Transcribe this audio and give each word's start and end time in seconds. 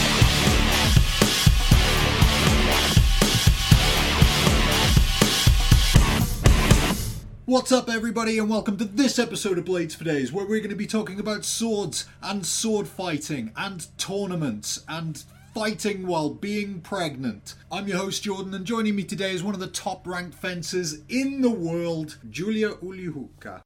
What's 7.45 7.73
up, 7.73 7.89
everybody, 7.89 8.39
and 8.39 8.49
welcome 8.49 8.77
to 8.77 8.85
this 8.85 9.19
episode 9.19 9.57
of 9.57 9.65
Blades 9.65 9.93
for 9.93 10.05
Days, 10.05 10.31
where 10.31 10.45
we're 10.45 10.59
going 10.59 10.69
to 10.69 10.77
be 10.77 10.87
talking 10.87 11.19
about 11.19 11.43
swords 11.43 12.07
and 12.21 12.45
sword 12.45 12.87
fighting 12.87 13.51
and 13.57 13.85
tournaments 13.97 14.85
and 14.87 15.21
fighting 15.53 16.07
while 16.07 16.29
being 16.29 16.79
pregnant. 16.79 17.55
I'm 17.69 17.89
your 17.89 17.97
host, 17.97 18.23
Jordan, 18.23 18.53
and 18.53 18.63
joining 18.63 18.95
me 18.95 19.03
today 19.03 19.33
is 19.33 19.43
one 19.43 19.53
of 19.53 19.59
the 19.59 19.67
top 19.67 20.07
ranked 20.07 20.35
fencers 20.35 21.01
in 21.09 21.41
the 21.41 21.49
world, 21.49 22.17
Julia 22.29 22.75
Ulihuka. 22.75 23.61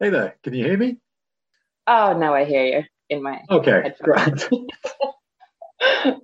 Hey 0.00 0.10
there, 0.10 0.34
can 0.42 0.52
you 0.52 0.64
hear 0.64 0.76
me? 0.76 0.96
Oh, 1.86 2.18
now 2.18 2.34
I 2.34 2.44
hear 2.44 2.64
you 2.64 2.82
in 3.10 3.22
my 3.22 3.42
Okay, 3.48 3.94
great. 4.02 4.48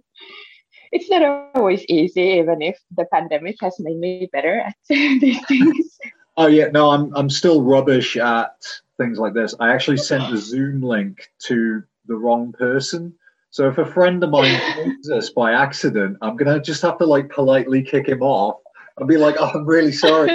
it's 0.91 1.09
not 1.09 1.51
always 1.55 1.85
easy, 1.89 2.21
even 2.21 2.63
if 2.63 2.81
the 2.91 3.05
pandemic 3.13 3.59
has 3.61 3.77
made 3.79 3.97
me 3.97 4.29
better 4.33 4.59
at 4.59 4.75
these 4.89 5.47
things. 5.47 5.97
Oh 6.41 6.47
yeah, 6.47 6.69
no, 6.69 6.89
I'm 6.89 7.15
I'm 7.15 7.29
still 7.29 7.63
rubbish 7.63 8.17
at 8.17 8.65
things 8.97 9.19
like 9.19 9.35
this. 9.35 9.55
I 9.61 9.75
actually 9.75 9.99
sent 9.99 10.31
the 10.31 10.39
Zoom 10.39 10.81
link 10.81 11.29
to 11.41 11.83
the 12.07 12.15
wrong 12.15 12.53
person. 12.53 13.13
So 13.51 13.69
if 13.69 13.77
a 13.77 13.85
friend 13.85 14.25
of 14.25 14.31
mine 14.31 14.59
joins 14.75 15.11
us 15.11 15.29
by 15.29 15.53
accident, 15.53 16.17
I'm 16.23 16.37
gonna 16.37 16.59
just 16.59 16.81
have 16.81 16.97
to 16.97 17.05
like 17.05 17.29
politely 17.29 17.83
kick 17.83 18.09
him 18.09 18.23
off 18.23 18.57
and 18.97 19.07
be 19.07 19.19
like, 19.19 19.37
"Oh, 19.39 19.51
I'm 19.55 19.67
really 19.67 19.93
sorry. 19.93 20.29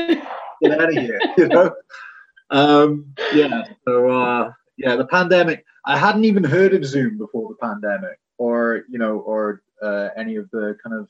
Get 0.61 0.80
out 0.80 0.89
of 0.89 0.94
here," 0.94 1.20
you 1.39 1.48
know. 1.48 1.73
Um, 2.52 3.11
yeah. 3.33 3.64
So 3.88 4.08
uh, 4.08 4.52
yeah, 4.78 4.98
the 4.98 5.08
pandemic. 5.08 5.66
I 5.88 5.98
hadn't 5.98 6.26
even 6.26 6.44
heard 6.44 6.76
of 6.76 6.86
Zoom 6.86 7.17
before 7.17 7.50
the 7.50 7.67
pandemic, 7.67 8.20
or 8.38 8.83
you 8.89 9.00
know, 9.00 9.22
or 9.22 9.64
uh, 9.81 10.09
any 10.16 10.36
of 10.36 10.52
the 10.52 10.78
kind 10.83 10.95
of 11.00 11.09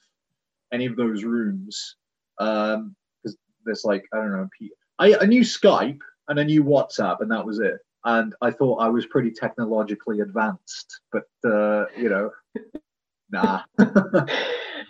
any 0.71 0.85
of 0.85 0.95
those 0.95 1.25
rooms. 1.25 1.97
Um, 2.39 2.95
because 3.21 3.38
there's 3.66 3.83
like 3.83 4.05
I 4.13 4.17
don't 4.19 4.31
know, 4.31 4.47
I, 4.99 5.15
I 5.21 5.25
knew 5.25 5.41
Skype 5.41 5.99
and 6.27 6.39
I 6.39 6.43
knew 6.43 6.63
WhatsApp, 6.63 7.21
and 7.21 7.31
that 7.31 7.45
was 7.45 7.59
it. 7.59 7.79
And 8.05 8.35
I 8.41 8.51
thought 8.51 8.77
I 8.77 8.88
was 8.88 9.05
pretty 9.07 9.31
technologically 9.31 10.19
advanced, 10.21 11.01
but 11.11 11.25
uh, 11.43 11.85
you 11.97 12.09
know, 12.09 12.31
nah. 13.31 13.61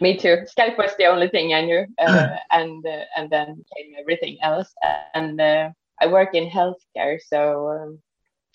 Me 0.02 0.18
too. 0.18 0.40
Skype 0.58 0.78
was 0.78 0.92
the 0.98 1.06
only 1.06 1.30
thing 1.30 1.54
I 1.54 1.62
knew, 1.62 1.86
uh, 2.00 2.36
and 2.52 2.86
uh, 2.86 3.06
and 3.16 3.30
then 3.30 3.64
came 3.76 3.94
everything 3.98 4.38
else. 4.42 4.74
And 5.14 5.40
uh, 5.40 5.70
I 6.02 6.08
work 6.08 6.36
in 6.36 6.50
healthcare, 6.50 7.20
so 7.26 7.70
um, 7.70 8.00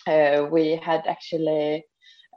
uh, 0.07 0.45
we 0.45 0.75
had 0.75 1.03
actually 1.07 1.83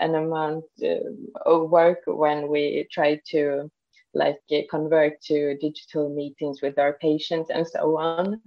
an 0.01 0.15
amount 0.15 0.65
uh, 0.83 1.45
of 1.45 1.71
work 1.71 2.01
when 2.07 2.49
we 2.49 2.87
tried 2.91 3.21
to 3.29 3.71
like 4.15 4.39
convert 4.71 5.21
to 5.21 5.57
digital 5.59 6.09
meetings 6.15 6.63
with 6.63 6.79
our 6.79 6.95
patients 6.95 7.51
and 7.51 7.67
so 7.67 7.97
on 7.99 8.41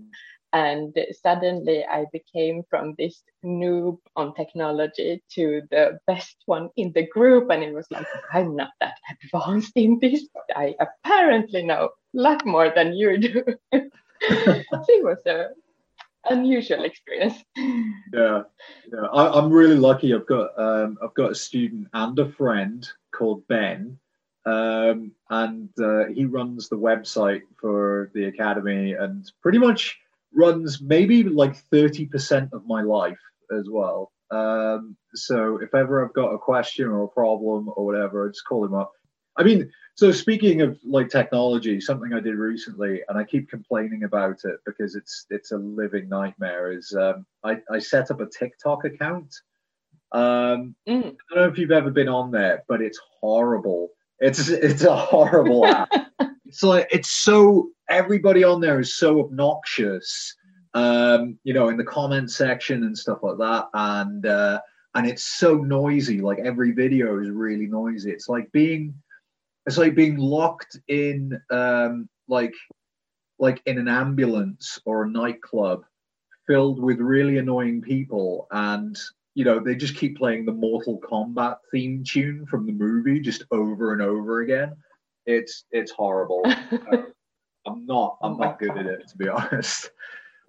and 0.57 0.97
suddenly 1.23 1.85
i 1.97 2.05
became 2.11 2.63
from 2.69 2.95
this 2.97 3.15
noob 3.45 3.97
on 4.15 4.33
technology 4.33 5.21
to 5.35 5.61
the 5.71 5.99
best 6.07 6.37
one 6.45 6.69
in 6.75 6.91
the 6.93 7.05
group. 7.07 7.49
And 7.51 7.63
it 7.63 7.73
was 7.73 7.87
like 7.91 8.07
i'm 8.33 8.55
not 8.55 8.71
that 8.81 8.97
advanced 9.13 9.75
in 9.75 9.99
this. 10.01 10.21
I 10.55 10.75
apparently 10.85 11.63
know 11.63 11.83
a 11.85 12.19
lot 12.27 12.45
more 12.45 12.69
than 12.75 12.93
you 12.93 13.17
do. 13.17 13.43
It 14.19 15.03
was 15.03 15.21
a 15.27 15.49
unusual 16.25 16.83
experience. 16.85 17.37
Yeah 17.55 18.41
yeah. 18.93 19.07
I, 19.13 19.37
am 19.37 19.51
really 19.51 19.79
lucky. 19.89 20.13
I've 20.13 20.31
got 20.35 20.47
um, 20.57 20.97
i've 21.03 21.13
got 21.13 21.31
a 21.31 21.35
student 21.47 21.87
and 21.93 22.17
a 22.17 22.29
friend 22.39 22.81
called 23.11 23.47
ben 23.47 23.99
um, 24.47 25.11
and 25.29 25.69
uh, 25.79 26.05
he 26.15 26.25
runs 26.25 26.69
the 26.69 26.77
website 26.89 27.43
for 27.59 28.09
the 28.15 28.25
academy 28.25 28.93
and 28.93 29.29
pretty 29.43 29.59
much 29.59 29.99
runs 30.37 30.81
maybe 30.81 31.23
like 31.23 31.57
30% 31.69 32.53
of 32.53 32.65
my 32.65 32.81
life 32.81 33.19
as 33.51 33.67
well. 33.69 34.11
Um, 34.29 34.95
so 35.15 35.57
if 35.61 35.73
ever 35.73 36.05
I've 36.05 36.13
got 36.13 36.33
a 36.33 36.37
question 36.37 36.87
or 36.87 37.03
a 37.03 37.07
problem 37.07 37.71
or 37.75 37.85
whatever, 37.85 38.25
I 38.25 38.29
just 38.29 38.45
call 38.47 38.63
him 38.63 38.75
up. 38.75 38.91
I 39.37 39.43
mean, 39.43 39.71
so 39.95 40.11
speaking 40.11 40.61
of 40.61 40.77
like 40.83 41.09
technology, 41.09 41.79
something 41.79 42.13
I 42.13 42.19
did 42.19 42.35
recently, 42.35 43.01
and 43.07 43.17
I 43.17 43.23
keep 43.23 43.49
complaining 43.49 44.03
about 44.03 44.39
it 44.43 44.59
because 44.65 44.95
it's 44.95 45.25
it's 45.29 45.51
a 45.51 45.57
living 45.57 46.09
nightmare. 46.09 46.71
Is 46.71 46.95
um, 46.99 47.25
I 47.43 47.59
I 47.71 47.79
set 47.79 48.11
up 48.11 48.19
a 48.19 48.25
TikTok 48.25 48.85
account. 48.85 49.33
Um, 50.11 50.75
mm. 50.87 50.99
I 50.99 51.01
don't 51.01 51.35
know 51.35 51.47
if 51.47 51.57
you've 51.57 51.71
ever 51.71 51.91
been 51.91 52.09
on 52.09 52.31
there, 52.31 52.63
but 52.67 52.81
it's 52.81 52.99
horrible. 53.21 53.89
It's 54.19 54.49
it's 54.49 54.83
a 54.83 54.95
horrible 54.95 55.65
app. 55.67 55.89
It's 56.45 56.63
like 56.63 56.87
it's 56.91 57.11
so 57.11 57.69
everybody 57.89 58.43
on 58.43 58.61
there 58.61 58.79
is 58.79 58.95
so 58.95 59.19
obnoxious, 59.19 60.35
um, 60.73 61.37
you 61.43 61.53
know, 61.53 61.69
in 61.69 61.77
the 61.77 61.83
comment 61.83 62.31
section 62.31 62.83
and 62.83 62.97
stuff 62.97 63.19
like 63.21 63.37
that, 63.37 63.65
and 63.73 64.25
uh, 64.25 64.59
and 64.95 65.07
it's 65.07 65.23
so 65.23 65.55
noisy. 65.55 66.21
Like 66.21 66.39
every 66.39 66.71
video 66.71 67.19
is 67.21 67.29
really 67.29 67.67
noisy. 67.67 68.11
It's 68.11 68.29
like 68.29 68.51
being, 68.51 68.93
it's 69.65 69.77
like 69.77 69.95
being 69.95 70.17
locked 70.17 70.79
in, 70.87 71.39
um, 71.49 72.09
like, 72.27 72.53
like 73.39 73.61
in 73.65 73.77
an 73.77 73.87
ambulance 73.87 74.79
or 74.85 75.03
a 75.03 75.09
nightclub 75.09 75.85
filled 76.47 76.81
with 76.81 76.99
really 76.99 77.37
annoying 77.37 77.81
people 77.81 78.47
and 78.51 78.97
you 79.35 79.43
know 79.43 79.59
they 79.59 79.75
just 79.75 79.95
keep 79.97 80.17
playing 80.17 80.45
the 80.45 80.51
mortal 80.51 80.99
kombat 81.01 81.57
theme 81.71 82.03
tune 82.03 82.45
from 82.45 82.65
the 82.65 82.71
movie 82.71 83.19
just 83.19 83.43
over 83.51 83.91
and 83.93 84.01
over 84.01 84.41
again 84.41 84.73
it's 85.25 85.65
it's 85.71 85.91
horrible 85.91 86.41
I'm 87.67 87.85
not. 87.85 88.17
I'm 88.21 88.37
not 88.37 88.59
good 88.59 88.77
at 88.77 88.85
it 88.85 89.07
to 89.09 89.17
be 89.17 89.27
honest. 89.29 89.91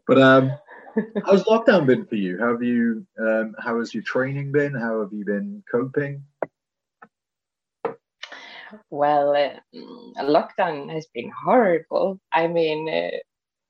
But 0.06 0.20
um, 0.20 0.52
how's 1.26 1.44
lockdown 1.44 1.86
been 1.86 2.06
for 2.06 2.16
you? 2.16 2.38
How 2.38 2.52
have 2.52 2.62
you? 2.62 3.06
Um, 3.20 3.54
how 3.58 3.78
has 3.78 3.92
your 3.92 4.04
training 4.04 4.52
been? 4.52 4.74
How 4.74 5.00
have 5.00 5.12
you 5.12 5.24
been 5.24 5.62
coping? 5.70 6.22
Well, 8.90 9.34
uh, 9.34 10.22
lockdown 10.22 10.92
has 10.92 11.06
been 11.14 11.32
horrible. 11.44 12.20
I 12.32 12.46
mean, 12.48 12.88
uh, 12.88 13.16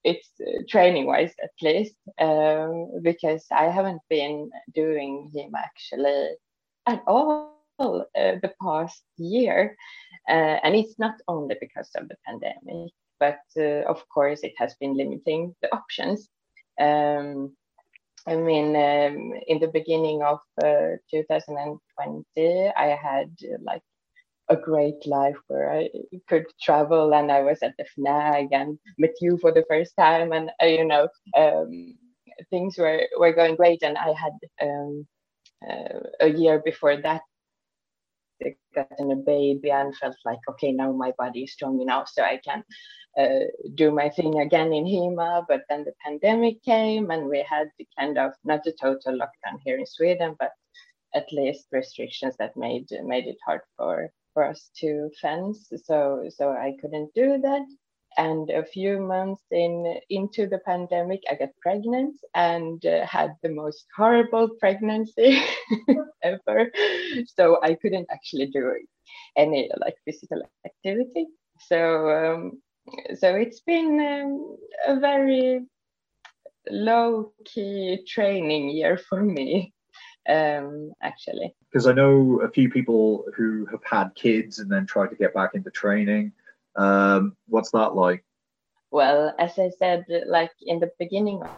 it's 0.05 0.29
uh, 0.41 0.63
training 0.69 1.07
wise 1.07 1.35
at 1.43 1.51
least, 1.63 1.95
um, 2.21 2.91
because 3.03 3.47
I 3.53 3.65
haven't 3.65 4.03
been 4.11 4.51
doing 4.75 5.31
HEMA 5.35 5.59
actually 5.59 6.31
at 6.87 7.03
all 7.07 7.55
uh, 7.79 7.95
the 8.15 8.53
past 8.61 9.03
year. 9.17 9.77
Uh, 10.29 10.59
and 10.63 10.75
it's 10.75 10.99
not 10.99 11.15
only 11.29 11.57
because 11.61 11.91
of 11.97 12.09
the 12.09 12.17
pandemic 12.27 12.93
but 13.21 13.41
uh, 13.57 13.83
of 13.89 14.03
course 14.09 14.41
it 14.43 14.55
has 14.57 14.75
been 14.81 14.97
limiting 14.97 15.55
the 15.63 15.75
options. 15.75 16.29
Um, 16.81 17.57
I 18.27 18.37
mean, 18.37 18.77
um, 18.77 19.33
in 19.47 19.59
the 19.61 19.71
beginning 19.73 20.23
of 20.23 20.41
uh, 20.63 20.97
2020, 21.11 22.73
I 22.77 22.87
had 22.89 23.31
like 23.63 23.83
a 24.51 24.57
great 24.57 25.07
life 25.07 25.37
where 25.49 25.73
I 25.73 25.89
could 26.29 26.47
travel 26.61 27.15
and 27.15 27.31
I 27.31 27.41
was 27.43 27.63
at 27.63 27.75
the 27.79 27.85
FNAG 27.97 28.49
and 28.53 28.79
met 28.99 29.15
you 29.21 29.39
for 29.39 29.53
the 29.53 29.65
first 29.69 29.95
time. 29.97 30.33
And, 30.33 30.51
uh, 30.63 30.67
you 30.67 30.85
know, 30.85 31.09
um, 31.37 31.97
things 32.51 32.77
were, 32.79 33.03
were 33.19 33.33
going 33.33 33.57
great. 33.57 33.83
And 33.83 33.97
I 33.97 34.13
had 34.13 34.33
um, 34.63 35.07
uh, 35.69 36.01
a 36.21 36.29
year 36.29 36.61
before 36.65 36.97
that 36.97 37.23
gotten 38.75 39.13
a 39.13 39.17
baby 39.17 39.71
and 39.71 39.97
felt 39.97 40.17
like, 40.25 40.39
okay, 40.49 40.73
now 40.73 40.93
my 40.93 41.13
body 41.19 41.45
is 41.45 41.53
strong 41.53 41.81
enough 41.81 42.09
so 42.09 42.23
I 42.23 42.41
can 42.45 42.63
uh, 43.19 43.47
do 43.75 43.91
my 43.91 44.09
thing 44.09 44.41
again 44.41 44.73
in 44.73 44.85
HEMA. 44.87 45.45
But 45.49 45.63
then 45.69 45.85
the 45.85 45.95
pandemic 46.05 46.63
came 46.63 47.11
and 47.11 47.29
we 47.29 47.45
had 47.49 47.69
the 47.79 47.87
kind 47.99 48.19
of 48.19 48.33
not 48.45 48.67
a 48.67 48.73
total 48.73 49.15
lockdown 49.15 49.59
here 49.65 49.79
in 49.79 49.87
Sweden, 49.87 50.37
but 50.39 50.53
at 51.15 51.33
least 51.33 51.67
restrictions 51.73 52.35
that 52.39 52.57
made 52.57 52.87
made 53.05 53.27
it 53.27 53.39
hard 53.45 53.63
for 53.77 54.11
for 54.35 54.45
us 54.45 54.71
to 54.81 55.11
fence. 55.21 55.71
So 55.85 56.25
so 56.29 56.51
I 56.51 56.75
couldn't 56.81 57.15
do 57.15 57.39
that. 57.43 57.67
And 58.17 58.51
a 58.51 58.65
few 58.65 58.99
months 58.99 59.43
in 59.51 60.01
into 60.11 60.47
the 60.49 60.59
pandemic, 60.59 61.21
I 61.31 61.35
got 61.35 61.51
pregnant 61.61 62.17
and 62.35 62.85
uh, 62.85 63.07
had 63.07 63.37
the 63.43 63.51
most 63.51 63.87
horrible 63.97 64.49
pregnancy 64.59 65.41
ever. 66.23 66.71
So 67.27 67.59
I 67.63 67.75
couldn't 67.75 68.09
actually 68.11 68.47
do 68.47 68.75
any 69.37 69.71
like 69.79 69.95
physical 70.05 70.43
activity. 70.67 71.27
So 71.61 72.11
um, 72.11 72.63
so 73.19 73.35
it's 73.35 73.61
been 73.61 74.01
um, 74.01 74.57
a 74.87 75.01
very 75.01 75.61
low 76.71 77.33
key 77.45 78.05
training 78.07 78.71
year 78.71 78.97
for 78.97 79.23
me, 79.23 79.73
um, 80.29 80.93
actually. 81.03 81.55
Because 81.71 81.87
I 81.87 81.93
know 81.93 82.41
a 82.43 82.51
few 82.51 82.71
people 82.71 83.25
who 83.37 83.67
have 83.67 83.85
had 83.85 84.15
kids 84.15 84.59
and 84.59 84.71
then 84.71 84.87
tried 84.87 85.09
to 85.09 85.17
get 85.17 85.35
back 85.35 85.55
into 85.55 85.71
training. 85.71 86.33
Um, 86.79 87.37
what's 87.49 87.73
that 87.73 87.95
like? 87.95 88.25
Well, 88.91 89.35
as 89.39 89.59
I 89.59 89.71
said, 89.79 90.07
like 90.27 90.53
in 90.63 90.79
the 90.81 90.91
beginning 90.99 91.43
of 91.43 91.51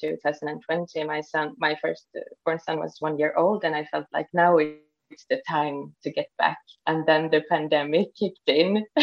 2020, 0.00 1.04
my 1.04 1.20
son, 1.20 1.54
my 1.58 1.76
first 1.80 2.06
born 2.44 2.58
son 2.58 2.78
was 2.80 2.96
one 2.98 3.18
year 3.18 3.34
old, 3.36 3.64
and 3.64 3.74
I 3.76 3.84
felt 3.84 4.06
like 4.12 4.26
now 4.32 4.58
it's 4.58 5.26
the 5.30 5.40
time 5.46 5.94
to 6.02 6.10
get 6.10 6.28
back. 6.38 6.58
And 6.86 7.06
then 7.06 7.30
the 7.30 7.42
pandemic 7.48 8.14
kicked 8.18 8.48
in, 8.48 8.84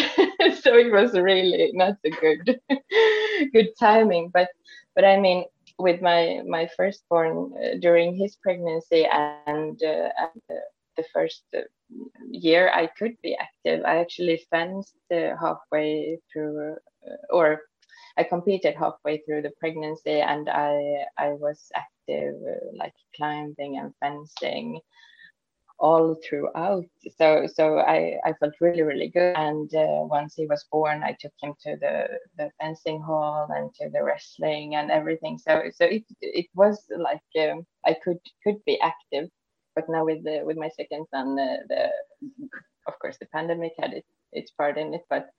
so 0.62 0.76
it 0.76 0.92
was 0.92 1.14
really 1.14 1.72
not 1.74 1.96
a 2.04 2.10
good, 2.10 2.60
good 3.54 3.70
timing. 3.80 4.32
But, 4.34 4.50
but 4.96 5.06
I 5.06 5.18
mean, 5.20 5.46
with 5.80 6.02
my 6.02 6.42
my 6.46 6.70
firstborn 6.78 7.54
uh, 7.58 7.78
during 7.80 8.16
his 8.16 8.36
pregnancy 8.36 9.06
and, 9.06 9.82
uh, 9.82 10.10
and 10.20 10.42
uh, 10.50 10.62
the 10.98 11.04
first 11.14 11.44
year 12.32 12.72
I 12.74 12.88
could 12.88 13.16
be 13.22 13.36
active, 13.36 13.84
I 13.86 13.98
actually 13.98 14.46
fenced 14.50 14.96
uh, 15.12 15.36
halfway 15.40 16.20
through, 16.32 16.76
uh, 17.08 17.16
or 17.30 17.62
I 18.18 18.24
competed 18.24 18.76
halfway 18.76 19.20
through 19.20 19.44
the 19.44 19.52
pregnancy, 19.60 20.20
and 20.22 20.50
I 20.50 21.06
I 21.18 21.30
was 21.34 21.72
active 21.76 22.36
like 22.78 22.94
climbing 23.16 23.78
and 23.78 23.94
fencing 24.00 24.82
all 25.80 26.16
throughout. 26.28 26.86
So 27.18 27.48
so 27.48 27.80
I, 27.80 28.18
I 28.26 28.34
felt 28.34 28.54
really 28.62 28.84
really 28.84 29.10
good. 29.10 29.36
And 29.36 29.74
uh, 29.74 30.06
once 30.06 30.36
he 30.36 30.46
was 30.46 30.66
born, 30.72 31.04
I 31.04 31.16
took 31.20 31.34
him 31.42 31.54
to 31.64 31.76
the 31.78 32.08
the 32.38 32.52
fencing 32.60 33.02
hall 33.02 33.48
and 33.50 33.74
to 33.76 33.90
the 33.90 34.04
wrestling 34.04 34.76
and 34.76 34.92
everything. 34.92 35.38
So 35.38 35.64
so 35.74 35.86
it 35.86 36.04
it 36.22 36.48
was 36.56 36.86
like 36.98 37.28
um, 37.50 37.66
I 37.86 37.96
could 38.04 38.20
could 38.44 38.64
be 38.66 38.80
active, 38.82 39.30
but 39.82 39.92
now 39.92 40.06
with 40.06 40.24
the 40.24 40.42
with 40.44 40.58
my 40.58 40.70
second 40.70 41.06
son, 41.10 41.36
the 41.36 41.90
of 42.88 42.98
course 43.00 43.18
the 43.20 43.28
pandemic 43.28 43.74
had 43.80 43.94
it, 43.94 44.06
its 44.32 44.52
part 44.52 44.78
in 44.78 44.94
it, 44.94 45.02
but 45.10 45.30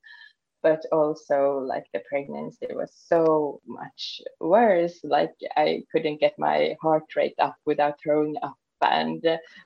but 0.62 0.82
also 0.92 1.58
like 1.58 1.86
the 1.92 2.02
pregnancy 2.08 2.68
was 2.70 2.92
so 2.94 3.60
much 3.66 4.20
worse 4.38 5.00
like 5.02 5.34
i 5.56 5.82
couldn't 5.90 6.20
get 6.20 6.38
my 6.38 6.76
heart 6.80 7.02
rate 7.16 7.34
up 7.40 7.56
without 7.66 7.98
throwing 8.00 8.36
up 8.44 8.56
and 8.82 9.24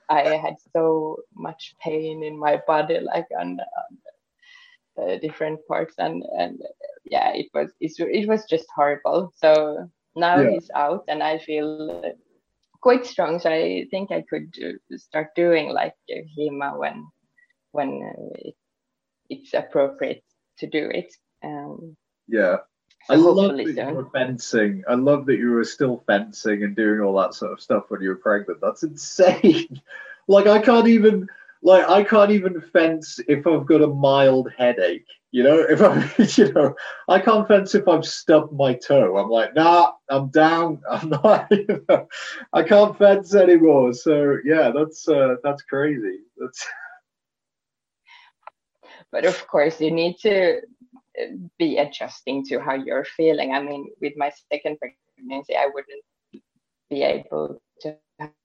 I 0.09 0.21
had 0.35 0.55
so 0.73 1.17
much 1.35 1.75
pain 1.81 2.23
in 2.23 2.37
my 2.37 2.61
body, 2.67 2.99
like 2.99 3.27
on, 3.37 3.59
on 4.97 5.09
uh, 5.09 5.17
different 5.19 5.59
parts, 5.67 5.95
and 5.97 6.23
and 6.37 6.61
yeah, 7.05 7.31
it 7.33 7.47
was 7.53 7.71
it 7.79 8.27
was 8.27 8.45
just 8.45 8.67
horrible. 8.75 9.33
So 9.35 9.89
now 10.15 10.39
yeah. 10.41 10.51
he's 10.51 10.69
out, 10.75 11.05
and 11.07 11.23
I 11.23 11.39
feel 11.39 12.03
quite 12.81 13.05
strong. 13.05 13.39
So 13.39 13.49
I 13.49 13.85
think 13.91 14.11
I 14.11 14.23
could 14.29 14.53
start 14.97 15.35
doing 15.35 15.69
like 15.69 15.95
HEMA 16.09 16.77
when 16.77 17.07
when 17.71 18.11
it, 18.39 18.55
it's 19.29 19.53
appropriate 19.53 20.23
to 20.59 20.67
do 20.67 20.89
it. 20.89 21.13
Um, 21.43 21.95
yeah, 22.27 22.57
I 23.09 23.15
love 23.15 23.55
that 23.55 23.65
you 23.65 23.95
were 23.95 24.09
fencing. 24.09 24.83
I 24.87 24.95
love 24.95 25.25
that 25.27 25.37
you 25.37 25.51
were 25.51 25.63
still 25.63 26.03
fencing 26.07 26.63
and 26.63 26.75
doing 26.75 26.99
all 27.01 27.15
that 27.21 27.33
sort 27.33 27.53
of 27.53 27.61
stuff 27.61 27.85
when 27.89 28.01
you 28.01 28.09
were 28.09 28.15
pregnant. 28.15 28.59
That's 28.61 28.83
insane. 28.83 29.81
like 30.27 30.47
I 30.47 30.59
can't 30.59 30.87
even 30.87 31.29
like 31.67 31.89
I 31.89 32.01
can't 32.01 32.31
even 32.31 32.61
fence 32.61 33.19
if 33.27 33.45
I've 33.45 33.65
got 33.65 33.81
a 33.81 33.87
mild 33.87 34.49
headache. 34.57 35.05
You 35.31 35.43
know, 35.43 35.59
if 35.69 35.81
I 35.81 35.95
you 36.41 36.53
know, 36.53 36.73
I 37.09 37.19
can't 37.19 37.45
fence 37.45 37.75
if 37.75 37.89
I've 37.89 38.05
stubbed 38.05 38.53
my 38.53 38.73
toe. 38.73 39.17
I'm 39.17 39.29
like, 39.29 39.53
nah, 39.53 39.91
I'm 40.09 40.29
down. 40.29 40.81
I'm 40.89 41.09
not. 41.09 41.47
You 41.51 41.83
know, 41.89 42.07
I 42.53 42.63
can't 42.63 42.97
fence 42.97 43.35
anymore. 43.35 43.93
So 43.93 44.37
yeah, 44.45 44.71
that's 44.73 45.07
uh, 45.09 45.35
that's 45.43 45.61
crazy. 45.63 46.19
That's. 46.37 46.65
But 49.09 49.23
of 49.23 49.47
course, 49.47 49.79
you 49.79 49.91
need 49.91 50.17
to 50.23 50.59
be 51.57 51.77
adjusting 51.77 52.43
to 52.47 52.59
how 52.59 52.73
you're 52.73 53.05
feeling. 53.05 53.53
I 53.53 53.61
mean, 53.61 53.89
with 54.01 54.13
my 54.17 54.31
second 54.51 54.77
pregnancy, 54.79 55.55
I 55.55 55.69
wouldn't 55.73 56.03
be 56.89 57.03
able 57.03 57.61
to 57.81 57.95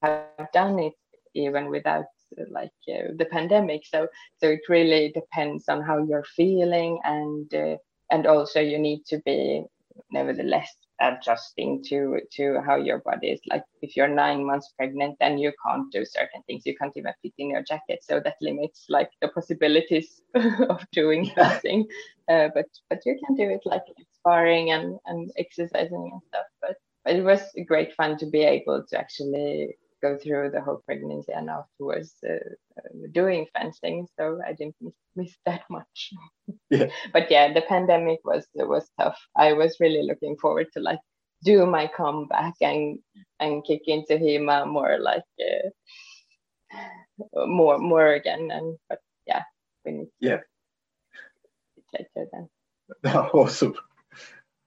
have 0.02 0.52
done 0.52 0.78
it 0.78 0.94
even 1.34 1.68
without 1.68 2.04
like 2.50 2.72
uh, 2.88 3.12
the 3.16 3.26
pandemic. 3.30 3.86
So, 3.86 4.08
so 4.38 4.48
it 4.48 4.60
really 4.68 5.12
depends 5.12 5.68
on 5.68 5.82
how 5.82 5.98
you're 6.02 6.24
feeling, 6.36 7.00
and 7.04 7.52
uh, 7.54 7.76
and 8.10 8.26
also 8.26 8.60
you 8.60 8.78
need 8.78 9.04
to 9.06 9.18
be 9.24 9.64
nevertheless 10.10 10.74
adjusting 11.00 11.82
to 11.82 12.20
to 12.32 12.60
how 12.64 12.76
your 12.76 12.98
body 12.98 13.28
is. 13.28 13.40
Like 13.48 13.64
if 13.82 13.96
you're 13.96 14.08
nine 14.08 14.46
months 14.46 14.72
pregnant 14.76 15.16
then 15.20 15.36
you 15.38 15.52
can't 15.66 15.90
do 15.90 16.04
certain 16.04 16.42
things. 16.46 16.62
You 16.64 16.76
can't 16.76 16.96
even 16.96 17.12
fit 17.22 17.32
in 17.38 17.50
your 17.50 17.62
jacket. 17.62 18.00
So 18.02 18.20
that 18.20 18.36
limits 18.40 18.86
like 18.88 19.10
the 19.20 19.28
possibilities 19.28 20.22
of 20.34 20.84
doing 20.92 21.30
something 21.34 21.86
uh, 22.28 22.48
but 22.54 22.66
but 22.88 23.00
you 23.04 23.18
can 23.24 23.36
do 23.36 23.50
it 23.50 23.62
like 23.64 23.84
sparring 24.14 24.70
and 24.70 24.98
and 25.06 25.30
exercising 25.38 26.10
and 26.12 26.22
stuff. 26.28 26.46
But, 26.60 26.76
but 27.04 27.16
it 27.16 27.22
was 27.24 27.40
great 27.66 27.94
fun 27.94 28.16
to 28.18 28.26
be 28.26 28.42
able 28.42 28.84
to 28.88 28.98
actually 28.98 29.76
go 30.02 30.18
through 30.18 30.50
the 30.50 30.60
whole 30.60 30.82
pregnancy 30.84 31.32
and 31.32 31.48
afterwards 31.48 32.16
uh, 32.28 32.32
uh, 32.32 33.06
doing 33.12 33.46
fencing 33.54 34.06
so 34.18 34.38
i 34.46 34.52
didn't 34.52 34.74
miss, 34.80 34.94
miss 35.16 35.34
that 35.46 35.62
much. 35.70 36.10
Yeah. 36.70 36.88
but 37.12 37.30
yeah 37.30 37.52
the 37.52 37.62
pandemic 37.62 38.20
was 38.24 38.46
was 38.54 38.88
tough. 38.98 39.18
I 39.36 39.52
was 39.52 39.76
really 39.80 40.02
looking 40.02 40.36
forward 40.36 40.68
to 40.74 40.80
like 40.80 41.00
do 41.44 41.66
my 41.66 41.86
comeback 41.86 42.54
and 42.60 42.98
and 43.40 43.64
kick 43.64 43.82
into 43.86 44.14
hema 44.14 44.66
more 44.66 44.98
like 44.98 45.24
uh, 45.40 45.68
more 47.46 47.78
more 47.78 48.12
again 48.12 48.50
and 48.50 48.78
but 48.88 49.00
yeah 49.26 49.42
we 49.84 49.92
need 49.92 50.08
yeah. 50.20 50.40
later 51.92 52.28
then. 52.32 52.48
Awesome 53.34 53.74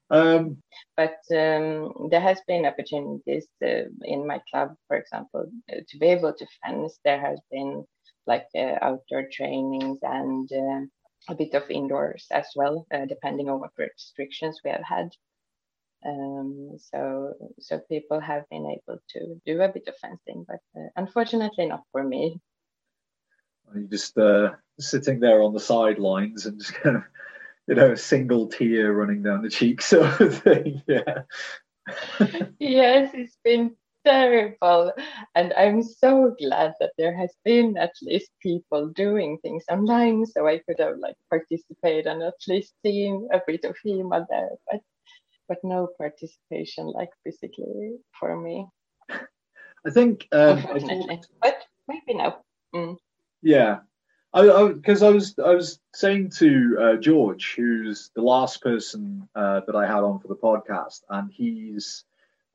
um, 0.09 0.57
but 0.95 1.17
um, 1.35 2.09
there 2.11 2.21
has 2.21 2.39
been 2.47 2.65
opportunities 2.65 3.47
uh, 3.63 3.89
in 4.03 4.27
my 4.27 4.39
club, 4.49 4.75
for 4.87 4.97
example, 4.97 5.49
uh, 5.71 5.81
to 5.87 5.97
be 5.97 6.07
able 6.07 6.33
to 6.33 6.45
fence. 6.63 6.99
There 7.03 7.19
has 7.19 7.39
been 7.51 7.85
like 8.27 8.45
uh, 8.55 8.77
outdoor 8.81 9.27
trainings 9.31 9.99
and 10.03 10.49
uh, 10.51 10.85
a 11.29 11.35
bit 11.35 11.53
of 11.55 11.69
indoors 11.69 12.27
as 12.31 12.47
well, 12.55 12.85
uh, 12.93 13.05
depending 13.05 13.49
on 13.49 13.59
what 13.59 13.71
restrictions 13.77 14.59
we 14.63 14.71
have 14.71 14.83
had. 14.83 15.09
Um, 16.05 16.77
so, 16.77 17.33
so 17.59 17.79
people 17.89 18.19
have 18.19 18.43
been 18.51 18.67
able 18.67 18.99
to 19.09 19.41
do 19.43 19.61
a 19.61 19.69
bit 19.69 19.87
of 19.87 19.97
fencing, 19.97 20.45
but 20.47 20.59
uh, 20.79 20.89
unfortunately 20.95 21.65
not 21.65 21.81
for 21.91 22.03
me. 22.03 22.39
You 23.73 23.87
just 23.87 24.15
sitting 24.79 25.19
there 25.19 25.41
on 25.41 25.53
the 25.53 25.59
sidelines 25.59 26.45
and 26.45 26.59
just 26.59 26.73
kind 26.83 26.97
of 26.97 27.03
you 27.67 27.75
know, 27.75 27.91
a 27.91 27.97
single 27.97 28.47
tear 28.47 28.93
running 28.93 29.23
down 29.23 29.41
the 29.41 29.49
cheek 29.49 29.81
sort 29.81 30.19
of 30.21 30.37
thing. 30.39 30.81
Yeah. 30.87 31.21
yes, 32.59 33.11
it's 33.13 33.37
been 33.43 33.75
terrible. 34.05 34.91
And 35.35 35.53
I'm 35.53 35.83
so 35.83 36.35
glad 36.39 36.73
that 36.79 36.93
there 36.97 37.15
has 37.15 37.31
been 37.43 37.77
at 37.77 37.93
least 38.01 38.31
people 38.41 38.89
doing 38.89 39.37
things 39.41 39.65
online 39.69 40.25
so 40.25 40.47
I 40.47 40.61
could 40.67 40.79
have 40.79 40.97
like 40.99 41.15
participated 41.29 42.07
and 42.07 42.23
at 42.23 42.33
least 42.47 42.73
seen 42.83 43.27
a 43.33 43.41
bit 43.45 43.65
of 43.65 43.75
HEMA 43.85 44.25
there. 44.29 44.49
But 44.71 44.81
but 45.47 45.57
no 45.63 45.89
participation 45.97 46.87
like 46.87 47.11
physically 47.23 47.97
for 48.19 48.35
me. 48.39 48.67
I 49.09 49.91
think 49.91 50.27
um, 50.31 50.57
unfortunately. 50.57 51.21
but 51.41 51.63
maybe 51.87 52.15
no. 52.15 52.37
Mm. 52.73 52.97
Yeah, 53.43 53.79
I 54.35 54.67
because 54.67 55.01
I, 55.01 55.07
I, 55.07 55.11
was 55.11 55.35
I 55.43 55.55
was 55.55 55.79
saying 55.93 56.31
to 56.37 56.77
uh, 56.79 56.95
George, 56.97 57.53
who's 57.55 58.11
the 58.15 58.21
last 58.21 58.61
person 58.61 59.29
uh, 59.33 59.61
that 59.65 59.75
I 59.75 59.87
had 59.87 60.03
on 60.03 60.19
for 60.19 60.27
the 60.27 60.35
podcast, 60.35 61.03
and 61.09 61.31
he's 61.31 62.03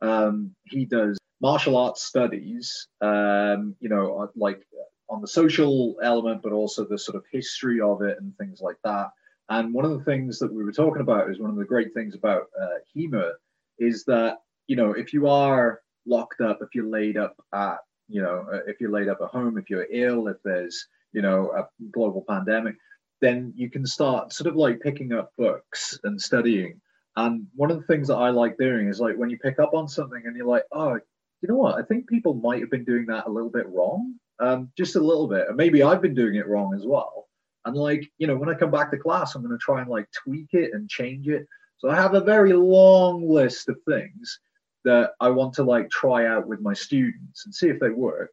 um, 0.02 0.54
he 0.64 0.84
does 0.84 1.18
martial 1.40 1.78
arts 1.78 2.02
studies, 2.02 2.86
um, 3.00 3.74
you 3.80 3.88
know, 3.88 4.30
like 4.36 4.62
on 5.08 5.22
the 5.22 5.28
social 5.28 5.96
element, 6.02 6.42
but 6.42 6.52
also 6.52 6.84
the 6.84 6.98
sort 6.98 7.16
of 7.16 7.24
history 7.32 7.80
of 7.80 8.02
it 8.02 8.18
and 8.20 8.36
things 8.36 8.60
like 8.60 8.76
that. 8.84 9.08
And 9.48 9.72
one 9.72 9.86
of 9.86 9.92
the 9.92 10.04
things 10.04 10.38
that 10.38 10.52
we 10.52 10.62
were 10.62 10.72
talking 10.72 11.00
about 11.00 11.30
is 11.30 11.40
one 11.40 11.50
of 11.50 11.56
the 11.56 11.64
great 11.64 11.94
things 11.94 12.14
about 12.14 12.48
uh, 12.60 12.78
HEMA 12.94 13.32
is 13.78 14.04
that 14.04 14.42
you 14.66 14.76
know 14.76 14.92
if 14.92 15.14
you 15.14 15.28
are 15.28 15.80
locked 16.06 16.42
up, 16.42 16.58
if 16.60 16.74
you're 16.74 16.90
laid 16.90 17.16
up 17.16 17.36
at 17.54 17.78
you 18.06 18.20
know 18.20 18.44
if 18.66 18.82
you're 18.82 18.90
laid 18.92 19.08
up 19.08 19.22
at 19.22 19.28
home, 19.28 19.56
if 19.56 19.70
you're 19.70 19.86
ill, 19.90 20.28
if 20.28 20.36
there's 20.44 20.86
you 21.12 21.22
know, 21.22 21.52
a 21.56 21.66
global 21.90 22.24
pandemic, 22.28 22.76
then 23.20 23.52
you 23.56 23.70
can 23.70 23.86
start 23.86 24.32
sort 24.32 24.48
of 24.48 24.56
like 24.56 24.80
picking 24.80 25.12
up 25.12 25.32
books 25.36 25.98
and 26.04 26.20
studying. 26.20 26.80
And 27.16 27.46
one 27.54 27.70
of 27.70 27.78
the 27.78 27.86
things 27.86 28.08
that 28.08 28.16
I 28.16 28.30
like 28.30 28.56
doing 28.56 28.88
is 28.88 29.00
like 29.00 29.16
when 29.16 29.30
you 29.30 29.38
pick 29.38 29.58
up 29.58 29.74
on 29.74 29.88
something 29.88 30.22
and 30.24 30.36
you're 30.36 30.46
like, 30.46 30.64
oh, 30.72 30.94
you 30.94 31.48
know 31.48 31.56
what? 31.56 31.76
I 31.76 31.82
think 31.82 32.08
people 32.08 32.34
might 32.34 32.60
have 32.60 32.70
been 32.70 32.84
doing 32.84 33.06
that 33.06 33.26
a 33.26 33.30
little 33.30 33.50
bit 33.50 33.68
wrong, 33.68 34.14
um, 34.38 34.70
just 34.76 34.96
a 34.96 35.00
little 35.00 35.26
bit. 35.26 35.48
And 35.48 35.56
maybe 35.56 35.82
I've 35.82 36.02
been 36.02 36.14
doing 36.14 36.36
it 36.36 36.46
wrong 36.46 36.74
as 36.74 36.86
well. 36.86 37.28
And 37.64 37.76
like, 37.76 38.10
you 38.18 38.26
know, 38.26 38.36
when 38.36 38.48
I 38.48 38.54
come 38.54 38.70
back 38.70 38.90
to 38.90 38.98
class, 38.98 39.34
I'm 39.34 39.42
going 39.42 39.56
to 39.56 39.62
try 39.62 39.80
and 39.80 39.90
like 39.90 40.08
tweak 40.12 40.48
it 40.52 40.72
and 40.72 40.88
change 40.88 41.28
it. 41.28 41.46
So 41.78 41.90
I 41.90 41.96
have 41.96 42.14
a 42.14 42.20
very 42.20 42.52
long 42.52 43.28
list 43.28 43.68
of 43.68 43.76
things 43.88 44.38
that 44.84 45.12
I 45.20 45.28
want 45.30 45.54
to 45.54 45.62
like 45.62 45.90
try 45.90 46.26
out 46.26 46.46
with 46.46 46.60
my 46.60 46.72
students 46.72 47.44
and 47.44 47.54
see 47.54 47.68
if 47.68 47.80
they 47.80 47.90
work. 47.90 48.30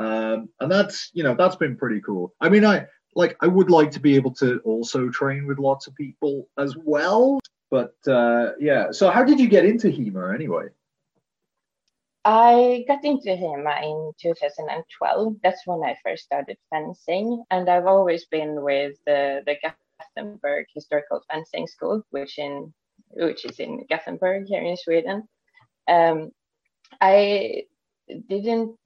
Um, 0.00 0.48
and 0.60 0.72
that's 0.72 1.10
you 1.12 1.22
know 1.22 1.34
that's 1.34 1.56
been 1.56 1.76
pretty 1.76 2.00
cool. 2.00 2.34
I 2.40 2.48
mean, 2.48 2.64
I 2.64 2.86
like 3.14 3.36
I 3.42 3.46
would 3.46 3.70
like 3.70 3.90
to 3.92 4.00
be 4.00 4.16
able 4.16 4.32
to 4.36 4.60
also 4.64 5.10
train 5.10 5.46
with 5.46 5.58
lots 5.58 5.86
of 5.86 5.94
people 5.94 6.48
as 6.58 6.74
well. 6.82 7.38
But 7.70 7.94
uh, 8.08 8.52
yeah, 8.58 8.92
so 8.92 9.10
how 9.10 9.22
did 9.22 9.38
you 9.38 9.46
get 9.46 9.66
into 9.66 9.88
HEMA 9.88 10.34
anyway? 10.34 10.68
I 12.24 12.84
got 12.88 13.04
into 13.04 13.28
HEMA 13.28 13.82
in 13.82 14.12
2012. 14.20 15.36
That's 15.42 15.66
when 15.66 15.82
I 15.82 15.96
first 16.02 16.24
started 16.24 16.56
fencing, 16.70 17.44
and 17.50 17.68
I've 17.68 17.86
always 17.86 18.24
been 18.24 18.62
with 18.62 18.94
the, 19.06 19.42
the 19.44 19.56
Gothenburg 20.16 20.66
Historical 20.74 21.22
Fencing 21.30 21.66
School, 21.66 22.02
which 22.10 22.38
in 22.38 22.72
which 23.10 23.44
is 23.44 23.60
in 23.60 23.84
Gothenburg 23.90 24.46
here 24.46 24.62
in 24.62 24.76
Sweden. 24.78 25.28
Um, 25.88 26.30
I 27.00 27.64
didn't 28.28 28.76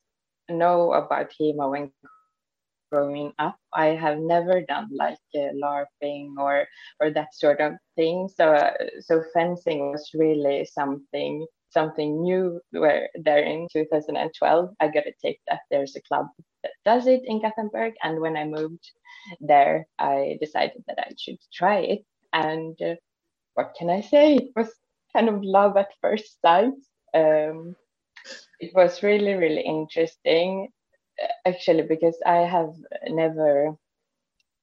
know 0.50 0.92
about 0.94 1.32
HEMA 1.38 1.70
when 1.70 1.92
growing 2.92 3.32
up. 3.38 3.56
I 3.74 3.86
have 3.88 4.18
never 4.18 4.62
done 4.62 4.88
like 4.92 5.18
uh, 5.34 5.52
LARPing 5.62 6.36
or 6.38 6.66
or 7.00 7.10
that 7.10 7.34
sort 7.34 7.60
of 7.60 7.74
thing. 7.96 8.28
So 8.34 8.52
uh, 8.54 8.72
so 9.00 9.22
fencing 9.34 9.92
was 9.92 10.10
really 10.14 10.66
something 10.66 11.46
something 11.70 12.22
new. 12.22 12.60
Where 12.72 13.08
there 13.14 13.40
in 13.44 13.68
2012, 13.72 14.70
I 14.80 14.88
got 14.88 15.06
a 15.06 15.14
tip 15.22 15.36
that 15.48 15.60
there's 15.70 15.96
a 15.96 16.02
club 16.02 16.26
that 16.62 16.72
does 16.84 17.06
it 17.06 17.22
in 17.26 17.42
Gothenburg, 17.42 17.94
and 18.02 18.20
when 18.20 18.36
I 18.36 18.44
moved 18.44 18.90
there, 19.40 19.86
I 19.98 20.38
decided 20.40 20.84
that 20.88 20.98
I 21.00 21.12
should 21.18 21.38
try 21.52 21.78
it. 21.80 22.02
And 22.32 22.76
uh, 22.82 22.96
what 23.54 23.74
can 23.78 23.90
I 23.90 24.02
say? 24.02 24.36
It 24.36 24.50
was 24.56 24.70
kind 25.14 25.28
of 25.28 25.42
love 25.44 25.76
at 25.76 25.90
first 26.00 26.40
sight. 26.42 26.74
Um, 27.14 27.76
it 28.60 28.72
was 28.74 29.02
really 29.02 29.34
really 29.34 29.62
interesting 29.62 30.68
actually 31.46 31.82
because 31.82 32.18
i 32.26 32.38
have 32.38 32.72
never 33.08 33.74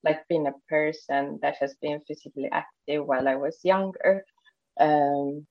like 0.04 0.22
been 0.30 0.48
a 0.48 0.54
person 0.70 1.40
that 1.42 1.56
has 1.60 1.76
been 1.82 2.00
physically 2.08 2.50
active 2.52 3.06
while 3.06 3.28
i 3.28 3.36
was 3.36 3.60
younger 3.64 4.24
um, 4.80 5.46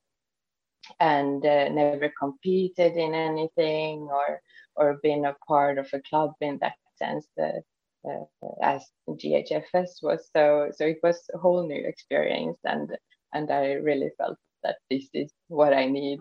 and 1.00 1.44
uh, 1.46 1.68
never 1.68 2.12
competed 2.18 2.96
in 2.96 3.14
anything 3.14 4.08
or 4.10 4.40
or 4.76 4.98
been 5.02 5.24
a 5.24 5.36
part 5.46 5.78
of 5.78 5.88
a 5.92 6.00
club 6.08 6.32
in 6.40 6.58
that 6.60 6.74
sense 6.96 7.26
uh, 7.40 7.60
uh, 8.08 8.24
as 8.62 8.84
GHFS 9.08 10.02
was. 10.02 10.28
So 10.34 10.70
so 10.72 10.86
it 10.86 10.98
was 11.02 11.22
a 11.34 11.38
whole 11.38 11.66
new 11.66 11.86
experience 11.86 12.58
and 12.64 12.90
and 13.34 13.50
I 13.50 13.72
really 13.74 14.10
felt 14.18 14.38
that 14.62 14.76
this 14.90 15.08
is 15.14 15.32
what 15.48 15.74
I 15.74 15.86
need 15.86 16.20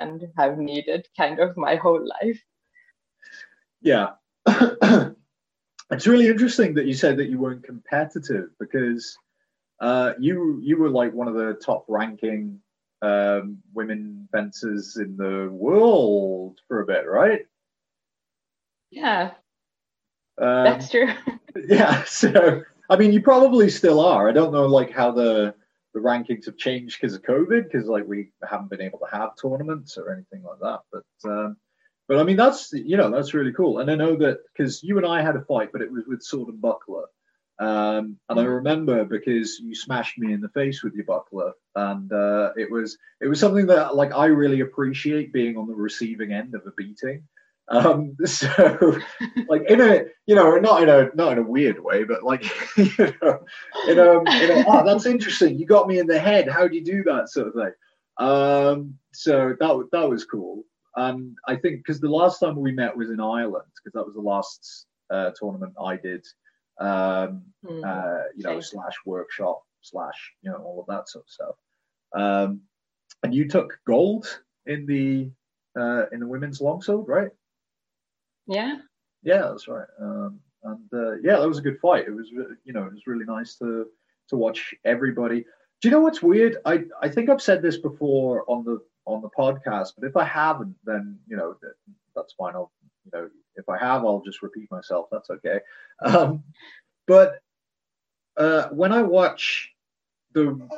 and 0.00 0.26
have 0.36 0.58
needed 0.58 1.06
kind 1.16 1.38
of 1.40 1.56
my 1.56 1.76
whole 1.76 2.06
life. 2.22 2.42
Yeah. 3.80 4.10
it's 5.90 6.06
really 6.06 6.28
interesting 6.28 6.74
that 6.74 6.86
you 6.86 6.94
said 6.94 7.16
that 7.18 7.28
you 7.28 7.38
weren't 7.38 7.64
competitive 7.64 8.50
because 8.58 9.16
uh, 9.80 10.12
you 10.18 10.60
you 10.62 10.76
were 10.76 10.90
like 10.90 11.12
one 11.12 11.28
of 11.28 11.34
the 11.34 11.54
top 11.54 11.84
ranking 11.88 12.60
um, 13.02 13.58
women 13.74 14.28
fencers 14.32 14.96
in 14.96 15.16
the 15.16 15.48
world 15.50 16.60
for 16.68 16.80
a 16.80 16.86
bit, 16.86 17.06
right? 17.06 17.46
Yeah, 18.90 19.32
um, 20.38 20.64
that's 20.64 20.90
true. 20.90 21.08
yeah, 21.68 22.04
so 22.06 22.62
I 22.88 22.96
mean, 22.96 23.12
you 23.12 23.22
probably 23.22 23.70
still 23.70 24.00
are. 24.00 24.28
I 24.28 24.32
don't 24.32 24.52
know, 24.52 24.66
like 24.66 24.92
how 24.92 25.10
the 25.10 25.54
the 25.94 26.00
rankings 26.00 26.46
have 26.46 26.56
changed 26.56 27.00
because 27.00 27.14
of 27.14 27.22
COVID, 27.22 27.64
because 27.64 27.86
like 27.86 28.06
we 28.06 28.32
haven't 28.48 28.70
been 28.70 28.80
able 28.80 28.98
to 29.00 29.16
have 29.16 29.36
tournaments 29.40 29.98
or 29.98 30.12
anything 30.12 30.42
like 30.42 30.58
that. 30.60 30.80
But 30.92 31.30
um, 31.30 31.56
but 32.08 32.18
I 32.18 32.24
mean, 32.24 32.36
that's 32.36 32.72
you 32.72 32.96
know 32.96 33.10
that's 33.10 33.34
really 33.34 33.52
cool. 33.52 33.78
And 33.78 33.90
I 33.90 33.94
know 33.94 34.16
that 34.16 34.38
because 34.52 34.82
you 34.82 34.98
and 34.98 35.06
I 35.06 35.22
had 35.22 35.36
a 35.36 35.42
fight, 35.42 35.70
but 35.72 35.82
it 35.82 35.90
was 35.90 36.04
with 36.06 36.22
sword 36.22 36.48
and 36.48 36.60
buckler. 36.60 37.04
Um, 37.58 38.18
and 38.28 38.40
I 38.40 38.44
mm. 38.44 38.56
remember 38.56 39.04
because 39.04 39.60
you 39.60 39.74
smashed 39.74 40.18
me 40.18 40.32
in 40.32 40.40
the 40.40 40.48
face 40.48 40.82
with 40.82 40.94
your 40.94 41.04
buckler, 41.04 41.52
and 41.76 42.12
uh, 42.12 42.52
it 42.56 42.70
was 42.70 42.98
it 43.20 43.28
was 43.28 43.38
something 43.38 43.66
that 43.66 43.94
like 43.94 44.12
I 44.12 44.26
really 44.26 44.60
appreciate 44.60 45.32
being 45.32 45.56
on 45.56 45.68
the 45.68 45.74
receiving 45.74 46.32
end 46.32 46.54
of 46.54 46.66
a 46.66 46.72
beating. 46.76 47.22
Um, 47.72 48.16
so, 48.24 48.98
like 49.48 49.62
in 49.68 49.80
a 49.80 50.04
you 50.26 50.34
know 50.34 50.56
not 50.56 50.82
in 50.82 50.88
a 50.88 51.08
not 51.14 51.32
in 51.32 51.38
a 51.38 51.48
weird 51.48 51.82
way, 51.82 52.04
but 52.04 52.22
like 52.22 52.44
you 52.76 53.14
know, 53.22 53.40
in 53.88 53.98
a, 53.98 54.18
in 54.18 54.50
a 54.50 54.64
oh 54.68 54.84
that's 54.84 55.06
interesting. 55.06 55.58
You 55.58 55.66
got 55.66 55.88
me 55.88 55.98
in 55.98 56.06
the 56.06 56.20
head. 56.20 56.48
How 56.48 56.68
do 56.68 56.76
you 56.76 56.84
do 56.84 57.02
that 57.04 57.30
sort 57.30 57.48
of 57.48 57.54
thing? 57.54 57.72
Um, 58.18 58.98
so 59.12 59.56
that 59.58 59.88
that 59.92 60.08
was 60.08 60.24
cool. 60.24 60.64
And 60.94 61.34
I 61.48 61.56
think 61.56 61.78
because 61.78 62.00
the 62.00 62.08
last 62.08 62.38
time 62.38 62.56
we 62.56 62.72
met 62.72 62.96
was 62.96 63.10
in 63.10 63.20
Ireland, 63.20 63.70
because 63.76 63.94
that 63.94 64.04
was 64.04 64.14
the 64.14 64.20
last 64.20 64.86
uh, 65.10 65.30
tournament 65.38 65.72
I 65.82 65.96
did. 65.96 66.24
Um, 66.78 67.42
mm, 67.64 67.84
uh, 67.84 68.24
you 68.36 68.44
know, 68.44 68.60
slash 68.60 68.94
workshop 69.06 69.62
slash 69.82 70.32
you 70.42 70.50
know 70.50 70.58
all 70.58 70.80
of 70.80 70.86
that 70.86 71.08
sort 71.08 71.24
of 71.24 71.30
stuff. 71.30 71.54
Um, 72.14 72.60
and 73.22 73.34
you 73.34 73.48
took 73.48 73.78
gold 73.86 74.40
in 74.66 74.84
the 74.86 75.30
uh, 75.80 76.06
in 76.12 76.20
the 76.20 76.26
women's 76.26 76.60
longsword, 76.60 77.08
right? 77.08 77.30
Yeah. 78.46 78.78
Yeah, 79.22 79.42
that's 79.42 79.68
right. 79.68 79.86
Um, 80.00 80.40
and 80.64 80.88
uh, 80.92 81.12
yeah, 81.22 81.38
that 81.38 81.48
was 81.48 81.58
a 81.58 81.62
good 81.62 81.78
fight. 81.80 82.06
It 82.06 82.14
was, 82.14 82.28
you 82.64 82.72
know, 82.72 82.84
it 82.84 82.92
was 82.92 83.06
really 83.06 83.24
nice 83.24 83.56
to 83.56 83.86
to 84.28 84.36
watch 84.36 84.74
everybody. 84.84 85.44
Do 85.80 85.88
you 85.88 85.90
know 85.90 86.00
what's 86.00 86.22
weird? 86.22 86.58
I 86.64 86.84
I 87.00 87.08
think 87.08 87.28
I've 87.28 87.42
said 87.42 87.62
this 87.62 87.76
before 87.76 88.44
on 88.48 88.64
the 88.64 88.80
on 89.04 89.20
the 89.20 89.30
podcast, 89.30 89.92
but 89.98 90.06
if 90.06 90.16
I 90.16 90.24
haven't, 90.24 90.76
then 90.84 91.18
you 91.26 91.36
know 91.36 91.56
that's 92.14 92.34
fine. 92.34 92.54
I'll 92.54 92.72
you 93.04 93.10
know 93.12 93.28
if 93.56 93.68
I 93.68 93.78
have, 93.78 94.04
I'll 94.04 94.22
just 94.24 94.42
repeat 94.42 94.70
myself. 94.70 95.08
That's 95.10 95.30
okay. 95.30 95.60
Um, 96.04 96.42
but 97.06 97.40
uh, 98.36 98.68
when 98.70 98.92
I 98.92 99.02
watch 99.02 99.70
the 100.32 100.68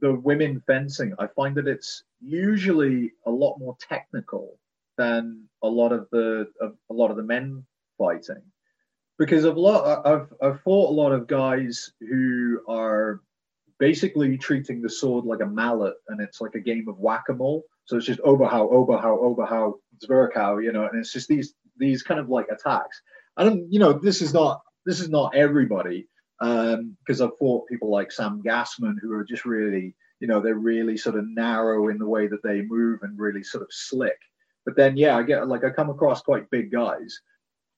the 0.00 0.14
women 0.14 0.62
fencing, 0.66 1.14
I 1.18 1.26
find 1.28 1.54
that 1.56 1.68
it's 1.68 2.04
usually 2.20 3.12
a 3.26 3.30
lot 3.30 3.58
more 3.58 3.76
technical 3.80 4.58
than 5.02 5.48
a 5.62 5.68
lot 5.68 5.92
of 5.92 6.08
the 6.12 6.46
a 6.62 6.94
lot 6.94 7.10
of 7.10 7.16
the 7.16 7.22
men 7.22 7.64
fighting. 7.98 8.42
Because 9.18 9.44
I've 9.44 9.56
lot 9.56 10.06
I've 10.06 10.28
I've 10.42 10.60
fought 10.62 10.90
a 10.90 10.98
lot 11.02 11.12
of 11.12 11.26
guys 11.26 11.92
who 12.00 12.60
are 12.68 13.20
basically 13.78 14.38
treating 14.38 14.80
the 14.80 14.88
sword 14.90 15.24
like 15.24 15.40
a 15.40 15.46
mallet 15.46 15.94
and 16.08 16.20
it's 16.20 16.40
like 16.40 16.54
a 16.54 16.60
game 16.60 16.86
of 16.88 16.98
whack-a-mole. 16.98 17.64
So 17.86 17.96
it's 17.96 18.06
just 18.06 18.20
oberhau 18.20 18.72
oberhau 18.72 19.14
oberhau 19.26 19.74
zwerchhau 20.04 20.62
you 20.62 20.72
know 20.72 20.86
and 20.86 20.98
it's 20.98 21.12
just 21.12 21.28
these 21.28 21.54
these 21.76 22.02
kind 22.02 22.20
of 22.20 22.28
like 22.28 22.48
attacks. 22.50 23.00
Don't 23.38 23.72
you 23.72 23.80
know 23.80 23.92
this 23.92 24.22
is 24.22 24.32
not 24.32 24.60
this 24.86 25.00
is 25.00 25.08
not 25.08 25.34
everybody 25.34 26.08
because 26.40 27.20
um, 27.20 27.28
I've 27.28 27.38
fought 27.38 27.68
people 27.68 27.90
like 27.90 28.10
Sam 28.10 28.42
Gassman 28.44 28.96
who 29.00 29.12
are 29.12 29.24
just 29.24 29.44
really 29.44 29.94
you 30.20 30.28
know 30.28 30.40
they're 30.40 30.66
really 30.72 30.96
sort 30.96 31.16
of 31.16 31.24
narrow 31.28 31.88
in 31.88 31.98
the 31.98 32.12
way 32.14 32.26
that 32.28 32.42
they 32.42 32.62
move 32.62 33.00
and 33.02 33.18
really 33.18 33.44
sort 33.44 33.62
of 33.62 33.68
slick 33.70 34.18
but 34.64 34.76
then, 34.76 34.96
yeah, 34.96 35.16
I 35.16 35.22
get 35.22 35.48
like 35.48 35.64
I 35.64 35.70
come 35.70 35.90
across 35.90 36.22
quite 36.22 36.50
big 36.50 36.70
guys, 36.70 37.20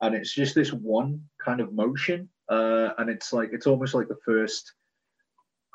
and 0.00 0.14
it's 0.14 0.32
just 0.32 0.54
this 0.54 0.72
one 0.72 1.22
kind 1.42 1.60
of 1.60 1.72
motion, 1.72 2.28
uh, 2.48 2.90
and 2.98 3.08
it's 3.08 3.32
like 3.32 3.50
it's 3.52 3.66
almost 3.66 3.94
like 3.94 4.08
the 4.08 4.18
first. 4.24 4.72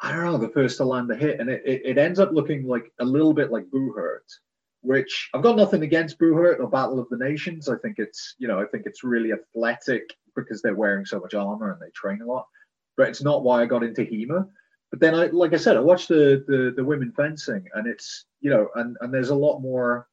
I 0.01 0.13
don't 0.13 0.23
know, 0.23 0.37
the 0.37 0.49
first 0.49 0.77
to 0.77 0.85
land 0.85 1.09
the 1.09 1.15
hit, 1.15 1.41
and 1.41 1.49
it, 1.49 1.61
it, 1.65 1.81
it 1.83 1.97
ends 1.97 2.19
up 2.19 2.31
looking 2.31 2.65
like 2.65 2.89
a 3.01 3.05
little 3.05 3.33
bit 3.33 3.51
like 3.51 3.69
Buhurt, 3.69 4.23
which 4.81 5.29
I've 5.33 5.43
got 5.43 5.57
nothing 5.57 5.83
against 5.83 6.17
Buhurt 6.19 6.61
or 6.61 6.69
Battle 6.69 6.99
of 6.99 7.09
the 7.09 7.17
Nations. 7.17 7.67
I 7.67 7.77
think 7.77 7.95
it's 7.97 8.35
you 8.37 8.47
know 8.47 8.61
I 8.61 8.65
think 8.65 8.85
it's 8.85 9.03
really 9.03 9.33
athletic 9.33 10.15
because 10.35 10.61
they're 10.61 10.75
wearing 10.75 11.05
so 11.05 11.19
much 11.19 11.33
armor 11.33 11.71
and 11.73 11.81
they 11.81 11.91
train 11.93 12.21
a 12.21 12.25
lot, 12.25 12.45
but 12.97 13.09
it's 13.09 13.21
not 13.21 13.43
why 13.43 13.61
I 13.61 13.65
got 13.65 13.83
into 13.83 14.03
HEMA. 14.03 14.47
But 14.91 14.99
then 14.99 15.15
I 15.15 15.25
like 15.27 15.53
I 15.53 15.57
said, 15.57 15.75
I 15.75 15.81
watched 15.81 16.07
the 16.07 16.43
the, 16.47 16.73
the 16.75 16.83
women 16.83 17.11
fencing, 17.11 17.65
and 17.73 17.87
it's 17.87 18.25
you 18.41 18.49
know, 18.49 18.69
and 18.75 18.95
and 19.01 19.13
there's 19.13 19.29
a 19.29 19.35
lot 19.35 19.59
more 19.59 20.07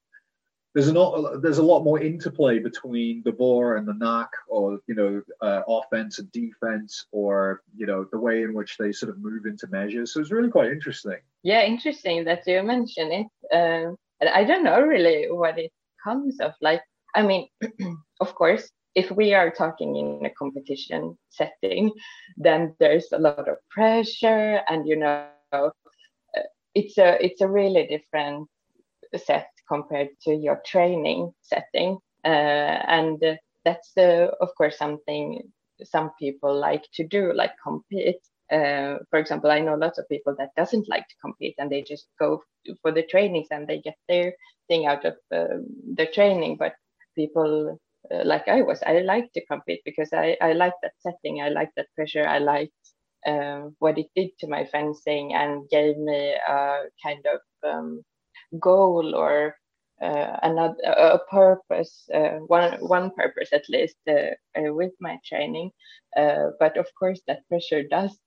there's 0.76 0.88
a 0.88 0.92
lot 0.92 1.40
there's 1.40 1.56
a 1.56 1.62
lot 1.62 1.84
more 1.84 2.02
interplay 2.02 2.58
between 2.58 3.22
the 3.24 3.32
Vor 3.32 3.76
and 3.76 3.88
the 3.88 3.94
Nach 3.94 4.28
or 4.46 4.78
you 4.86 4.94
know 4.94 5.22
uh, 5.40 5.62
offense 5.66 6.18
and 6.18 6.30
defense 6.32 7.06
or 7.12 7.62
you 7.74 7.86
know 7.86 8.04
the 8.12 8.18
way 8.18 8.42
in 8.42 8.52
which 8.52 8.76
they 8.76 8.92
sort 8.92 9.08
of 9.08 9.18
move 9.18 9.46
into 9.46 9.66
measures. 9.68 10.12
So 10.12 10.20
it's 10.20 10.30
really 10.30 10.50
quite 10.50 10.70
interesting. 10.70 11.16
Yeah 11.42 11.62
interesting 11.62 12.24
that 12.24 12.46
you 12.46 12.62
mention 12.62 13.10
it. 13.10 13.26
Um, 13.56 13.96
i 14.34 14.44
don't 14.44 14.64
know 14.64 14.80
really 14.80 15.30
what 15.30 15.58
it 15.58 15.72
comes 16.04 16.40
of. 16.40 16.52
Like 16.60 16.82
i 17.14 17.22
mean 17.22 17.48
of 18.20 18.34
course 18.34 18.70
if 18.94 19.10
we 19.10 19.32
are 19.32 19.50
talking 19.50 19.96
in 19.96 20.26
a 20.26 20.30
competition 20.42 21.16
setting 21.30 21.90
then 22.36 22.76
there's 22.80 23.08
a 23.12 23.18
lot 23.18 23.48
of 23.48 23.56
pressure 23.70 24.60
and 24.68 24.86
you 24.86 24.96
know 24.96 25.24
uh, 25.52 25.70
it's 26.74 26.98
a 26.98 27.16
it's 27.24 27.40
a 27.40 27.48
really 27.48 27.86
different 27.86 28.46
set 29.16 29.48
compared 29.68 30.08
to 30.22 30.34
your 30.34 30.60
training 30.66 31.32
setting. 31.42 31.98
Uh, 32.24 32.28
and 32.28 33.22
uh, 33.22 33.36
that's, 33.64 33.92
uh, 33.96 34.28
of 34.40 34.50
course, 34.56 34.78
something 34.78 35.42
some 35.84 36.10
people 36.18 36.58
like 36.58 36.84
to 36.94 37.06
do, 37.06 37.32
like 37.34 37.52
compete. 37.62 38.20
uh, 38.52 38.98
for 39.10 39.18
example, 39.18 39.50
I 39.50 39.60
know 39.60 39.74
lots 39.74 39.98
of 39.98 40.08
people 40.08 40.34
that 40.38 40.50
doesn't 40.56 40.88
like 40.88 41.06
to 41.08 41.14
compete 41.20 41.54
and 41.58 41.70
they 41.70 41.82
just 41.82 42.06
go 42.18 42.42
for 42.82 42.92
the 42.92 43.02
trainings 43.02 43.48
and 43.50 43.66
they 43.66 43.80
get 43.80 43.96
their 44.08 44.34
thing 44.68 44.86
out 44.86 45.04
of 45.04 45.14
um, 45.32 45.66
the 45.96 46.06
training. 46.06 46.56
But 46.58 46.74
people 47.16 47.78
uh, 48.12 48.22
like 48.24 48.48
I 48.48 48.62
was, 48.62 48.82
I 48.86 49.00
like 49.00 49.32
to 49.32 49.44
compete 49.46 49.82
because 49.84 50.10
I, 50.12 50.36
I 50.40 50.52
like 50.52 50.74
that 50.82 50.92
setting, 51.00 51.42
I 51.42 51.48
like 51.48 51.70
that 51.76 51.88
pressure, 51.94 52.26
I 52.26 52.38
liked 52.38 52.72
um, 53.26 53.74
what 53.80 53.98
it 53.98 54.06
did 54.14 54.30
to 54.40 54.48
my 54.48 54.64
fencing 54.66 55.34
and 55.34 55.68
gave 55.68 55.96
me 55.98 56.34
a 56.48 56.82
kind 57.02 57.24
of 57.26 57.40
um, 57.68 58.02
goal 58.60 59.14
or 59.14 59.56
uh, 60.02 60.36
another 60.42 60.76
a 60.84 61.18
purpose, 61.30 62.08
uh, 62.12 62.38
one 62.46 62.74
one 62.80 63.10
purpose 63.12 63.48
at 63.52 63.68
least 63.68 63.96
uh, 64.08 64.34
uh 64.58 64.72
with 64.74 64.92
my 65.00 65.18
training. 65.24 65.70
Uh, 66.16 66.48
but 66.60 66.76
of 66.76 66.86
course, 66.98 67.20
that 67.26 67.48
pressure 67.48 67.82
does 67.82 68.18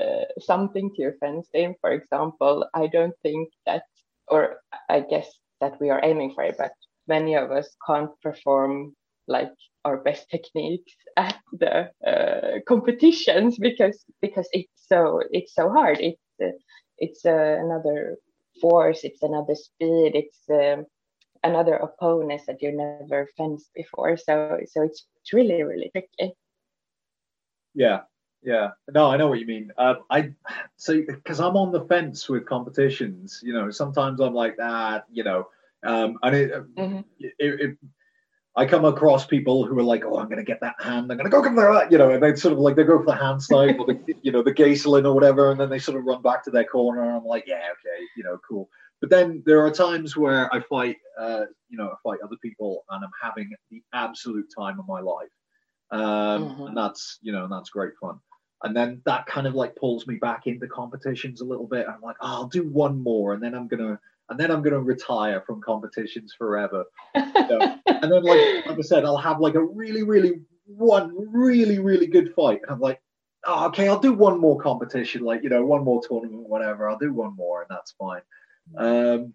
uh, 0.00 0.24
something 0.38 0.90
to 0.90 1.02
your 1.02 1.14
fencing. 1.20 1.74
For 1.80 1.92
example, 1.92 2.66
I 2.74 2.86
don't 2.88 3.14
think 3.22 3.48
that, 3.64 3.84
or 4.28 4.60
I 4.90 5.00
guess 5.00 5.28
that 5.60 5.80
we 5.80 5.88
are 5.90 6.04
aiming 6.04 6.34
for 6.34 6.44
it, 6.44 6.56
but 6.58 6.72
many 7.08 7.34
of 7.34 7.50
us 7.50 7.74
can't 7.86 8.10
perform 8.22 8.94
like 9.26 9.52
our 9.84 9.96
best 10.02 10.28
techniques 10.30 10.92
at 11.16 11.38
the 11.52 11.88
competitions 12.68 13.56
because 13.58 14.04
because 14.20 14.48
it's 14.52 14.86
so 14.86 15.22
it's 15.30 15.54
so 15.54 15.70
hard. 15.70 15.98
It's 16.00 16.20
it's 16.98 17.24
another 17.24 18.18
force, 18.60 19.04
it's 19.04 19.22
another 19.22 19.54
speed, 19.54 20.12
it's 20.14 20.40
um, 20.50 20.86
another 21.42 21.74
opponent 21.74 22.42
that 22.46 22.62
you 22.62 22.72
never 22.72 23.28
fenced 23.36 23.70
before. 23.74 24.16
So 24.16 24.60
so 24.66 24.82
it's 24.82 25.06
really 25.32 25.62
really 25.62 25.90
tricky. 25.90 26.34
Yeah, 27.74 28.00
yeah. 28.42 28.70
No, 28.92 29.10
I 29.10 29.16
know 29.16 29.28
what 29.28 29.38
you 29.38 29.46
mean. 29.46 29.72
Uh, 29.76 29.96
I 30.10 30.32
so 30.76 31.00
because 31.06 31.40
I'm 31.40 31.56
on 31.56 31.72
the 31.72 31.84
fence 31.84 32.28
with 32.28 32.46
competitions. 32.46 33.40
You 33.42 33.52
know, 33.52 33.70
sometimes 33.70 34.20
I'm 34.20 34.34
like 34.34 34.56
that. 34.56 35.04
You 35.10 35.24
know, 35.24 35.48
um, 35.84 36.18
and 36.22 36.36
it, 36.36 36.52
mm-hmm. 36.74 37.00
it, 37.18 37.34
it 37.38 37.78
I 38.56 38.64
come 38.64 38.86
across 38.86 39.26
people 39.26 39.66
who 39.66 39.78
are 39.78 39.82
like, 39.82 40.04
"Oh, 40.04 40.18
I'm 40.18 40.26
going 40.26 40.38
to 40.38 40.44
get 40.44 40.60
that 40.62 40.76
hand. 40.80 41.10
I'm 41.10 41.18
going 41.18 41.30
to 41.30 41.30
go 41.30 41.42
come 41.42 41.56
there," 41.56 41.90
you 41.90 41.98
know, 41.98 42.10
and 42.10 42.22
they 42.22 42.34
sort 42.36 42.52
of 42.52 42.58
like 42.58 42.74
they 42.74 42.84
go 42.84 42.98
for 42.98 43.04
the 43.04 43.14
hand 43.14 43.42
side 43.42 43.76
or 43.78 43.86
the 43.86 44.14
you 44.22 44.32
know 44.32 44.42
the 44.42 44.52
Gasolin 44.52 45.04
or 45.04 45.12
whatever, 45.12 45.50
and 45.50 45.60
then 45.60 45.68
they 45.68 45.78
sort 45.78 45.98
of 45.98 46.04
run 46.04 46.22
back 46.22 46.42
to 46.44 46.50
their 46.50 46.64
corner. 46.64 47.02
And 47.02 47.12
I'm 47.12 47.24
like, 47.24 47.44
"Yeah, 47.46 47.56
okay, 47.56 48.04
you 48.16 48.24
know, 48.24 48.38
cool." 48.48 48.68
But 49.00 49.10
then 49.10 49.42
there 49.44 49.64
are 49.64 49.70
times 49.70 50.16
where 50.16 50.52
I 50.54 50.60
fight, 50.60 50.96
uh, 51.18 51.44
you 51.68 51.76
know, 51.76 51.88
I 51.88 51.94
fight 52.02 52.20
other 52.24 52.36
people, 52.40 52.84
and 52.88 53.04
I'm 53.04 53.10
having 53.22 53.52
the 53.70 53.82
absolute 53.92 54.46
time 54.56 54.80
of 54.80 54.88
my 54.88 55.00
life, 55.00 55.28
um, 55.90 56.00
mm-hmm. 56.00 56.62
and 56.68 56.76
that's 56.76 57.18
you 57.20 57.32
know, 57.32 57.44
and 57.44 57.52
that's 57.52 57.68
great 57.68 57.92
fun. 58.00 58.18
And 58.62 58.74
then 58.74 59.02
that 59.04 59.26
kind 59.26 59.46
of 59.46 59.54
like 59.54 59.76
pulls 59.76 60.06
me 60.06 60.14
back 60.14 60.46
into 60.46 60.66
competitions 60.66 61.42
a 61.42 61.44
little 61.44 61.66
bit. 61.66 61.86
I'm 61.86 62.00
like, 62.00 62.16
oh, 62.22 62.26
I'll 62.26 62.48
do 62.48 62.66
one 62.68 63.02
more, 63.02 63.34
and 63.34 63.42
then 63.42 63.54
I'm 63.54 63.68
gonna 63.68 64.00
and 64.28 64.40
then 64.40 64.50
I'm 64.50 64.62
going 64.62 64.72
to 64.72 64.80
retire 64.80 65.42
from 65.46 65.60
competitions 65.62 66.34
forever. 66.36 66.84
and 68.02 68.12
then, 68.12 68.22
like, 68.22 68.66
like 68.66 68.78
I 68.78 68.82
said, 68.82 69.04
I'll 69.04 69.16
have 69.16 69.40
like 69.40 69.54
a 69.54 69.64
really, 69.64 70.02
really 70.02 70.40
one 70.66 71.14
really, 71.32 71.78
really 71.78 72.06
good 72.06 72.34
fight, 72.34 72.60
and 72.62 72.70
I'm 72.70 72.80
like, 72.80 73.00
oh, 73.44 73.66
okay, 73.68 73.88
I'll 73.88 73.98
do 73.98 74.12
one 74.12 74.40
more 74.40 74.60
competition, 74.60 75.22
like 75.22 75.42
you 75.42 75.48
know, 75.48 75.64
one 75.64 75.84
more 75.84 76.02
tournament, 76.06 76.48
whatever. 76.48 76.88
I'll 76.88 76.98
do 76.98 77.12
one 77.12 77.34
more, 77.36 77.62
and 77.62 77.70
that's 77.70 77.92
fine. 77.92 78.22
Um, 78.76 79.34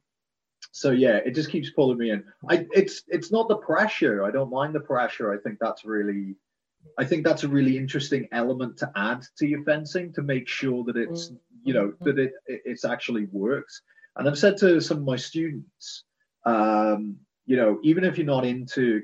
so 0.71 0.91
yeah, 0.91 1.17
it 1.17 1.35
just 1.35 1.49
keeps 1.49 1.69
pulling 1.71 1.97
me 1.97 2.11
in. 2.11 2.23
I 2.49 2.67
it's 2.73 3.03
it's 3.07 3.31
not 3.31 3.47
the 3.47 3.57
pressure. 3.57 4.23
I 4.23 4.31
don't 4.31 4.51
mind 4.51 4.75
the 4.75 4.79
pressure. 4.79 5.33
I 5.33 5.37
think 5.37 5.57
that's 5.59 5.85
really 5.85 6.35
I 6.97 7.05
think 7.05 7.25
that's 7.25 7.43
a 7.43 7.47
really 7.47 7.77
interesting 7.77 8.27
element 8.31 8.77
to 8.77 8.91
add 8.95 9.23
to 9.37 9.47
your 9.47 9.63
fencing 9.63 10.13
to 10.13 10.21
make 10.21 10.47
sure 10.47 10.83
that 10.85 10.97
it's 10.97 11.31
you 11.63 11.73
know 11.73 11.93
that 12.01 12.19
it 12.19 12.33
it's 12.47 12.85
actually 12.85 13.27
works. 13.31 13.81
And 14.15 14.27
I've 14.27 14.37
said 14.37 14.57
to 14.57 14.81
some 14.81 14.97
of 14.97 15.03
my 15.03 15.15
students, 15.15 16.03
um, 16.45 17.17
you 17.45 17.57
know, 17.57 17.79
even 17.83 18.03
if 18.03 18.17
you're 18.17 18.25
not 18.25 18.45
into 18.45 19.01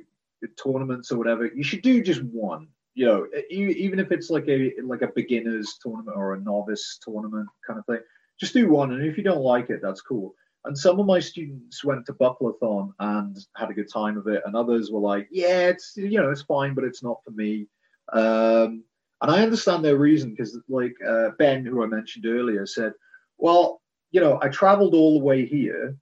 tournaments 0.62 1.12
or 1.12 1.18
whatever, 1.18 1.48
you 1.48 1.64
should 1.64 1.82
do 1.82 2.02
just 2.02 2.24
one. 2.24 2.68
You 2.94 3.06
know, 3.06 3.28
even 3.52 4.00
if 4.00 4.12
it's 4.12 4.30
like 4.30 4.48
a 4.48 4.74
like 4.84 5.04
a 5.04 5.12
beginners 5.16 5.78
tournament 5.82 6.18
or 6.18 6.34
a 6.34 6.42
novice 6.42 7.00
tournament 7.04 7.48
kind 7.66 7.80
of 7.80 7.86
thing, 7.86 8.00
just 8.40 8.54
do 8.54 8.70
one. 8.70 8.92
And 8.92 9.06
if 9.06 9.18
you 9.18 9.24
don't 9.24 9.42
like 9.42 9.70
it, 9.70 9.82
that's 9.84 10.02
cool. 10.02 10.34
And 10.66 10.78
some 10.78 11.00
of 11.00 11.06
my 11.06 11.20
students 11.20 11.84
went 11.84 12.06
to 12.08 12.14
Buckleathon 12.14 12.94
and 13.00 13.38
had 13.56 13.70
a 13.70 13.74
good 13.74 13.92
time 13.92 14.18
of 14.18 14.28
it, 14.28 14.42
and 14.46 14.56
others 14.56 14.92
were 14.92 15.00
like, 15.00 15.28
"Yeah, 15.32 15.70
it's 15.70 15.94
you 15.96 16.20
know 16.20 16.32
it's 16.32 16.42
fine, 16.42 16.74
but 16.74 16.84
it's 16.84 17.04
not 17.04 17.24
for 17.24 17.32
me." 17.32 17.68
Um, 18.14 18.84
and 19.22 19.32
I 19.32 19.44
understand 19.44 19.84
their 19.84 19.98
reason 19.98 20.32
because, 20.32 20.60
like 20.68 20.96
uh, 21.08 21.30
Ben, 21.40 21.66
who 21.66 21.84
I 21.84 21.88
mentioned 21.88 22.26
earlier, 22.26 22.66
said, 22.66 22.94
"Well, 23.38 23.82
you 24.12 24.22
know, 24.22 24.40
I 24.42 24.50
traveled 24.50 24.94
all 24.94 25.18
the 25.18 25.26
way 25.26 25.46
here. 25.46 25.96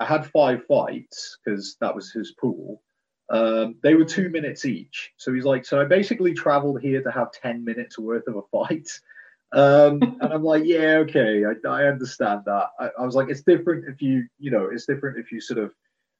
I 0.00 0.04
had 0.04 0.26
five 0.26 0.64
fights 0.66 1.38
because 1.44 1.76
that 1.80 1.94
was 1.94 2.12
his 2.12 2.32
pool. 2.32 2.82
Um, 3.30 3.76
they 3.82 3.94
were 3.94 4.04
two 4.04 4.30
minutes 4.30 4.64
each. 4.64 5.12
So 5.16 5.32
he's 5.34 5.44
like, 5.44 5.64
so 5.64 5.80
I 5.80 5.84
basically 5.84 6.32
traveled 6.32 6.80
here 6.80 7.02
to 7.02 7.10
have 7.10 7.32
10 7.32 7.64
minutes 7.64 7.98
worth 7.98 8.26
of 8.26 8.36
a 8.36 8.42
fight. 8.50 8.88
Um, 9.52 10.00
and 10.20 10.32
I'm 10.32 10.44
like, 10.44 10.64
yeah, 10.64 10.98
okay, 10.98 11.44
I, 11.44 11.68
I 11.68 11.84
understand 11.84 12.42
that. 12.46 12.68
I, 12.78 12.90
I, 12.98 13.04
was 13.04 13.14
like, 13.14 13.28
it's 13.28 13.42
different 13.42 13.86
if 13.88 14.00
you, 14.00 14.26
you 14.38 14.50
know, 14.50 14.66
it's 14.72 14.86
different 14.86 15.18
if 15.18 15.30
you 15.30 15.40
sort 15.40 15.58
of 15.58 15.74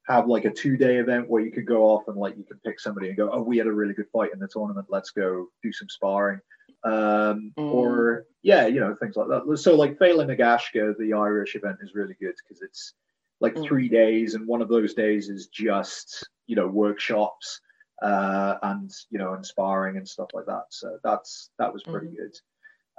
have 0.07 0.27
like 0.27 0.45
a 0.45 0.51
two 0.51 0.77
day 0.77 0.97
event 0.97 1.29
where 1.29 1.43
you 1.43 1.53
could 1.53 1.67
go 1.67 1.85
off 1.85 2.09
and 2.09 2.17
like 2.17 2.37
you 2.37 2.45
can 2.45 2.59
pick 2.64 2.81
somebody 2.81 3.09
and 3.09 3.17
go, 3.17 3.31
oh, 3.33 3.43
we 3.43 3.59
had 3.59 3.67
a 3.67 3.73
really 3.73 3.95
good 3.95 4.09
fight 4.12 4.33
in 4.33 4.38
the 4.38 4.49
tournament. 4.49 4.88
Let's 4.91 5.11
go 5.11 5.47
do 5.62 5.73
some 5.73 5.88
sparring 5.88 6.41
um, 6.85 7.53
mm. 7.59 7.73
or 7.73 8.27
yeah, 8.43 8.67
you 8.67 8.81
know 8.81 8.95
things 8.95 9.17
like 9.17 9.29
that. 9.29 9.59
So 9.59 9.75
like 9.75 9.99
Failing 9.99 10.29
Nagashka, 10.29 10.97
the 10.99 11.12
Irish 11.12 11.55
event 11.55 11.79
is 11.83 11.95
really 11.95 12.17
good 12.21 12.35
because 12.43 12.62
it's 12.62 12.95
like 13.40 13.55
mm. 13.55 13.64
three 13.66 13.88
days, 13.88 14.35
and 14.35 14.46
one 14.46 14.62
of 14.62 14.68
those 14.68 14.94
days 14.94 15.29
is 15.29 15.48
just 15.48 16.29
you 16.46 16.57
know 16.57 16.66
workshops 16.66 17.61
uh, 18.03 18.57
and 18.62 18.90
you 19.11 19.18
know 19.18 19.35
inspiring 19.35 19.96
and 19.96 20.09
stuff 20.09 20.29
like 20.35 20.46
that. 20.46 20.64
So 20.70 20.98
that's 21.03 21.51
that 21.59 21.72
was 21.72 21.83
pretty 21.83 22.09
mm. 22.09 22.16
good. 22.16 22.37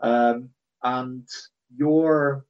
Um, 0.01 0.49
and 0.83 1.27
your 1.75 2.45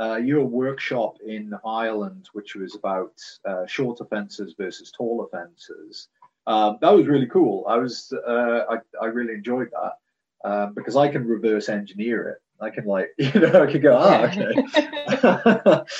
uh, 0.00 0.16
your 0.16 0.44
workshop 0.44 1.16
in 1.26 1.52
Ireland, 1.66 2.28
which 2.32 2.54
was 2.54 2.74
about 2.74 3.14
uh, 3.48 3.66
shorter 3.66 4.04
fences 4.06 4.54
versus 4.58 4.90
taller 4.90 5.28
fences, 5.30 6.08
um, 6.46 6.78
that 6.80 6.94
was 6.94 7.06
really 7.06 7.26
cool. 7.26 7.64
I 7.68 7.76
was 7.76 8.12
uh, 8.26 8.60
I, 8.70 8.76
I 9.00 9.06
really 9.06 9.34
enjoyed 9.34 9.68
that 9.70 10.48
um, 10.48 10.74
because 10.74 10.96
I 10.96 11.08
can 11.08 11.26
reverse 11.26 11.68
engineer 11.68 12.28
it. 12.30 12.41
I 12.62 12.70
can 12.70 12.86
like, 12.86 13.08
you 13.18 13.40
know, 13.40 13.62
I 13.62 13.70
could 13.70 13.82
go, 13.82 13.98
ah, 13.98 14.22
okay. 14.22 14.46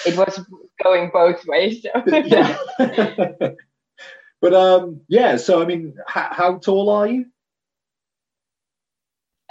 it 0.06 0.16
was 0.16 0.40
going 0.82 1.10
both 1.12 1.44
ways. 1.46 1.82
So. 1.82 1.90
but 4.40 4.54
um, 4.54 5.02
yeah. 5.08 5.36
So 5.36 5.60
I 5.60 5.66
mean, 5.66 5.94
how, 6.06 6.28
how 6.30 6.56
tall 6.58 6.88
are 6.90 7.08
you? 7.08 7.26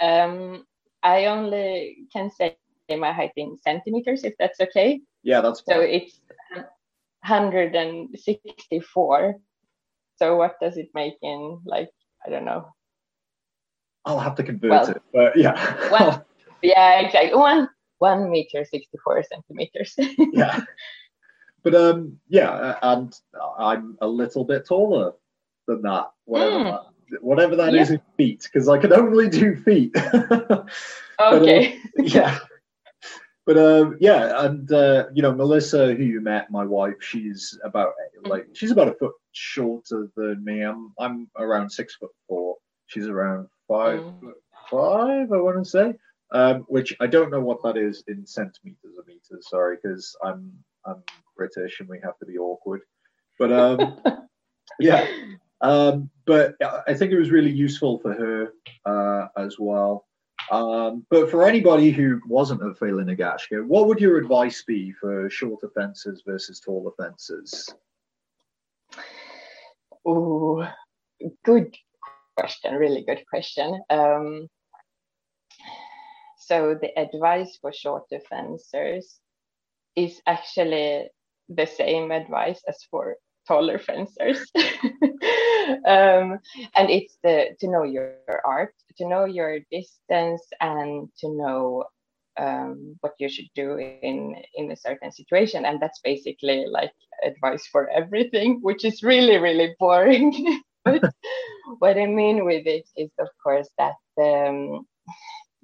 Um, 0.00 0.64
I 1.02 1.26
only 1.26 2.06
can 2.12 2.30
say 2.30 2.56
my 2.88 3.12
height 3.12 3.32
in 3.36 3.58
centimeters, 3.58 4.24
if 4.24 4.32
that's 4.38 4.60
okay. 4.60 5.02
Yeah, 5.22 5.40
that's 5.40 5.60
fine. 5.60 5.76
so 5.76 5.80
it's 5.80 6.20
164. 7.26 9.36
So 10.16 10.36
what 10.36 10.60
does 10.60 10.76
it 10.76 10.90
make 10.94 11.14
in 11.22 11.60
like 11.64 11.90
I 12.24 12.30
don't 12.30 12.44
know 12.44 12.72
I'll 14.04 14.18
have 14.18 14.34
to 14.36 14.42
convert 14.42 14.70
well, 14.70 14.90
it, 14.90 15.02
but 15.12 15.36
yeah. 15.36 15.90
One, 15.90 16.22
yeah, 16.62 17.00
exactly. 17.00 17.34
One 17.34 17.68
one 17.98 18.30
meter 18.30 18.64
sixty 18.64 18.98
four 19.04 19.22
centimeters. 19.22 19.94
yeah, 20.32 20.60
but 21.62 21.74
um, 21.74 22.18
yeah, 22.28 22.76
and 22.82 23.14
I'm 23.58 23.96
a 24.00 24.06
little 24.06 24.44
bit 24.44 24.66
taller 24.66 25.12
than 25.66 25.82
that. 25.82 26.10
Whatever 26.24 26.56
mm. 26.56 26.64
that, 27.10 27.22
whatever 27.22 27.56
that 27.56 27.72
yeah. 27.72 27.82
is 27.82 27.90
in 27.90 28.00
feet, 28.16 28.48
because 28.52 28.68
I 28.68 28.78
can 28.78 28.92
only 28.92 29.28
do 29.28 29.56
feet. 29.56 29.94
okay. 29.96 30.66
But, 31.18 31.42
uh, 31.42 31.78
yeah. 31.98 32.38
But 33.44 33.58
um, 33.58 33.96
yeah, 34.00 34.44
and 34.44 34.70
uh, 34.70 35.06
you 35.12 35.22
know, 35.22 35.34
Melissa, 35.34 35.94
who 35.94 36.04
you 36.04 36.20
met, 36.20 36.50
my 36.50 36.64
wife, 36.64 36.94
she's 37.00 37.58
about 37.64 37.92
like 38.24 38.46
she's 38.52 38.70
about 38.70 38.88
a 38.88 38.94
foot 38.94 39.14
shorter 39.32 40.08
than 40.16 40.44
me. 40.44 40.62
I'm 40.62 40.92
I'm 40.98 41.28
around 41.36 41.70
six 41.70 41.96
foot 41.96 42.12
four. 42.28 42.56
She's 42.86 43.08
around 43.08 43.48
five 43.66 44.00
mm. 44.00 44.32
five, 44.70 45.32
I 45.32 45.40
want 45.40 45.64
to 45.64 45.68
say. 45.68 45.94
Um, 46.32 46.60
which 46.68 46.96
I 46.98 47.06
don't 47.06 47.30
know 47.30 47.40
what 47.40 47.62
that 47.62 47.76
is 47.76 48.04
in 48.08 48.26
centimeters 48.26 48.96
or 48.96 49.04
meters. 49.06 49.48
Sorry, 49.50 49.76
because 49.82 50.16
I'm 50.24 50.52
I'm 50.86 51.02
British 51.36 51.80
and 51.80 51.88
we 51.88 52.00
have 52.02 52.18
to 52.18 52.26
be 52.26 52.38
awkward. 52.38 52.82
But 53.38 53.52
um, 53.52 54.00
yeah, 54.80 55.06
um, 55.60 56.10
but 56.26 56.56
I 56.86 56.94
think 56.94 57.12
it 57.12 57.18
was 57.18 57.30
really 57.30 57.50
useful 57.50 57.98
for 57.98 58.12
her 58.14 58.52
uh, 58.84 59.28
as 59.36 59.56
well. 59.58 60.06
Um, 60.50 61.06
but 61.08 61.30
for 61.30 61.46
anybody 61.46 61.90
who 61.90 62.20
wasn't 62.26 62.66
a 62.66 62.74
Failing 62.74 63.06
Nagashka, 63.06 63.64
what 63.64 63.86
would 63.86 64.00
your 64.00 64.18
advice 64.18 64.62
be 64.64 64.92
for 64.92 65.30
shorter 65.30 65.70
fences 65.74 66.22
versus 66.26 66.60
taller 66.60 66.90
fences? 66.98 67.72
Oh, 70.04 70.68
good 71.44 71.74
question, 72.36 72.74
really 72.74 73.04
good 73.04 73.24
question. 73.30 73.80
Um, 73.88 74.48
so 76.52 76.76
the 76.82 76.92
advice 76.98 77.56
for 77.62 77.72
shorter 77.72 78.20
fencers 78.28 79.20
is 79.96 80.20
actually 80.26 81.08
the 81.48 81.66
same 81.66 82.10
advice 82.10 82.60
as 82.68 82.76
for 82.90 83.16
taller 83.48 83.78
fencers. 83.78 84.40
um, 85.86 86.38
and 86.76 86.90
it's 86.90 87.16
the, 87.24 87.56
to 87.58 87.68
know 87.68 87.84
your 87.84 88.16
art, 88.44 88.74
to 88.98 89.08
know 89.08 89.24
your 89.24 89.60
distance, 89.70 90.42
and 90.60 91.08
to 91.20 91.28
know 91.30 91.84
um, 92.38 92.96
what 93.00 93.14
you 93.18 93.30
should 93.30 93.48
do 93.54 93.78
in 93.78 94.36
in 94.54 94.70
a 94.70 94.76
certain 94.76 95.10
situation. 95.10 95.64
And 95.64 95.80
that's 95.80 96.00
basically 96.04 96.66
like 96.66 96.92
advice 97.24 97.66
for 97.72 97.88
everything, 97.88 98.58
which 98.60 98.84
is 98.84 99.02
really 99.02 99.38
really 99.38 99.74
boring. 99.78 100.60
but 100.84 101.02
what 101.78 101.96
I 101.96 102.06
mean 102.06 102.44
with 102.44 102.66
it 102.66 102.84
is, 102.96 103.10
of 103.18 103.28
course, 103.42 103.70
that 103.78 103.96
um, 104.20 104.86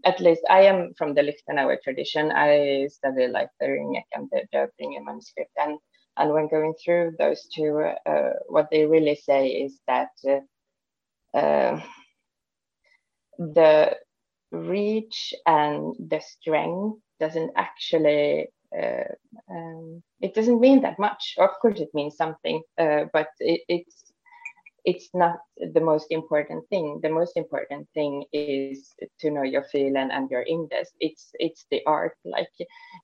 at 0.08 0.20
least 0.20 0.42
I 0.48 0.62
am 0.62 0.94
from 0.96 1.14
the 1.14 1.22
Lichtenauer 1.22 1.76
tradition. 1.82 2.32
I 2.32 2.88
study 2.90 3.26
like 3.28 3.50
the 3.60 3.66
Ringeck 3.66 4.08
and 4.14 4.28
the 4.32 4.42
Döbringer 4.54 5.04
manuscript, 5.04 5.52
and 5.56 5.78
and 6.16 6.32
when 6.32 6.48
going 6.48 6.74
through 6.82 7.12
those 7.18 7.46
two, 7.54 7.72
uh, 8.06 8.32
what 8.48 8.68
they 8.70 8.86
really 8.86 9.14
say 9.14 9.48
is 9.48 9.80
that 9.86 10.10
uh, 10.26 11.38
uh, 11.38 11.80
the 13.38 13.96
reach 14.50 15.34
and 15.46 15.94
the 16.10 16.20
strength 16.20 16.98
doesn't 17.20 17.52
actually 17.56 18.48
uh, 18.76 19.04
um, 19.50 20.02
it 20.20 20.34
doesn't 20.34 20.60
mean 20.60 20.82
that 20.82 20.98
much. 20.98 21.34
Of 21.38 21.50
course, 21.62 21.80
it 21.80 21.90
means 21.94 22.16
something, 22.16 22.62
uh, 22.78 23.04
but 23.12 23.28
it, 23.40 23.60
it's 23.68 24.07
it's 24.88 25.10
not 25.12 25.36
the 25.74 25.82
most 25.82 26.06
important 26.10 26.66
thing. 26.70 26.98
The 27.02 27.10
most 27.10 27.36
important 27.36 27.86
thing 27.92 28.24
is 28.32 28.94
to 29.20 29.30
know 29.30 29.42
your 29.42 29.64
feel 29.64 29.98
and, 29.98 30.30
your 30.30 30.44
Indes. 30.48 30.88
It's 30.98 31.28
it's 31.34 31.66
the 31.70 31.82
art. 31.86 32.16
Like 32.24 32.54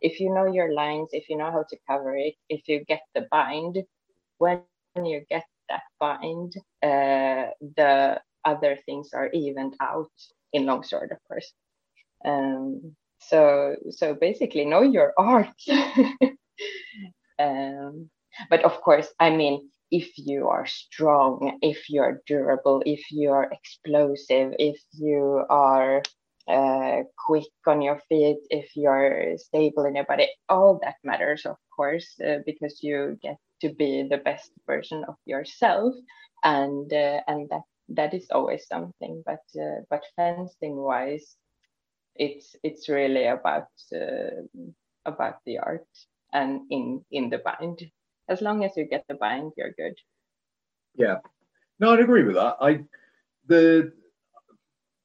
if 0.00 0.18
you 0.18 0.32
know 0.32 0.46
your 0.46 0.72
lines, 0.72 1.10
if 1.12 1.28
you 1.28 1.36
know 1.36 1.50
how 1.52 1.64
to 1.68 1.76
cover 1.86 2.16
it, 2.16 2.36
if 2.48 2.66
you 2.68 2.82
get 2.86 3.02
the 3.14 3.26
bind, 3.30 3.84
when 4.38 4.62
you 4.96 5.26
get 5.28 5.44
that 5.68 5.82
bind, 6.00 6.54
uh, 6.82 7.52
the 7.76 8.18
other 8.46 8.78
things 8.86 9.10
are 9.12 9.28
evened 9.34 9.76
out 9.82 10.16
in 10.54 10.64
longsword, 10.64 11.12
of 11.12 11.18
course. 11.28 11.52
Um, 12.24 12.96
so 13.18 13.76
so 13.90 14.14
basically 14.14 14.64
know 14.64 14.80
your 14.80 15.12
art. 15.18 15.60
um, 17.38 18.08
but 18.48 18.64
of 18.64 18.80
course, 18.80 19.12
I 19.20 19.28
mean 19.28 19.68
if 19.94 20.10
you 20.18 20.48
are 20.48 20.66
strong, 20.66 21.58
if 21.62 21.88
you 21.88 22.02
are 22.02 22.20
durable, 22.26 22.82
if 22.84 23.12
you 23.12 23.30
are 23.30 23.48
explosive, 23.52 24.52
if 24.58 24.80
you 24.92 25.44
are 25.48 26.02
uh, 26.48 27.02
quick 27.26 27.52
on 27.66 27.80
your 27.80 28.00
feet, 28.08 28.38
if 28.50 28.74
you're 28.74 29.38
stable 29.38 29.84
in 29.84 29.94
your 29.94 30.04
body, 30.04 30.28
all 30.48 30.80
that 30.82 30.96
matters, 31.04 31.46
of 31.46 31.56
course, 31.76 32.08
uh, 32.26 32.38
because 32.44 32.82
you 32.82 33.16
get 33.22 33.36
to 33.60 33.70
be 33.70 34.02
the 34.10 34.18
best 34.18 34.50
version 34.66 35.04
of 35.06 35.14
yourself, 35.26 35.94
and 36.42 36.92
uh, 36.92 37.20
and 37.28 37.48
that 37.50 37.62
that 37.88 38.14
is 38.14 38.26
always 38.32 38.66
something. 38.66 39.22
But 39.24 39.44
uh, 39.56 39.86
but 39.90 40.02
fencing 40.16 40.76
wise, 40.76 41.36
it's 42.16 42.56
it's 42.64 42.88
really 42.88 43.26
about 43.26 43.68
uh, 43.94 44.42
about 45.06 45.36
the 45.46 45.58
art 45.58 45.86
and 46.32 46.62
in 46.70 47.04
in 47.12 47.30
the 47.30 47.38
bind 47.38 47.80
as 48.28 48.40
long 48.40 48.64
as 48.64 48.76
you 48.76 48.84
get 48.84 49.04
the 49.08 49.14
bind, 49.14 49.52
you're 49.56 49.72
good. 49.72 49.94
Yeah, 50.96 51.18
no, 51.80 51.92
I'd 51.92 52.00
agree 52.00 52.24
with 52.24 52.36
that. 52.36 52.56
I 52.60 52.84
the 53.46 53.92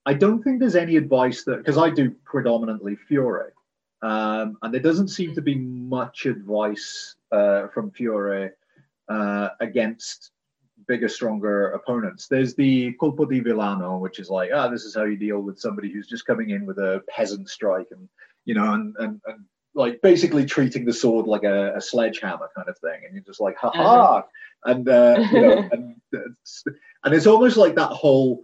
I 0.05 0.13
don't 0.13 0.41
think 0.41 0.59
there's 0.59 0.75
any 0.75 0.95
advice 0.95 1.43
that 1.43 1.57
because 1.57 1.77
I 1.77 1.89
do 1.89 2.11
predominantly 2.25 2.95
Fiore, 2.95 3.51
um, 4.01 4.57
and 4.61 4.73
there 4.73 4.81
doesn't 4.81 5.09
seem 5.09 5.35
to 5.35 5.41
be 5.41 5.55
much 5.55 6.25
advice 6.25 7.15
uh, 7.31 7.67
from 7.67 7.91
Fiore 7.91 8.51
uh, 9.09 9.49
against 9.59 10.31
bigger, 10.87 11.09
stronger 11.09 11.71
opponents. 11.71 12.27
There's 12.27 12.55
the 12.55 12.93
colpo 12.93 13.29
di 13.29 13.39
villano, 13.39 13.97
which 13.97 14.19
is 14.19 14.29
like, 14.29 14.51
ah, 14.53 14.67
this 14.67 14.83
is 14.83 14.95
how 14.95 15.03
you 15.03 15.17
deal 15.17 15.39
with 15.39 15.59
somebody 15.59 15.91
who's 15.91 16.07
just 16.07 16.25
coming 16.25 16.51
in 16.51 16.65
with 16.65 16.77
a 16.77 17.03
peasant 17.09 17.49
strike, 17.49 17.87
and 17.91 18.07
you 18.45 18.55
know, 18.55 18.73
and 18.73 18.95
and, 18.99 19.21
and 19.27 19.45
like 19.75 20.01
basically 20.01 20.45
treating 20.45 20.85
the 20.85 20.93
sword 20.93 21.27
like 21.27 21.43
a, 21.43 21.75
a 21.75 21.81
sledgehammer 21.81 22.49
kind 22.55 22.69
of 22.69 22.77
thing, 22.79 23.01
and 23.05 23.13
you're 23.13 23.23
just 23.23 23.39
like, 23.39 23.57
ha 23.57 23.71
ha, 23.73 24.17
uh-huh. 24.17 24.21
and 24.65 24.89
uh, 24.89 25.27
you 25.31 25.41
know, 25.41 25.69
and 25.71 25.95
it's, 26.11 26.63
and 27.03 27.13
it's 27.13 27.27
almost 27.27 27.57
like 27.57 27.75
that 27.75 27.91
whole, 27.91 28.41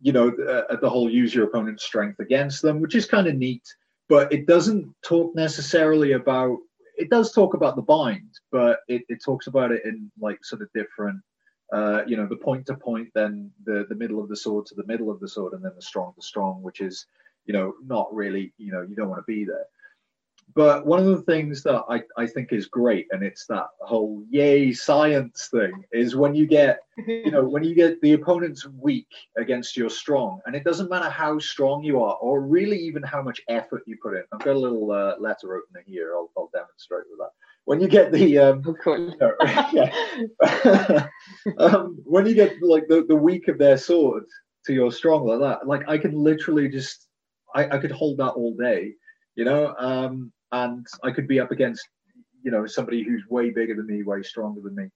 you 0.00 0.12
know, 0.12 0.28
uh, 0.28 0.76
the 0.76 0.90
whole 0.90 1.10
use 1.10 1.34
your 1.34 1.46
opponent's 1.46 1.84
strength 1.84 2.20
against 2.20 2.62
them, 2.62 2.80
which 2.80 2.94
is 2.94 3.06
kind 3.06 3.26
of 3.26 3.36
neat, 3.36 3.66
but 4.08 4.32
it 4.32 4.46
doesn't 4.46 4.94
talk 5.02 5.34
necessarily 5.34 6.12
about. 6.12 6.58
It 6.98 7.10
does 7.10 7.30
talk 7.30 7.52
about 7.52 7.76
the 7.76 7.82
bind, 7.82 8.30
but 8.50 8.78
it, 8.88 9.02
it 9.10 9.22
talks 9.22 9.48
about 9.48 9.70
it 9.70 9.84
in 9.84 10.10
like 10.18 10.42
sort 10.42 10.62
of 10.62 10.68
different 10.74 11.20
uh, 11.72 12.02
you 12.06 12.16
know, 12.16 12.26
the 12.26 12.36
point 12.36 12.66
to 12.66 12.74
point, 12.74 13.08
then 13.14 13.50
the 13.64 13.86
the 13.88 13.94
middle 13.94 14.20
of 14.20 14.28
the 14.28 14.36
sword 14.36 14.66
to 14.66 14.74
the 14.74 14.86
middle 14.86 15.10
of 15.10 15.20
the 15.20 15.28
sword, 15.28 15.52
and 15.52 15.64
then 15.64 15.72
the 15.74 15.82
strong 15.82 16.12
to 16.14 16.22
strong, 16.22 16.62
which 16.62 16.80
is, 16.80 17.06
you 17.44 17.52
know, 17.52 17.74
not 17.84 18.14
really, 18.14 18.52
you 18.56 18.70
know, 18.70 18.82
you 18.82 18.94
don't 18.94 19.08
want 19.08 19.18
to 19.18 19.32
be 19.32 19.44
there. 19.44 19.66
But 20.54 20.86
one 20.86 21.00
of 21.00 21.06
the 21.06 21.22
things 21.22 21.62
that 21.64 21.82
I, 21.90 22.02
I 22.16 22.26
think 22.26 22.52
is 22.52 22.66
great, 22.66 23.08
and 23.10 23.22
it's 23.22 23.44
that 23.46 23.66
whole 23.80 24.22
yay 24.30 24.72
science 24.72 25.48
thing, 25.50 25.84
is 25.92 26.16
when 26.16 26.34
you 26.34 26.46
get, 26.46 26.78
you 27.06 27.30
know, 27.30 27.44
when 27.44 27.62
you 27.62 27.74
get 27.74 28.00
the 28.00 28.12
opponent's 28.12 28.66
weak 28.66 29.08
against 29.36 29.76
your 29.76 29.90
strong, 29.90 30.40
and 30.46 30.56
it 30.56 30.64
doesn't 30.64 30.88
matter 30.88 31.10
how 31.10 31.38
strong 31.38 31.84
you 31.84 32.02
are, 32.02 32.16
or 32.22 32.40
really 32.40 32.78
even 32.78 33.02
how 33.02 33.20
much 33.20 33.42
effort 33.48 33.82
you 33.86 33.98
put 34.02 34.14
in. 34.14 34.22
I've 34.32 34.40
got 34.40 34.56
a 34.56 34.58
little 34.58 34.90
uh, 34.92 35.16
letter 35.18 35.56
opener 35.56 35.82
here. 35.84 36.14
I'll, 36.14 36.30
I'll 36.38 36.50
demonstrate 36.54 37.04
with 37.10 37.18
that. 37.18 37.32
When 37.66 37.80
you 37.80 37.88
get 37.88 38.12
the, 38.12 38.38
um, 38.38 38.62
oh, 38.66 38.74
cool. 38.82 38.98
you 38.98 39.16
know, 39.20 39.34
um, 41.58 41.98
when 42.04 42.24
you 42.24 42.34
get 42.34 42.62
like 42.62 42.86
the, 42.88 43.04
the 43.06 43.16
weak 43.16 43.48
of 43.48 43.58
their 43.58 43.76
sword 43.76 44.24
to 44.66 44.72
your 44.72 44.90
strong 44.90 45.26
like 45.26 45.40
that, 45.40 45.66
like 45.66 45.86
I 45.88 45.98
can 45.98 46.12
literally 46.12 46.68
just, 46.68 47.08
I, 47.54 47.66
I 47.66 47.78
could 47.78 47.90
hold 47.90 48.18
that 48.18 48.30
all 48.30 48.54
day, 48.56 48.94
you 49.34 49.44
know. 49.44 49.74
Um, 49.78 50.32
and 50.52 50.86
I 51.02 51.10
could 51.10 51.28
be 51.28 51.40
up 51.40 51.50
against, 51.50 51.88
you 52.42 52.50
know, 52.50 52.66
somebody 52.66 53.02
who's 53.02 53.24
way 53.28 53.50
bigger 53.50 53.74
than 53.74 53.86
me, 53.86 54.02
way 54.02 54.22
stronger 54.22 54.60
than 54.60 54.74
me. 54.74 54.90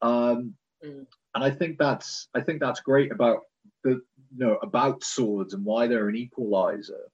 Um, 0.00 0.54
mm. 0.84 1.06
And 1.34 1.44
I 1.44 1.50
think 1.50 1.78
that's 1.78 2.28
I 2.34 2.40
think 2.40 2.60
that's 2.60 2.80
great 2.80 3.10
about 3.10 3.40
the 3.84 3.90
you 3.90 4.46
know 4.46 4.58
about 4.62 5.02
swords 5.02 5.54
and 5.54 5.64
why 5.64 5.86
they're 5.86 6.08
an 6.08 6.16
equalizer. 6.16 7.08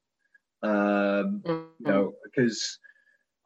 Um, 0.63 1.43
mm-hmm. 1.45 1.51
You 1.51 1.87
know, 1.87 2.15
because 2.25 2.79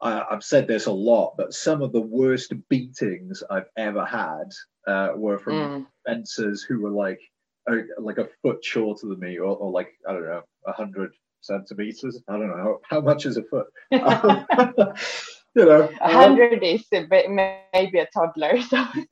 I, 0.01 0.25
have 0.29 0.43
said 0.43 0.67
this 0.67 0.87
a 0.87 0.91
lot, 0.91 1.35
but 1.37 1.53
some 1.53 1.81
of 1.81 1.91
the 1.91 2.01
worst 2.01 2.53
beatings 2.69 3.43
I've 3.49 3.69
ever 3.77 4.05
had 4.05 4.51
uh, 4.87 5.11
were 5.15 5.37
from 5.37 5.53
mm. 5.53 5.85
fencers 6.05 6.63
who 6.63 6.81
were 6.81 6.89
like 6.89 7.21
a, 7.69 7.81
like 7.99 8.17
a 8.17 8.29
foot 8.41 8.63
shorter 8.63 9.07
than 9.07 9.19
me, 9.19 9.37
or, 9.37 9.55
or 9.55 9.71
like 9.71 9.89
I 10.07 10.13
don't 10.13 10.25
know, 10.25 10.41
a 10.67 10.73
hundred 10.73 11.13
centimeters. 11.43 12.21
I 12.27 12.33
don't 12.33 12.47
know 12.47 12.57
how, 12.57 12.79
how 12.97 13.01
much 13.01 13.25
is 13.25 13.37
a 13.37 13.43
foot. 13.43 13.67
you 13.91 15.65
know, 15.65 15.89
a 16.01 16.11
hundred 16.11 16.53
um, 16.53 16.63
is 16.63 16.85
a 16.93 17.01
bit, 17.01 17.29
maybe 17.29 17.99
a 17.99 18.07
toddler. 18.07 18.61
So. 18.61 18.85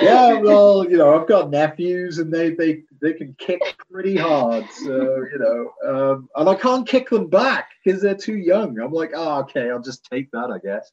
yeah, 0.00 0.34
well, 0.40 0.88
you 0.88 0.96
know, 0.96 1.18
I've 1.18 1.28
got 1.28 1.50
nephews 1.50 2.18
and 2.18 2.32
they 2.32 2.50
they 2.54 2.82
they 3.00 3.12
can 3.12 3.34
kick 3.38 3.60
pretty 3.90 4.16
hard. 4.16 4.64
So 4.70 5.24
you 5.32 5.38
know, 5.38 5.72
um, 5.88 6.28
and 6.36 6.48
I 6.48 6.54
can't 6.54 6.86
kick 6.86 7.10
them 7.10 7.28
back 7.28 7.68
because 7.84 8.02
they're 8.02 8.14
too 8.14 8.36
young. 8.36 8.78
I'm 8.80 8.92
like, 8.92 9.12
oh, 9.14 9.40
okay, 9.40 9.70
I'll 9.70 9.82
just 9.82 10.08
take 10.10 10.30
that, 10.32 10.50
I 10.50 10.58
guess. 10.58 10.90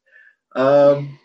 Um, 0.55 1.19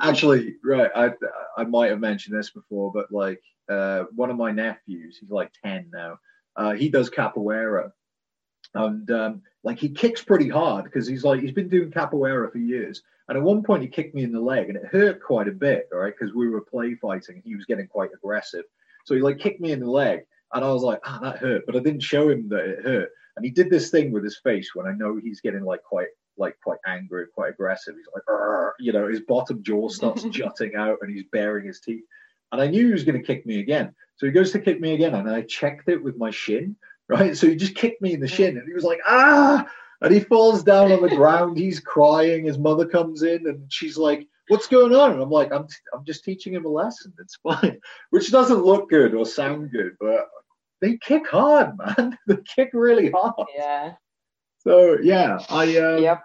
actually, 0.00 0.56
right, 0.64 0.90
I 0.94 1.10
I 1.56 1.64
might 1.64 1.90
have 1.90 2.00
mentioned 2.00 2.36
this 2.38 2.50
before, 2.50 2.92
but 2.92 3.10
like 3.10 3.40
uh, 3.68 4.04
one 4.14 4.30
of 4.30 4.36
my 4.36 4.50
nephews, 4.50 5.18
he's 5.20 5.30
like 5.30 5.52
ten 5.64 5.90
now. 5.92 6.18
Uh, 6.56 6.72
he 6.72 6.88
does 6.88 7.10
capoeira, 7.10 7.92
and 8.74 9.10
um, 9.10 9.42
like 9.62 9.78
he 9.78 9.88
kicks 9.88 10.22
pretty 10.22 10.48
hard 10.48 10.84
because 10.84 11.06
he's 11.06 11.24
like 11.24 11.40
he's 11.40 11.52
been 11.52 11.68
doing 11.68 11.90
capoeira 11.90 12.50
for 12.50 12.58
years. 12.58 13.02
And 13.28 13.36
at 13.36 13.42
one 13.42 13.64
point 13.64 13.82
he 13.82 13.88
kicked 13.88 14.14
me 14.14 14.22
in 14.22 14.32
the 14.32 14.40
leg, 14.40 14.68
and 14.68 14.76
it 14.76 14.86
hurt 14.86 15.20
quite 15.20 15.48
a 15.48 15.52
bit, 15.52 15.88
all 15.92 15.98
right, 15.98 16.14
because 16.16 16.34
we 16.34 16.48
were 16.48 16.60
play 16.60 16.94
fighting. 16.94 17.42
He 17.44 17.56
was 17.56 17.64
getting 17.64 17.88
quite 17.88 18.10
aggressive, 18.14 18.64
so 19.04 19.14
he 19.14 19.20
like 19.20 19.38
kicked 19.38 19.60
me 19.60 19.72
in 19.72 19.80
the 19.80 19.90
leg, 19.90 20.20
and 20.54 20.64
I 20.64 20.72
was 20.72 20.82
like, 20.82 21.00
ah, 21.04 21.18
that 21.22 21.38
hurt, 21.38 21.64
but 21.66 21.76
I 21.76 21.80
didn't 21.80 22.02
show 22.02 22.28
him 22.28 22.48
that 22.50 22.64
it 22.64 22.84
hurt. 22.84 23.10
And 23.36 23.44
he 23.44 23.50
did 23.50 23.68
this 23.68 23.90
thing 23.90 24.12
with 24.12 24.24
his 24.24 24.38
face 24.38 24.70
when 24.74 24.86
I 24.86 24.92
know 24.92 25.16
he's 25.16 25.40
getting 25.40 25.64
like 25.64 25.82
quite 25.82 26.08
like 26.38 26.56
quite 26.62 26.78
angry, 26.86 27.26
quite 27.34 27.50
aggressive. 27.50 27.94
He's 27.96 28.06
like, 28.14 28.22
you 28.78 28.92
know, 28.92 29.08
his 29.08 29.20
bottom 29.20 29.62
jaw 29.62 29.88
starts 29.88 30.22
jutting 30.30 30.74
out, 30.76 30.98
and 31.02 31.10
he's 31.10 31.24
baring 31.32 31.66
his 31.66 31.80
teeth. 31.80 32.04
And 32.52 32.60
I 32.60 32.68
knew 32.68 32.86
he 32.86 32.92
was 32.92 33.04
going 33.04 33.20
to 33.20 33.26
kick 33.26 33.44
me 33.44 33.60
again. 33.60 33.94
So 34.16 34.26
he 34.26 34.32
goes 34.32 34.52
to 34.52 34.60
kick 34.60 34.80
me 34.80 34.94
again, 34.94 35.14
and 35.14 35.28
I 35.30 35.42
checked 35.42 35.88
it 35.88 36.02
with 36.02 36.16
my 36.16 36.30
shin, 36.30 36.76
right? 37.08 37.36
So 37.36 37.46
he 37.46 37.56
just 37.56 37.74
kicked 37.74 38.00
me 38.00 38.14
in 38.14 38.20
the 38.20 38.28
shin, 38.28 38.56
and 38.56 38.66
he 38.66 38.74
was 38.74 38.84
like, 38.84 39.00
ah! 39.06 39.66
And 40.02 40.12
he 40.12 40.20
falls 40.20 40.62
down 40.62 40.92
on 40.92 41.02
the 41.02 41.08
ground. 41.08 41.56
He's 41.56 41.80
crying. 41.80 42.44
His 42.44 42.58
mother 42.58 42.86
comes 42.86 43.22
in, 43.22 43.46
and 43.46 43.72
she's 43.72 43.96
like, 43.96 44.26
what's 44.48 44.68
going 44.68 44.94
on? 44.94 45.12
And 45.12 45.22
I'm 45.22 45.30
like, 45.30 45.52
I'm, 45.52 45.66
I'm 45.94 46.04
just 46.04 46.24
teaching 46.24 46.54
him 46.54 46.64
a 46.64 46.68
lesson. 46.68 47.12
It's 47.18 47.36
fine, 47.36 47.80
which 48.10 48.30
doesn't 48.30 48.64
look 48.64 48.90
good 48.90 49.14
or 49.14 49.26
sound 49.26 49.70
good, 49.70 49.96
but 50.00 50.28
they 50.80 50.96
kick 50.98 51.28
hard, 51.28 51.76
man. 51.78 52.16
they 52.26 52.36
kick 52.54 52.70
really 52.72 53.10
hard. 53.10 53.34
Yeah. 53.56 53.94
So 54.58 54.98
yeah, 55.00 55.38
I 55.48 55.76
um, 55.78 56.02
Yep. 56.02 56.24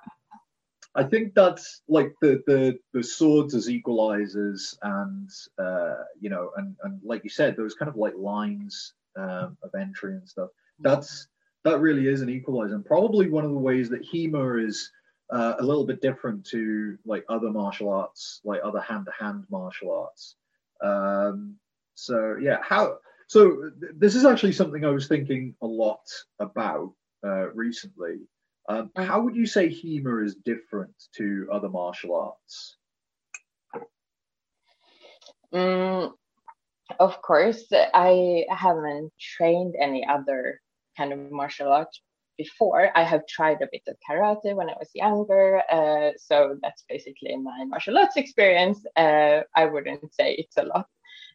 I 0.93 1.03
think 1.03 1.33
that's 1.33 1.81
like 1.87 2.13
the 2.21 2.43
the 2.47 2.77
the 2.93 3.03
swords 3.03 3.55
as 3.55 3.69
equalizers, 3.69 4.75
and 4.81 5.29
uh, 5.57 6.03
you 6.19 6.29
know, 6.29 6.51
and 6.57 6.75
and 6.83 6.99
like 7.03 7.23
you 7.23 7.29
said, 7.29 7.55
those 7.55 7.75
kind 7.75 7.89
of 7.89 7.95
like 7.95 8.13
lines 8.17 8.93
um, 9.17 9.57
of 9.63 9.73
entry 9.79 10.13
and 10.13 10.27
stuff. 10.27 10.49
That's 10.79 11.27
that 11.63 11.79
really 11.79 12.07
is 12.07 12.21
an 12.21 12.29
equalizer, 12.29 12.75
and 12.75 12.85
probably 12.85 13.29
one 13.29 13.45
of 13.45 13.51
the 13.51 13.57
ways 13.57 13.89
that 13.89 14.05
HEMA 14.05 14.67
is 14.67 14.91
uh, 15.31 15.55
a 15.59 15.63
little 15.63 15.85
bit 15.85 16.01
different 16.01 16.45
to 16.47 16.97
like 17.05 17.23
other 17.29 17.49
martial 17.49 17.89
arts, 17.89 18.41
like 18.43 18.59
other 18.63 18.81
hand-to-hand 18.81 19.45
martial 19.49 19.91
arts. 19.91 20.35
Um, 20.83 21.55
so 21.95 22.35
yeah, 22.41 22.57
how? 22.61 22.97
So 23.27 23.69
th- 23.79 23.93
this 23.95 24.15
is 24.15 24.25
actually 24.25 24.51
something 24.51 24.83
I 24.83 24.89
was 24.89 25.07
thinking 25.07 25.55
a 25.61 25.67
lot 25.67 26.03
about 26.39 26.91
uh, 27.25 27.49
recently. 27.51 28.17
Um, 28.69 28.91
how 28.95 29.21
would 29.21 29.35
you 29.35 29.45
say 29.45 29.69
HEMA 29.69 30.25
is 30.25 30.35
different 30.35 30.93
to 31.17 31.47
other 31.51 31.69
martial 31.69 32.15
arts? 32.15 32.77
Mm, 35.53 36.11
of 36.99 37.21
course, 37.21 37.65
I 37.93 38.45
haven't 38.49 39.11
trained 39.19 39.75
any 39.79 40.05
other 40.07 40.61
kind 40.97 41.11
of 41.13 41.31
martial 41.31 41.71
art 41.71 41.89
before. 42.37 42.91
I 42.95 43.03
have 43.03 43.27
tried 43.27 43.61
a 43.61 43.67
bit 43.71 43.83
of 43.87 43.97
karate 44.07 44.55
when 44.55 44.69
I 44.69 44.75
was 44.79 44.89
younger, 44.93 45.61
uh, 45.69 46.11
so 46.17 46.57
that's 46.61 46.83
basically 46.87 47.35
my 47.35 47.65
martial 47.65 47.97
arts 47.97 48.17
experience. 48.17 48.85
Uh, 48.95 49.41
I 49.55 49.65
wouldn't 49.65 50.13
say 50.13 50.33
it's 50.35 50.57
a 50.57 50.63
lot, 50.63 50.87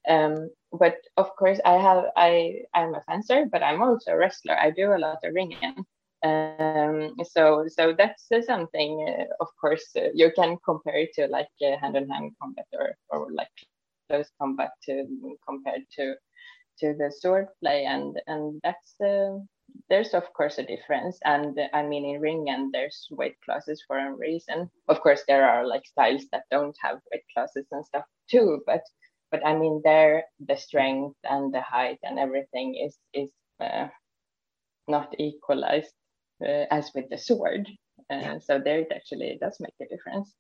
um, 0.09 0.51
but 0.73 0.97
of 1.17 1.35
course, 1.37 1.61
I 1.65 1.75
have. 1.75 2.05
I 2.17 2.63
I'm 2.75 2.95
a 2.95 3.03
fencer, 3.03 3.47
but 3.51 3.63
I'm 3.63 3.83
also 3.83 4.13
a 4.13 4.17
wrestler. 4.17 4.57
I 4.57 4.71
do 4.71 4.95
a 4.95 4.99
lot 4.99 5.19
of 5.25 5.35
ringen. 5.35 5.85
Um, 6.27 7.15
so 7.25 7.65
so 7.69 7.95
that's 7.97 8.27
uh, 8.33 8.43
something. 8.43 8.93
Uh, 9.09 9.25
of 9.41 9.49
course, 9.61 9.87
uh, 9.97 10.11
you 10.15 10.31
can 10.35 10.57
compare 10.65 10.99
it 10.99 11.11
to 11.15 11.27
like 11.29 11.49
uh, 11.63 11.77
hand-on-hand 11.81 12.33
combat 12.41 12.67
or 12.73 12.97
or 13.11 13.29
like 13.33 13.57
close 14.09 14.31
combat 14.41 14.71
to 14.85 15.05
compared 15.47 15.83
to 15.97 16.15
to 16.79 16.95
the 16.99 17.11
sword 17.11 17.49
play 17.61 17.85
and 17.85 18.21
and 18.27 18.61
that's 18.63 19.01
uh, 19.01 19.39
there's 19.89 20.15
of 20.15 20.25
course 20.33 20.59
a 20.59 20.67
difference 20.67 21.19
and 21.25 21.59
i 21.73 21.83
mean 21.83 22.05
in 22.05 22.21
ring 22.21 22.47
and 22.49 22.73
there's 22.73 23.09
weight 23.11 23.37
classes 23.45 23.83
for 23.87 23.99
a 23.99 24.15
reason 24.15 24.71
of 24.89 25.01
course 25.01 25.23
there 25.27 25.49
are 25.49 25.67
like 25.67 25.87
styles 25.87 26.25
that 26.33 26.45
don't 26.51 26.77
have 26.83 26.99
weight 27.13 27.25
classes 27.35 27.67
and 27.73 27.85
stuff 27.85 28.05
too 28.31 28.61
but 28.67 28.83
but 29.31 29.45
i 29.47 29.55
mean 29.57 29.81
there 29.85 30.25
the 30.47 30.57
strength 30.57 31.17
and 31.25 31.53
the 31.53 31.61
height 31.61 31.99
and 32.03 32.19
everything 32.19 32.75
is 32.77 32.97
is 33.13 33.31
uh, 33.61 33.89
not 34.89 35.15
equalized 35.19 35.95
uh, 36.45 36.67
as 36.71 36.91
with 36.95 37.09
the 37.11 37.19
sword. 37.19 37.69
Uh, 38.11 38.39
so 38.41 38.59
there 38.59 38.81
it 38.81 38.93
actually 38.95 39.39
does 39.41 39.57
make 39.61 39.75
a 39.81 39.87
difference. 39.89 40.35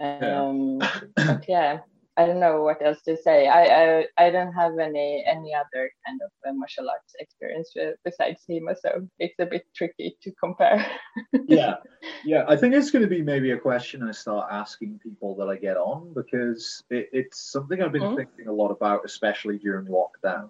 Um 0.00 0.78
but 1.14 1.44
yeah 1.48 1.80
i 2.16 2.26
don't 2.26 2.40
know 2.40 2.62
what 2.62 2.84
else 2.84 3.02
to 3.02 3.16
say. 3.16 3.46
I 3.46 3.62
i, 4.00 4.06
I 4.18 4.30
don't 4.30 4.52
have 4.52 4.78
any 4.78 5.24
any 5.26 5.54
other 5.54 5.90
kind 6.04 6.20
of 6.24 6.30
uh, 6.48 6.52
martial 6.54 6.90
arts 6.90 7.14
experience 7.18 7.72
besides 8.04 8.42
hema 8.50 8.74
so 8.76 9.06
it's 9.18 9.38
a 9.38 9.46
bit 9.46 9.64
tricky 9.76 10.16
to 10.22 10.32
compare. 10.42 10.84
Yeah. 11.48 11.76
Yeah 12.24 12.44
i 12.48 12.56
think 12.56 12.74
it's 12.74 12.90
going 12.90 13.02
to 13.02 13.08
be 13.08 13.22
maybe 13.22 13.50
a 13.52 13.58
question 13.58 14.02
i 14.02 14.12
start 14.12 14.48
asking 14.50 14.98
people 15.02 15.36
that 15.36 15.48
i 15.48 15.56
get 15.56 15.76
on 15.76 16.12
because 16.14 16.82
it, 16.90 17.08
it's 17.12 17.50
something 17.52 17.82
i've 17.82 17.92
been 17.92 18.02
Mm. 18.02 18.16
thinking 18.16 18.46
a 18.48 18.52
lot 18.52 18.70
about 18.70 19.04
especially 19.04 19.58
during 19.58 19.86
lockdown 19.86 20.48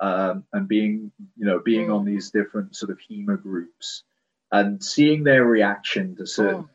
um, 0.00 0.44
and 0.52 0.66
being 0.68 1.12
you 1.36 1.46
know 1.46 1.58
being 1.60 1.88
Mm. 1.88 1.94
on 1.96 2.04
these 2.04 2.30
different 2.30 2.74
sort 2.76 2.90
of 2.90 2.98
HEMA 2.98 3.36
groups 3.42 4.04
and 4.52 4.82
seeing 4.82 5.22
their 5.24 5.44
reaction 5.44 6.16
to 6.16 6.26
certain 6.26 6.68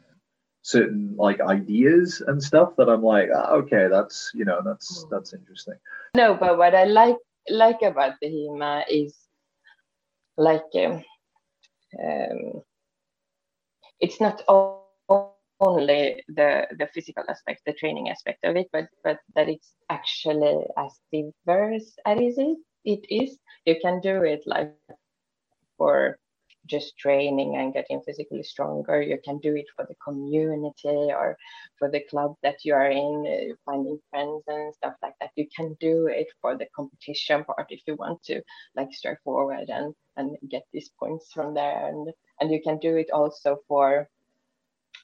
certain 0.62 1.16
like 1.18 1.42
ideas 1.42 2.22
and 2.26 2.42
stuff 2.42 2.76
that 2.76 2.90
i'm 2.90 3.04
like 3.04 3.30
ah, 3.36 3.52
okay 3.52 3.88
that's 3.88 4.32
you 4.34 4.46
know 4.46 4.62
that's 4.66 5.06
Mm. 5.06 5.10
that's 5.12 5.34
interesting 5.34 5.78
no 6.16 6.34
but 6.34 6.58
what 6.58 6.74
i 6.74 6.86
like 6.86 7.18
like 7.50 7.82
about 7.84 8.14
the 8.22 8.28
hema 8.28 8.84
is 8.90 9.16
like 10.38 10.66
um, 10.76 11.04
um, 12.04 12.62
it's 14.00 14.20
not 14.20 14.42
only 14.50 16.24
the 16.28 16.68
the 16.80 16.88
physical 16.94 17.24
aspect 17.30 17.62
the 17.66 17.74
training 17.74 18.10
aspect 18.10 18.44
of 18.44 18.56
it 18.56 18.68
but 18.74 18.88
but 19.04 19.20
that 19.36 19.48
it's 19.48 19.74
actually 19.90 20.66
as 20.78 21.00
diverse 21.14 21.96
as 22.06 22.20
it 22.20 22.24
is 22.24 22.58
it 22.86 23.06
is 23.10 23.38
you 23.66 23.76
can 23.82 24.00
do 24.02 24.24
it 24.24 24.44
like 24.46 24.74
for 25.78 26.18
just 26.66 26.98
training 26.98 27.56
and 27.58 27.74
getting 27.74 28.02
physically 28.02 28.44
stronger. 28.44 29.02
You 29.02 29.20
can 29.24 29.38
do 29.40 29.56
it 29.56 29.66
for 29.76 29.86
the 29.88 29.96
community 30.04 31.12
or 31.14 31.38
for 31.78 31.90
the 31.90 32.02
club 32.10 32.36
that 32.44 32.58
you 32.64 32.74
are 32.74 32.90
in 32.90 33.26
uh, 33.26 33.54
finding 33.66 34.00
friends 34.10 34.44
and 34.48 34.74
stuff 34.74 34.96
like 35.02 35.14
that. 35.22 35.32
You 35.36 35.48
can 35.56 35.76
do 35.80 36.08
it 36.08 36.28
for 36.42 36.58
the 36.58 36.68
competition 36.76 37.44
part 37.44 37.68
if 37.70 37.82
you 37.88 37.96
want 37.96 38.24
to 38.24 38.42
like 38.76 38.94
strive 38.94 39.20
forward 39.24 39.70
and 39.70 39.94
and 40.18 40.38
get 40.50 40.64
these 40.74 40.90
points 41.00 41.32
from 41.34 41.54
there. 41.54 41.88
And 41.88 42.12
and 42.40 42.52
you 42.52 42.62
can 42.62 42.80
do 42.80 42.96
it 42.98 43.12
also 43.14 43.58
for 43.68 44.10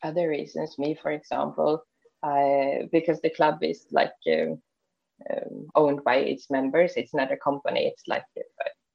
other 0.04 0.30
reasons. 0.30 0.78
Me 0.80 0.96
for 0.96 1.12
example 1.12 1.84
because 2.92 3.20
the 3.22 3.32
club 3.36 3.64
is 3.64 3.86
like 3.92 4.14
um, 4.32 4.62
um, 5.32 5.68
owned 5.76 6.04
by 6.04 6.18
its 6.18 6.50
members. 6.50 6.94
It's 6.96 7.14
not 7.14 7.32
a 7.32 7.38
company 7.38 7.88
it's 7.88 8.04
like 8.08 8.24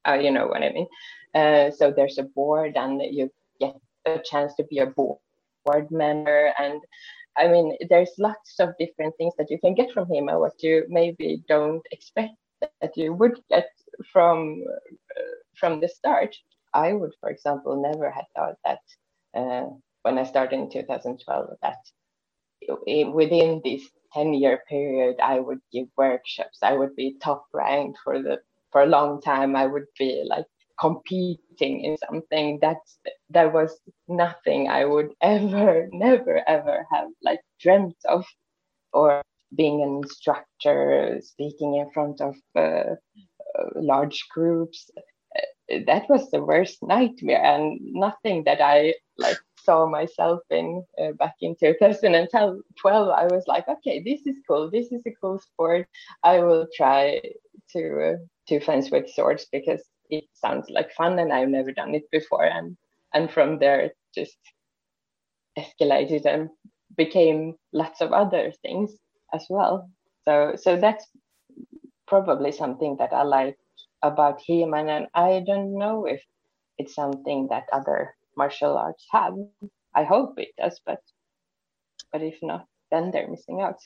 uh, 0.09 0.15
you 0.15 0.31
know 0.31 0.47
what 0.47 0.63
i 0.63 0.71
mean? 0.73 0.87
Uh, 1.35 1.71
so 1.71 1.93
there's 1.95 2.19
a 2.19 2.23
board 2.23 2.73
and 2.77 3.03
you 3.03 3.31
get 3.61 3.77
a 4.07 4.19
chance 4.19 4.55
to 4.55 4.65
be 4.65 4.79
a 4.79 4.87
board 4.87 5.91
member. 5.91 6.53
And 6.59 6.81
i 7.37 7.49
mean 7.49 7.77
there's 7.91 8.13
lots 8.19 8.59
of 8.61 8.71
different 8.79 9.15
things 9.19 9.35
that 9.39 9.51
you 9.51 9.59
can 9.59 9.75
get 9.75 9.93
from 9.93 10.07
HEMA 10.09 10.33
and 10.33 10.41
what 10.41 10.63
you 10.63 10.85
maybe 10.89 11.43
don't 11.49 11.87
expect 11.93 12.35
that 12.81 12.97
you 12.97 13.13
would 13.13 13.39
get 13.51 13.69
from 14.13 14.63
uh, 15.17 15.35
from 15.59 15.81
the 15.81 15.89
start. 15.89 16.35
I 16.75 16.93
would 16.93 17.13
for 17.21 17.31
example 17.31 17.83
never 17.83 18.11
have 18.11 18.27
thought 18.35 18.57
that 18.65 18.81
uh, 19.35 19.67
when 20.03 20.19
i 20.19 20.25
started 20.25 20.57
in 20.57 20.71
2012 20.71 21.51
that 21.63 21.79
within 23.13 23.61
this 23.65 23.83
10 24.13 24.35
year 24.35 24.63
period 24.69 25.17
i 25.23 25.39
would 25.41 25.61
give 25.73 25.89
workshops. 25.97 26.59
I 26.63 26.73
would 26.73 26.95
be 26.97 27.17
top 27.23 27.47
ranked 27.53 27.99
for 28.05 28.23
the 28.23 28.39
for 28.73 28.83
a 28.83 28.87
long 28.87 29.21
time. 29.23 29.57
I 29.57 29.67
would 29.67 29.87
be 29.99 30.25
like 30.29 30.47
competing 30.81 31.85
in 31.85 31.97
something. 32.09 32.59
That's 32.61 32.99
that 33.31 33.53
was 33.53 33.81
nothing 34.09 34.69
i 34.69 34.85
would 34.85 35.13
ever 35.23 35.89
never 35.93 36.43
ever 36.49 36.87
have 36.93 37.09
like 37.23 37.41
dreamt 37.61 37.97
of 38.09 38.25
or 38.93 39.23
being 39.55 39.83
an 39.83 39.97
instructor 40.03 41.21
speaking 41.23 41.77
in 41.77 41.91
front 41.93 42.21
of 42.21 42.37
uh, 42.57 42.61
uh, 43.59 43.69
large 43.77 44.27
groups. 44.35 44.91
Uh, 45.37 45.79
that 45.87 46.09
was 46.09 46.31
the 46.31 46.43
worst 46.45 46.79
nightmare 46.83 47.43
and 47.43 47.81
nothing 47.83 48.45
that 48.45 48.61
i 48.61 48.95
like 49.19 49.39
saw 49.67 49.87
myself 49.87 50.41
in 50.51 50.85
uh, 51.03 51.13
back 51.19 51.35
in 51.43 51.57
2012 51.61 53.09
i 53.23 53.27
was 53.35 53.45
like 53.49 53.69
okay 53.69 54.03
this 54.09 54.27
is 54.27 54.37
cool 54.49 54.71
this 54.71 54.93
is 54.93 55.03
a 55.07 55.15
cool 55.21 55.39
sport. 55.39 55.87
I 56.23 56.41
will 56.41 56.67
try 56.77 57.21
to 57.73 57.83
uh, 58.09 58.17
to 58.49 58.61
fence 58.61 58.91
with 58.91 59.11
swords 59.11 59.47
because 59.53 59.83
it 60.11 60.25
sounds 60.35 60.67
like 60.71 60.93
fun 60.93 61.19
and 61.19 61.33
i've 61.33 61.49
never 61.49 61.73
done 61.73 61.95
it 61.95 62.11
before. 62.11 62.45
And 62.45 62.77
and 63.15 63.31
from 63.31 63.59
there 63.59 63.81
it 63.81 63.97
just 64.15 64.39
escalated 65.59 66.27
and 66.27 66.51
became 66.97 67.57
lots 67.73 68.01
of 68.01 68.13
other 68.13 68.53
things 68.63 68.93
as 69.35 69.47
well. 69.51 69.91
So 70.25 70.55
so 70.57 70.77
that's 70.77 71.07
probably 72.07 72.53
something 72.53 72.97
that 72.99 73.13
i 73.13 73.23
like 73.23 73.59
about 74.03 74.41
HEMA. 74.49 74.81
And, 74.81 74.91
and 74.91 75.07
i 75.15 75.43
don't 75.47 75.79
know 75.79 76.07
if 76.07 76.23
it's 76.79 76.95
something 76.95 77.49
that 77.51 77.65
other 77.73 78.16
martial 78.37 78.77
arts 78.77 79.07
have 79.11 79.35
i 79.95 80.05
hope 80.05 80.39
it 80.39 80.51
does 80.59 80.81
but 80.85 81.01
but 82.13 82.23
if 82.23 82.37
not 82.43 82.67
then 82.91 83.11
they're 83.11 83.29
missing 83.29 83.61
out 83.61 83.81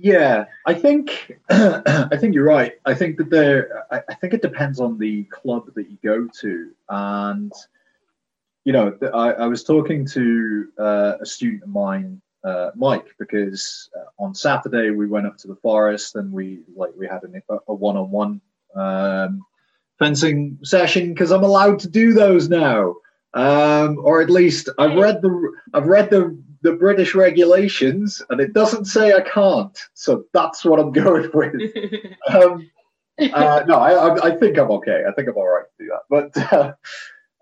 Yeah, 0.00 0.44
I 0.64 0.74
think 0.74 1.36
I 1.50 2.16
think 2.16 2.32
you're 2.32 2.44
right. 2.44 2.74
I 2.84 2.94
think 2.94 3.16
that 3.18 3.30
there. 3.30 3.84
I, 3.90 4.00
I 4.08 4.14
think 4.14 4.32
it 4.32 4.42
depends 4.42 4.78
on 4.78 4.96
the 4.96 5.24
club 5.24 5.74
that 5.74 5.90
you 5.90 5.98
go 6.04 6.28
to, 6.40 6.70
and 6.88 7.52
you 8.64 8.72
know, 8.72 8.96
I, 9.14 9.32
I 9.32 9.46
was 9.46 9.64
talking 9.64 10.06
to 10.08 10.68
uh, 10.78 11.14
a 11.20 11.26
student 11.26 11.62
of 11.62 11.70
mine, 11.70 12.20
uh, 12.44 12.70
Mike, 12.76 13.06
because 13.18 13.88
uh, 13.98 14.22
on 14.22 14.34
Saturday 14.34 14.90
we 14.90 15.06
went 15.06 15.26
up 15.26 15.38
to 15.38 15.48
the 15.48 15.56
forest 15.56 16.16
and 16.16 16.30
we 16.30 16.60
like 16.76 16.90
we 16.96 17.06
had 17.06 17.22
a 17.48 17.74
one-on-one 17.74 18.40
um, 18.74 19.42
fencing 19.98 20.58
session 20.62 21.14
because 21.14 21.32
I'm 21.32 21.44
allowed 21.44 21.78
to 21.80 21.88
do 21.88 22.12
those 22.12 22.48
now, 22.48 22.94
um, 23.34 23.98
or 24.02 24.20
at 24.20 24.30
least 24.30 24.68
I've 24.78 24.96
read 24.96 25.22
the 25.22 25.52
I've 25.74 25.86
read 25.86 26.10
the 26.10 26.38
the 26.62 26.72
British 26.72 27.14
regulations, 27.14 28.22
and 28.30 28.40
it 28.40 28.52
doesn't 28.52 28.86
say 28.86 29.12
I 29.12 29.20
can't. 29.20 29.78
So 29.94 30.24
that's 30.32 30.64
what 30.64 30.80
I'm 30.80 30.92
going 31.04 31.30
with. 31.32 31.60
Um, 32.28 32.70
uh, 33.32 33.64
no, 33.66 33.78
I, 33.78 34.28
I 34.28 34.36
think 34.36 34.58
I'm 34.58 34.70
okay. 34.70 35.02
I 35.08 35.12
think 35.12 35.28
I'm 35.28 35.36
all 35.36 35.48
right 35.48 35.64
to 35.78 35.84
do 35.84 35.90
that. 35.90 36.02
But 36.08 36.52
uh, 36.52 36.72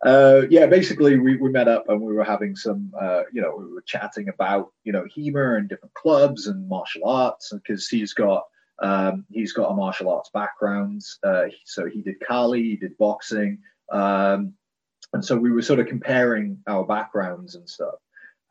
uh, 0.05 0.42
yeah, 0.49 0.66
basically 0.66 1.18
we, 1.18 1.37
we 1.37 1.51
met 1.51 1.68
up 1.68 1.88
and 1.88 2.01
we 2.01 2.14
were 2.14 2.25
having 2.25 2.57
some, 2.57 2.92
uh, 3.01 3.22
you 3.33 3.42
know, 3.42 3.55
we 3.57 3.64
were 3.72 3.83
chatting 3.83 4.29
about, 4.29 4.72
you 4.85 4.92
know, 4.92 5.05
HEMA 5.14 5.59
and 5.59 5.68
different 5.68 5.94
clubs 5.94 6.46
and 6.46 6.68
martial 6.68 7.09
arts 7.09 7.53
because 7.53 7.88
he's 7.88 8.14
got, 8.14 8.44
um, 8.83 9.27
he's 9.31 9.53
got 9.53 9.70
a 9.70 9.75
martial 9.75 10.11
arts 10.11 10.31
background. 10.33 11.03
Uh, 11.22 11.46
so 11.64 11.87
he 11.87 12.03
did 12.03 12.20
Kali, 12.27 12.62
he 12.62 12.77
did 12.77 12.96
boxing. 12.99 13.59
Um, 13.90 14.55
and 15.12 15.25
so 15.25 15.37
we 15.37 15.51
were 15.51 15.62
sort 15.62 15.81
of 15.81 15.87
comparing 15.87 16.59
our 16.66 16.85
backgrounds 16.85 17.55
and 17.55 17.69
stuff. 17.69 17.95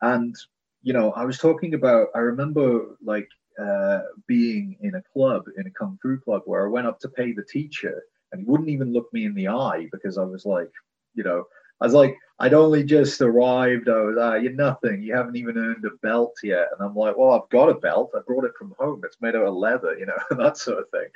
And, 0.02 0.34
you 0.82 0.92
know, 0.92 1.12
I 1.12 1.24
was 1.24 1.38
talking 1.38 1.74
about, 1.74 2.08
I 2.14 2.18
remember 2.18 2.96
like 3.02 3.28
uh, 3.60 4.00
being 4.26 4.76
in 4.80 4.94
a 4.94 5.02
club, 5.12 5.44
in 5.56 5.66
a 5.66 5.70
kung 5.70 5.98
fu 6.02 6.18
club, 6.18 6.42
where 6.44 6.66
I 6.66 6.70
went 6.70 6.86
up 6.86 7.00
to 7.00 7.08
pay 7.08 7.32
the 7.32 7.44
teacher 7.44 8.02
and 8.32 8.40
he 8.40 8.46
wouldn't 8.46 8.68
even 8.68 8.92
look 8.92 9.12
me 9.12 9.24
in 9.24 9.34
the 9.34 9.48
eye 9.48 9.88
because 9.92 10.18
I 10.18 10.24
was 10.24 10.44
like, 10.44 10.70
you 11.14 11.24
know, 11.24 11.44
I 11.80 11.84
was 11.84 11.94
like, 11.94 12.16
I'd 12.38 12.54
only 12.54 12.84
just 12.84 13.20
arrived. 13.20 13.88
I 13.88 14.00
was, 14.00 14.16
ah, 14.18 14.34
you're 14.34 14.52
nothing. 14.52 15.02
You 15.02 15.14
haven't 15.14 15.36
even 15.36 15.58
earned 15.58 15.84
a 15.84 15.96
belt 16.02 16.34
yet. 16.42 16.68
And 16.72 16.86
I'm 16.86 16.94
like, 16.94 17.16
well, 17.16 17.32
I've 17.32 17.48
got 17.50 17.68
a 17.68 17.74
belt. 17.74 18.12
I 18.14 18.20
brought 18.26 18.44
it 18.44 18.52
from 18.58 18.74
home. 18.78 19.02
It's 19.04 19.20
made 19.20 19.36
out 19.36 19.46
of 19.46 19.54
leather, 19.54 19.96
you 19.98 20.06
know, 20.06 20.18
that 20.36 20.56
sort 20.56 20.78
of 20.78 20.90
thing. 20.90 21.08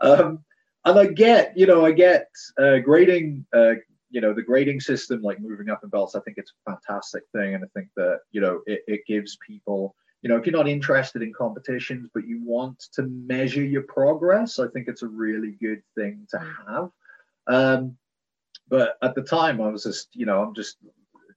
Um, 0.00 0.44
and 0.84 0.98
I 0.98 1.06
get, 1.06 1.56
you 1.56 1.66
know, 1.66 1.84
I 1.84 1.92
get 1.92 2.28
uh, 2.56 2.78
grading, 2.78 3.46
uh, 3.52 3.74
you 4.10 4.20
know, 4.20 4.32
the 4.32 4.42
grading 4.42 4.80
system, 4.80 5.22
like 5.22 5.40
moving 5.40 5.68
up 5.68 5.82
in 5.82 5.90
belts. 5.90 6.14
I 6.14 6.20
think 6.20 6.38
it's 6.38 6.52
a 6.52 6.70
fantastic 6.70 7.24
thing. 7.34 7.54
And 7.54 7.64
I 7.64 7.68
think 7.74 7.88
that, 7.96 8.20
you 8.30 8.40
know, 8.40 8.62
it, 8.66 8.82
it 8.86 9.06
gives 9.06 9.36
people, 9.46 9.94
you 10.22 10.28
know, 10.28 10.36
if 10.36 10.46
you're 10.46 10.56
not 10.56 10.68
interested 10.68 11.22
in 11.22 11.32
competitions, 11.32 12.08
but 12.14 12.26
you 12.26 12.40
want 12.44 12.78
to 12.94 13.02
measure 13.02 13.62
your 13.62 13.82
progress, 13.82 14.58
I 14.58 14.68
think 14.68 14.88
it's 14.88 15.02
a 15.02 15.08
really 15.08 15.56
good 15.60 15.82
thing 15.94 16.26
to 16.30 16.38
mm. 16.38 16.54
have. 16.68 16.90
Um, 17.46 17.96
but 18.68 18.96
at 19.02 19.14
the 19.14 19.22
time, 19.22 19.60
I 19.60 19.68
was 19.68 19.84
just, 19.84 20.08
you 20.12 20.26
know, 20.26 20.42
I'm 20.42 20.54
just 20.54 20.76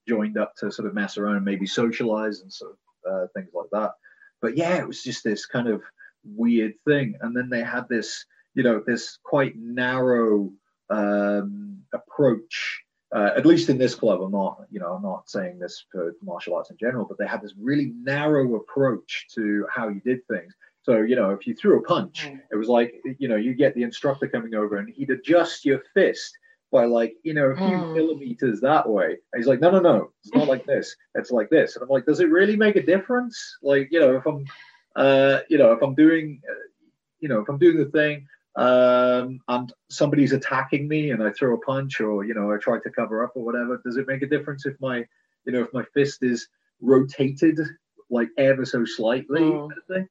joined 0.08 0.38
up 0.38 0.54
to 0.56 0.70
sort 0.70 0.88
of 0.88 0.94
mess 0.94 1.16
around 1.16 1.36
and 1.36 1.44
maybe 1.44 1.66
socialize 1.66 2.40
and 2.40 2.52
sort 2.52 2.72
of 2.72 3.12
uh, 3.12 3.26
things 3.34 3.50
like 3.54 3.68
that. 3.72 3.92
But 4.40 4.56
yeah, 4.56 4.76
it 4.76 4.86
was 4.86 5.02
just 5.02 5.24
this 5.24 5.46
kind 5.46 5.68
of 5.68 5.82
weird 6.24 6.74
thing. 6.86 7.14
And 7.20 7.36
then 7.36 7.48
they 7.48 7.62
had 7.62 7.88
this, 7.88 8.24
you 8.54 8.62
know, 8.62 8.82
this 8.86 9.18
quite 9.22 9.56
narrow 9.56 10.52
um, 10.92 11.82
approach. 11.92 12.82
Uh, 13.14 13.30
at 13.36 13.44
least 13.44 13.68
in 13.68 13.76
this 13.76 13.94
club, 13.94 14.22
I'm 14.22 14.32
not, 14.32 14.64
you 14.70 14.80
know, 14.80 14.94
I'm 14.94 15.02
not 15.02 15.28
saying 15.28 15.58
this 15.58 15.84
for 15.92 16.14
martial 16.22 16.54
arts 16.54 16.70
in 16.70 16.78
general, 16.78 17.04
but 17.04 17.18
they 17.18 17.26
had 17.26 17.42
this 17.42 17.52
really 17.60 17.92
narrow 18.02 18.54
approach 18.54 19.26
to 19.34 19.66
how 19.70 19.88
you 19.88 20.00
did 20.00 20.26
things. 20.28 20.54
So, 20.82 21.02
you 21.02 21.14
know, 21.14 21.30
if 21.30 21.46
you 21.46 21.54
threw 21.54 21.78
a 21.78 21.82
punch, 21.82 22.26
mm. 22.26 22.40
it 22.50 22.56
was 22.56 22.68
like, 22.68 22.94
you 23.18 23.28
know, 23.28 23.36
you 23.36 23.52
get 23.52 23.74
the 23.74 23.82
instructor 23.82 24.28
coming 24.28 24.54
over 24.54 24.78
and 24.78 24.88
he'd 24.88 25.10
adjust 25.10 25.66
your 25.66 25.82
fist 25.92 26.38
by 26.72 26.86
like 26.86 27.14
you 27.22 27.34
know 27.34 27.50
a 27.50 27.56
few 27.56 27.66
mm. 27.66 27.94
millimeters 27.94 28.60
that 28.60 28.88
way. 28.88 29.18
And 29.32 29.38
he's 29.40 29.46
like, 29.46 29.60
no, 29.60 29.70
no, 29.70 29.78
no, 29.78 30.10
it's 30.24 30.34
not 30.34 30.48
like 30.48 30.64
this. 30.66 30.96
It's 31.14 31.30
like 31.30 31.50
this. 31.50 31.76
And 31.76 31.82
I'm 31.82 31.88
like, 31.90 32.06
does 32.06 32.20
it 32.20 32.30
really 32.30 32.56
make 32.56 32.76
a 32.76 32.82
difference? 32.82 33.58
Like 33.62 33.88
you 33.92 34.00
know, 34.00 34.16
if 34.16 34.26
I'm, 34.26 34.44
uh, 34.96 35.40
you 35.48 35.58
know, 35.58 35.72
if 35.72 35.82
I'm 35.82 35.94
doing, 35.94 36.40
uh, 36.50 36.54
you 37.20 37.28
know, 37.28 37.40
if 37.40 37.48
I'm 37.48 37.58
doing 37.58 37.76
the 37.76 37.90
thing, 37.90 38.26
um, 38.56 39.40
and 39.48 39.72
somebody's 39.90 40.32
attacking 40.32 40.86
me, 40.88 41.10
and 41.10 41.22
I 41.22 41.30
throw 41.30 41.54
a 41.54 41.60
punch, 41.60 42.00
or 42.00 42.24
you 42.24 42.34
know, 42.34 42.52
I 42.52 42.58
try 42.58 42.78
to 42.80 42.90
cover 42.90 43.24
up 43.24 43.32
or 43.34 43.44
whatever, 43.44 43.80
does 43.84 43.96
it 43.96 44.06
make 44.06 44.22
a 44.22 44.28
difference 44.28 44.66
if 44.66 44.80
my, 44.80 45.04
you 45.44 45.52
know, 45.52 45.62
if 45.62 45.72
my 45.72 45.84
fist 45.94 46.22
is 46.22 46.48
rotated 46.80 47.58
like 48.10 48.28
ever 48.36 48.64
so 48.64 48.84
slightly? 48.84 49.40
Mm. 49.40 49.70
Kind 49.70 50.02
of 50.02 50.08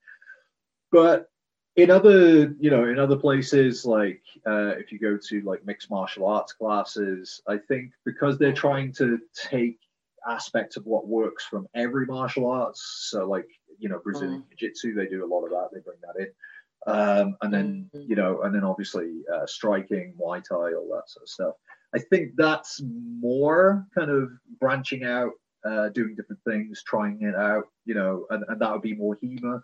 but 0.91 1.31
in 1.75 1.89
other 1.89 2.53
you 2.59 2.69
know 2.69 2.87
in 2.87 2.99
other 2.99 3.15
places 3.15 3.85
like 3.85 4.21
uh, 4.45 4.75
if 4.77 4.91
you 4.91 4.99
go 4.99 5.17
to 5.17 5.41
like 5.41 5.65
mixed 5.65 5.89
martial 5.89 6.25
arts 6.25 6.53
classes 6.53 7.41
i 7.47 7.57
think 7.57 7.91
because 8.05 8.37
they're 8.37 8.53
trying 8.53 8.91
to 8.91 9.19
take 9.33 9.79
aspects 10.27 10.77
of 10.77 10.85
what 10.85 11.07
works 11.07 11.45
from 11.45 11.67
every 11.73 12.05
martial 12.05 12.49
arts 12.49 13.07
so 13.09 13.27
like 13.27 13.47
you 13.79 13.89
know 13.89 13.99
brazilian 14.03 14.41
mm. 14.41 14.49
jiu-jitsu 14.57 14.93
they 14.93 15.07
do 15.07 15.25
a 15.25 15.31
lot 15.33 15.43
of 15.43 15.49
that 15.49 15.69
they 15.73 15.79
bring 15.79 15.97
that 16.01 16.19
in 16.21 16.27
um, 16.87 17.37
and 17.41 17.53
then 17.53 17.89
mm-hmm. 17.95 18.09
you 18.09 18.15
know 18.15 18.41
and 18.41 18.53
then 18.55 18.63
obviously 18.63 19.21
uh, 19.33 19.45
striking 19.45 20.13
muay 20.19 20.43
thai 20.43 20.73
all 20.73 20.89
that 20.93 21.09
sort 21.09 21.23
of 21.23 21.29
stuff 21.29 21.53
i 21.95 21.99
think 21.99 22.31
that's 22.35 22.81
more 22.83 23.85
kind 23.95 24.09
of 24.09 24.29
branching 24.59 25.03
out 25.03 25.31
uh, 25.63 25.89
doing 25.89 26.15
different 26.15 26.41
things 26.47 26.83
trying 26.83 27.21
it 27.21 27.35
out 27.35 27.65
you 27.85 27.93
know 27.93 28.25
and, 28.31 28.43
and 28.47 28.59
that 28.59 28.71
would 28.71 28.81
be 28.81 28.95
more 28.95 29.17
hema 29.23 29.61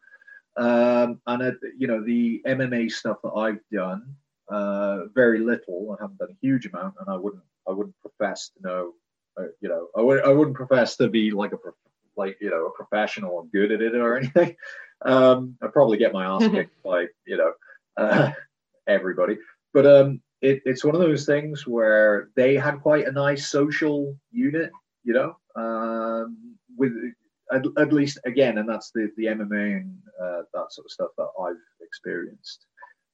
um, 0.58 1.22
and 1.28 1.44
uh, 1.44 1.52
you 1.78 1.88
know 1.88 2.04
the 2.04 2.42
MMA 2.46 2.92
stuff 2.92 3.18
that 3.24 3.30
I've 3.30 3.60
done, 3.72 4.16
uh, 4.50 5.06
very 5.14 5.40
little. 5.40 5.96
I 5.98 6.04
haven't 6.04 6.18
done 6.18 6.32
a 6.32 6.38
huge 6.42 6.66
amount, 6.66 6.96
and 7.00 7.08
I 7.08 7.16
wouldn't 7.16 7.44
I 7.68 7.72
wouldn't 7.72 7.96
profess 8.02 8.50
to 8.58 8.68
know. 8.68 8.94
Uh, 9.40 9.50
you 9.62 9.70
know, 9.70 9.88
I 9.96 10.02
would 10.02 10.24
I 10.24 10.30
wouldn't 10.30 10.58
profess 10.58 10.98
to 10.98 11.10
be 11.10 11.30
like 11.30 11.54
a 11.54 11.58
like 12.16 12.38
you 12.42 12.50
know 12.50 12.66
a 12.66 12.72
professional 12.72 13.34
or 13.34 13.46
good 13.54 13.72
at 13.72 13.82
it 13.84 13.96
or 13.96 14.18
anything. 14.18 14.56
Um, 15.04 15.58
I'd 15.62 15.74
probably 15.74 15.98
get 15.98 16.14
my 16.14 16.26
ass 16.26 16.48
kicked 16.52 16.84
by 16.84 17.08
you 17.26 17.38
know 17.38 17.54
uh, 17.98 18.32
everybody. 18.88 19.38
But 19.74 19.86
um, 19.86 20.22
it, 20.42 20.62
it's 20.66 20.84
one 20.84 20.96
of 20.96 21.02
those 21.02 21.26
things 21.26 21.68
where 21.68 22.30
they 22.36 22.56
had 22.56 22.82
quite 22.82 23.08
a 23.08 23.12
nice 23.12 23.48
social 23.48 24.18
unit, 24.32 24.72
you 25.04 25.14
know, 25.14 25.38
um, 25.56 26.56
with 26.78 26.94
at, 27.52 27.64
at, 27.78 27.94
least 27.94 28.20
again, 28.26 28.58
and 28.58 28.68
that's 28.68 28.92
the 28.92 29.12
the 29.18 29.26
MMA 29.26 29.78
and 29.78 29.98
uh, 30.22 30.42
that 30.54 30.72
sort 30.72 30.86
of 30.86 30.92
stuff 30.92 31.10
that 31.18 31.30
I've 31.42 31.56
experienced. 31.82 32.66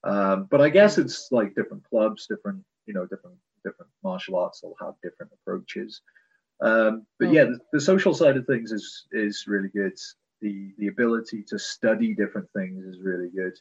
Um, 0.04 0.48
but 0.50 0.62
I 0.62 0.70
guess 0.70 0.98
it's 0.98 1.30
like 1.32 1.56
different 1.56 1.84
clubs, 1.90 2.28
different 2.28 2.64
you 2.86 2.94
know, 2.94 3.06
different 3.06 3.38
different 3.64 3.92
martial 4.04 4.36
arts. 4.36 4.62
They'll 4.62 4.76
have 4.82 4.96
different 5.02 5.32
approaches. 5.34 6.02
Um, 6.62 7.06
but 7.20 7.32
yeah, 7.32 7.46
the, 7.46 7.60
the, 7.74 7.82
social 7.82 8.14
side 8.14 8.38
of 8.38 8.46
things 8.46 8.72
is 8.72 9.06
is 9.12 9.46
really 9.48 9.70
good. 9.70 9.94
The 10.44 10.74
the 10.78 10.88
ability 10.88 11.44
to 11.48 11.58
study 11.58 12.14
different 12.14 12.50
things 12.52 12.86
is 12.86 13.00
really 13.02 13.30
good. 13.30 13.54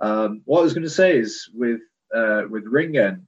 Um, 0.00 0.40
what 0.46 0.60
I 0.60 0.62
was 0.62 0.72
going 0.72 0.84
to 0.84 0.90
say 0.90 1.18
is 1.18 1.50
with 1.54 1.82
uh, 2.14 2.42
with 2.50 2.64
Ringen 2.64 3.26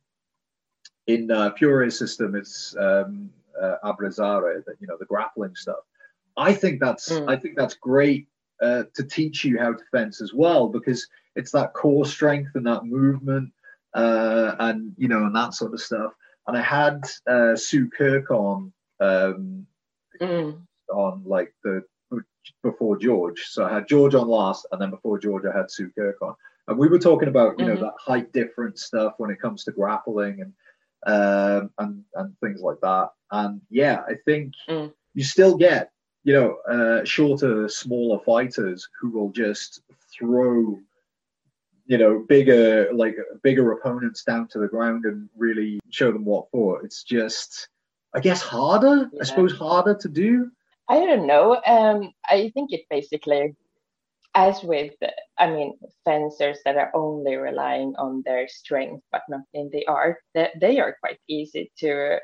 in 1.07 1.31
uh, 1.31 1.51
Fiore's 1.53 1.99
system, 1.99 2.35
it's 2.35 2.75
um, 2.81 3.31
uh, 3.61 3.77
Abrazare, 3.85 4.65
that 4.65 4.77
you 4.81 4.87
know 4.87 4.97
the 4.99 5.05
grappling 5.05 5.55
stuff. 5.55 5.85
I 6.37 6.55
think 6.55 6.81
that's 6.81 7.11
mm. 7.13 7.29
I 7.29 7.37
think 7.37 7.57
that's 7.57 7.75
great 7.75 8.27
uh, 8.63 8.85
to 8.95 9.05
teach 9.05 9.45
you 9.45 9.59
how 9.59 9.73
to 9.73 9.85
fence 9.93 10.21
as 10.21 10.33
well 10.33 10.69
because 10.69 11.07
it's 11.37 11.53
that 11.53 11.75
core 11.75 12.07
strength 12.07 12.53
and 12.55 12.67
that 12.67 12.85
movement 12.85 13.53
uh, 13.95 14.55
and 14.59 14.93
you 14.97 15.09
know 15.09 15.25
and 15.27 15.37
that 15.37 15.55
sort 15.55 15.75
of 15.75 15.81
stuff. 15.81 16.13
And 16.47 16.57
I 16.57 16.63
had 16.63 17.03
uh, 17.27 17.57
Sue 17.57 17.89
Kirk 17.91 18.31
on 18.31 18.73
um, 19.01 19.67
mm. 20.21 20.59
on 20.91 21.23
like 21.25 21.55
the 21.63 21.83
before 22.63 22.99
George. 22.99 23.43
So 23.49 23.65
I 23.65 23.73
had 23.73 23.89
George 23.89 24.15
on 24.15 24.29
last, 24.29 24.67
and 24.73 24.81
then 24.81 24.91
before 24.91 25.19
George, 25.19 25.45
I 25.47 25.57
had 25.57 25.71
Sue 25.71 25.91
Kirk 25.97 26.21
on, 26.23 26.35
and 26.69 26.79
we 26.79 26.89
were 26.89 26.99
talking 26.99 27.29
about 27.29 27.59
you 27.59 27.65
mm-hmm. 27.65 27.75
know 27.75 27.81
that 27.81 27.95
height 27.99 28.33
difference 28.33 28.85
stuff 28.85 29.15
when 29.19 29.31
it 29.31 29.41
comes 29.41 29.65
to 29.65 29.73
grappling 29.73 30.41
and 30.41 30.53
um, 31.07 31.71
and 31.79 32.05
and 32.15 32.39
things 32.41 32.61
like 32.61 32.81
that. 32.83 33.11
And 33.31 33.61
yeah, 33.71 34.03
I 34.09 34.15
think 34.25 34.53
mm. 34.69 34.93
you 35.15 35.25
still 35.25 35.57
get 35.57 35.91
you 36.25 36.33
know, 36.33 36.57
uh, 36.69 37.05
shorter, 37.05 37.69
smaller 37.69 38.19
fighters 38.25 38.89
who 38.99 39.11
will 39.11 39.31
just 39.31 39.83
throw, 40.19 40.79
you 41.87 41.99
know, 41.99 42.25
bigger, 42.27 42.89
like 42.95 43.17
bigger 43.43 43.73
opponents 43.73 44.25
down 44.25 44.49
to 44.49 44.59
the 44.59 44.67
ground 44.67 45.05
and 45.05 45.29
really 45.37 45.79
show 45.91 46.11
them 46.11 46.25
what 46.25 46.51
for. 46.51 46.83
It's 46.83 47.05
just, 47.05 47.69
I 48.15 48.21
guess, 48.21 48.41
harder. 48.41 49.11
Yeah. 49.13 49.21
I 49.21 49.25
suppose 49.25 49.57
harder 49.57 49.95
to 49.95 50.09
do. 50.09 50.51
I 50.89 50.99
don't 51.01 51.27
know. 51.27 51.61
Um, 51.67 52.13
I 52.29 52.51
think 52.55 52.73
it 52.73 52.87
basically, 52.91 53.55
as 54.35 54.63
with, 54.63 54.95
I 55.39 55.51
mean, 55.51 55.79
fencers 56.05 56.59
that 56.65 56.77
are 56.77 56.91
only 56.95 57.37
relying 57.37 57.95
on 57.97 58.23
their 58.25 58.49
strength 58.49 59.03
but 59.13 59.23
not 59.29 59.43
in 59.55 59.71
the 59.71 59.87
art, 59.87 60.19
that 60.35 60.53
they 60.61 60.81
are 60.81 60.97
quite 61.01 61.19
easy 61.29 61.71
to 61.79 62.19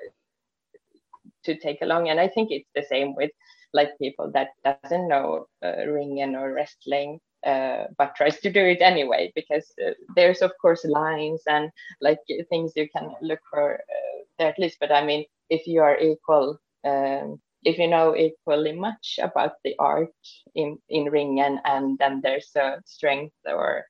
to 1.45 1.57
take 1.59 1.81
along. 1.83 2.09
And 2.11 2.21
I 2.21 2.29
think 2.29 2.51
it's 2.51 2.69
the 2.75 2.83
same 2.83 3.15
with 3.15 3.31
like 3.73 3.99
people 3.99 4.31
that 4.33 4.49
doesn't 4.65 5.09
know 5.09 5.47
uh, 5.65 5.87
ringen 5.87 6.35
or 6.35 6.53
wrestling 6.53 7.21
uh, 7.47 7.85
but 7.97 8.15
tries 8.15 8.39
to 8.41 8.51
do 8.51 8.61
it 8.61 8.83
anyway 8.83 9.33
because 9.35 9.73
uh, 9.85 9.93
there's 10.15 10.43
of 10.43 10.53
course 10.61 10.85
lines 10.85 11.43
and 11.47 11.71
like 12.01 12.19
things 12.51 12.73
you 12.77 12.89
can 12.95 13.15
look 13.23 13.39
for 13.51 13.75
uh, 13.75 14.23
there 14.39 14.49
at 14.49 14.59
least 14.59 14.77
but 14.81 14.93
i 14.93 15.05
mean 15.05 15.25
if 15.49 15.67
you 15.67 15.81
are 15.81 15.99
equal 15.99 16.59
um, 16.85 17.41
if 17.65 17.79
you 17.79 17.89
know 17.89 18.17
equally 18.17 18.73
much 18.73 19.19
about 19.23 19.53
the 19.65 19.75
art 19.79 20.15
in 20.55 20.79
in 20.89 21.05
ringen 21.05 21.61
and 21.65 21.99
then 21.99 22.21
there's 22.23 22.51
a 22.57 22.81
strength 22.85 23.35
or 23.47 23.85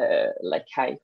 uh, 0.00 0.28
like 0.42 0.66
height 0.74 0.98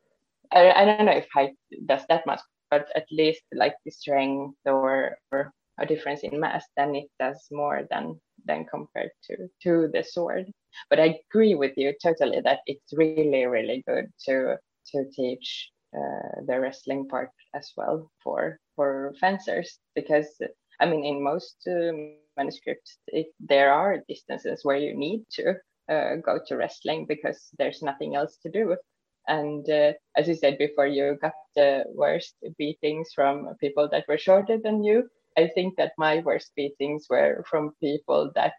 I, 0.53 0.71
I 0.73 0.85
don't 0.85 1.07
know 1.07 1.13
if 1.13 1.29
height 1.33 1.55
does 1.87 2.03
that 2.09 2.27
much 2.27 2.41
but 2.71 2.89
at 2.97 3.07
least 3.11 3.43
like 3.53 3.75
the 3.85 3.91
strength 3.91 4.57
or, 4.65 5.19
or 5.31 5.53
a 5.79 5.87
difference 5.87 6.21
in 6.23 6.41
mass, 6.41 6.65
then 6.77 6.95
it 6.95 7.11
does 7.19 7.49
more 7.51 7.87
than 7.91 8.21
than 8.47 8.65
compared 8.65 9.11
to 9.25 9.49
to 9.63 9.89
the 9.93 10.03
sword. 10.03 10.47
But 10.91 11.01
I 11.01 11.21
agree 11.31 11.55
with 11.55 11.73
you 11.77 11.93
totally 12.03 12.41
that 12.41 12.61
it's 12.67 12.93
really 12.93 13.45
really 13.47 13.85
good 13.87 14.07
to 14.27 14.57
to 14.91 15.05
teach 15.13 15.71
uh, 15.97 16.41
the 16.47 16.59
wrestling 16.61 17.09
part 17.09 17.31
as 17.55 17.73
well 17.77 18.11
for 18.23 18.59
for 18.77 19.15
fencers 19.21 19.79
because 19.95 20.31
I 20.81 20.87
mean 20.87 21.05
in 21.05 21.23
most 21.23 21.57
um, 21.69 22.17
manuscripts 22.37 22.99
it, 23.09 23.29
there 23.41 23.73
are 23.73 24.05
distances 24.09 24.61
where 24.65 24.77
you 24.77 24.97
need 24.97 25.25
to 25.33 25.55
uh, 25.91 26.17
go 26.17 26.39
to 26.47 26.57
wrestling 26.57 27.07
because 27.07 27.49
there's 27.59 27.83
nothing 27.83 28.15
else 28.17 28.39
to 28.43 28.51
do 28.51 28.77
and 29.29 29.69
uh, 29.69 29.93
as 30.17 30.29
you 30.29 30.35
said 30.35 30.59
before 30.59 30.87
you 30.87 31.19
got 31.21 31.35
the 31.55 31.85
worst 31.95 32.35
beatings 32.59 33.11
from 33.15 33.55
people 33.61 33.89
that 33.91 34.05
were 34.09 34.19
shorter 34.19 34.59
than 34.59 34.83
you 34.83 35.09
I 35.37 35.49
think 35.55 35.77
that 35.77 35.93
my 35.99 36.21
worst 36.21 36.53
beatings 36.57 37.07
were 37.09 37.45
from 37.49 37.75
people 37.81 38.31
that 38.35 38.53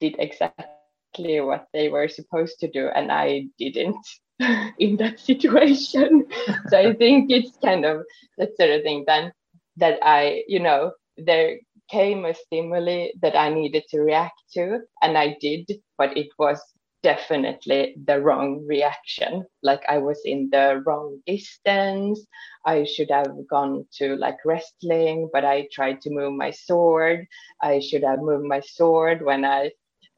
did 0.00 0.16
exactly 0.18 1.40
what 1.40 1.66
they 1.72 1.88
were 1.88 2.08
supposed 2.08 2.58
to 2.60 2.70
do 2.70 2.88
and 2.88 3.12
I 3.12 3.46
didn't 3.58 4.06
in 4.78 4.96
that 4.96 5.20
situation. 5.20 6.26
so 6.68 6.78
I 6.78 6.94
think 6.94 7.30
it's 7.30 7.56
kind 7.62 7.84
of 7.84 8.02
that 8.38 8.56
sort 8.56 8.70
of 8.70 8.82
thing 8.82 9.04
then 9.06 9.32
that 9.76 9.98
I, 10.02 10.42
you 10.48 10.60
know, 10.60 10.92
there 11.16 11.58
came 11.90 12.24
a 12.24 12.34
stimuli 12.34 13.08
that 13.22 13.36
I 13.36 13.48
needed 13.52 13.84
to 13.90 14.00
react 14.00 14.40
to 14.54 14.80
and 15.02 15.18
I 15.18 15.36
did, 15.40 15.70
but 15.98 16.16
it 16.16 16.28
was 16.38 16.60
definitely 17.02 17.96
the 18.04 18.20
wrong 18.20 18.64
reaction. 18.66 19.44
Like 19.62 19.82
I 19.88 19.98
was 19.98 20.20
in 20.24 20.50
the 20.50 20.82
wrong 20.86 21.20
distance. 21.26 22.24
I 22.66 22.84
should 22.84 23.10
have 23.10 23.32
gone 23.48 23.86
to 23.98 24.16
like 24.16 24.36
wrestling, 24.44 25.30
but 25.32 25.44
I 25.44 25.68
tried 25.72 26.00
to 26.02 26.10
move 26.10 26.34
my 26.34 26.50
sword. 26.50 27.26
I 27.62 27.80
should 27.80 28.02
have 28.04 28.20
moved 28.20 28.44
my 28.44 28.60
sword 28.60 29.22
when 29.22 29.44
I 29.44 29.70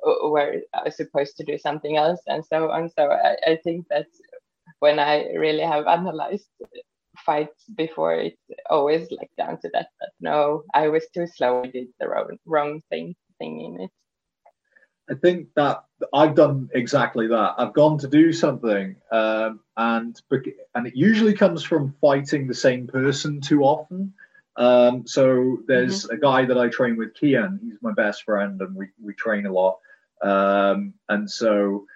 uh, 0.07 0.29
were 0.29 0.57
was 0.85 0.97
supposed 0.97 1.37
to 1.37 1.45
do 1.45 1.57
something 1.59 1.97
else, 1.97 2.21
and 2.27 2.45
so 2.45 2.71
on. 2.71 2.91
So 2.91 3.11
I, 3.11 3.37
I 3.47 3.57
think 3.63 3.87
that 3.91 4.07
when 4.81 4.99
I 4.99 5.29
really 5.35 5.63
have 5.63 5.87
analyzed 5.87 6.49
fights 7.25 7.65
before, 7.75 8.15
it's 8.15 8.37
always 8.69 9.11
like 9.11 9.31
down 9.37 9.61
to 9.61 9.71
that. 9.73 9.89
That 10.01 10.11
no, 10.21 10.65
I 10.75 10.89
was 10.89 11.07
too 11.15 11.27
slow. 11.27 11.63
I 11.63 11.69
did 11.69 11.89
the 11.99 12.09
wrong 12.09 12.39
wrong 12.47 12.83
thing 12.91 13.15
thing 13.39 13.61
in 13.61 13.81
it. 13.83 13.91
I 15.11 15.15
think 15.15 15.49
that 15.57 15.85
I've 16.15 16.35
done 16.35 16.71
exactly 16.73 17.27
that. 17.29 17.55
I've 17.59 17.75
gone 17.75 17.99
to 17.99 18.09
do 18.09 18.33
something, 18.33 18.97
um, 19.11 19.61
and 19.77 20.21
and 20.75 20.87
it 20.87 20.97
usually 20.97 21.35
comes 21.35 21.63
from 21.63 21.95
fighting 22.01 22.47
the 22.47 22.55
same 22.55 22.87
person 22.87 23.41
too 23.41 23.63
often. 23.63 24.15
Um, 24.57 25.07
so 25.07 25.59
there's 25.67 26.05
mm-hmm. 26.05 26.17
a 26.17 26.19
guy 26.19 26.45
that 26.45 26.59
I 26.59 26.69
train 26.69 26.97
with, 26.97 27.15
Kian. 27.15 27.61
He's 27.63 27.79
my 27.83 27.93
best 27.93 28.25
friend, 28.25 28.61
and 28.61 28.75
we 28.77 28.89
we 29.03 29.15
train 29.15 29.47
a 29.47 29.53
lot. 29.53 29.79
Um, 30.23 30.95
and 31.09 31.29
so, 31.29 31.87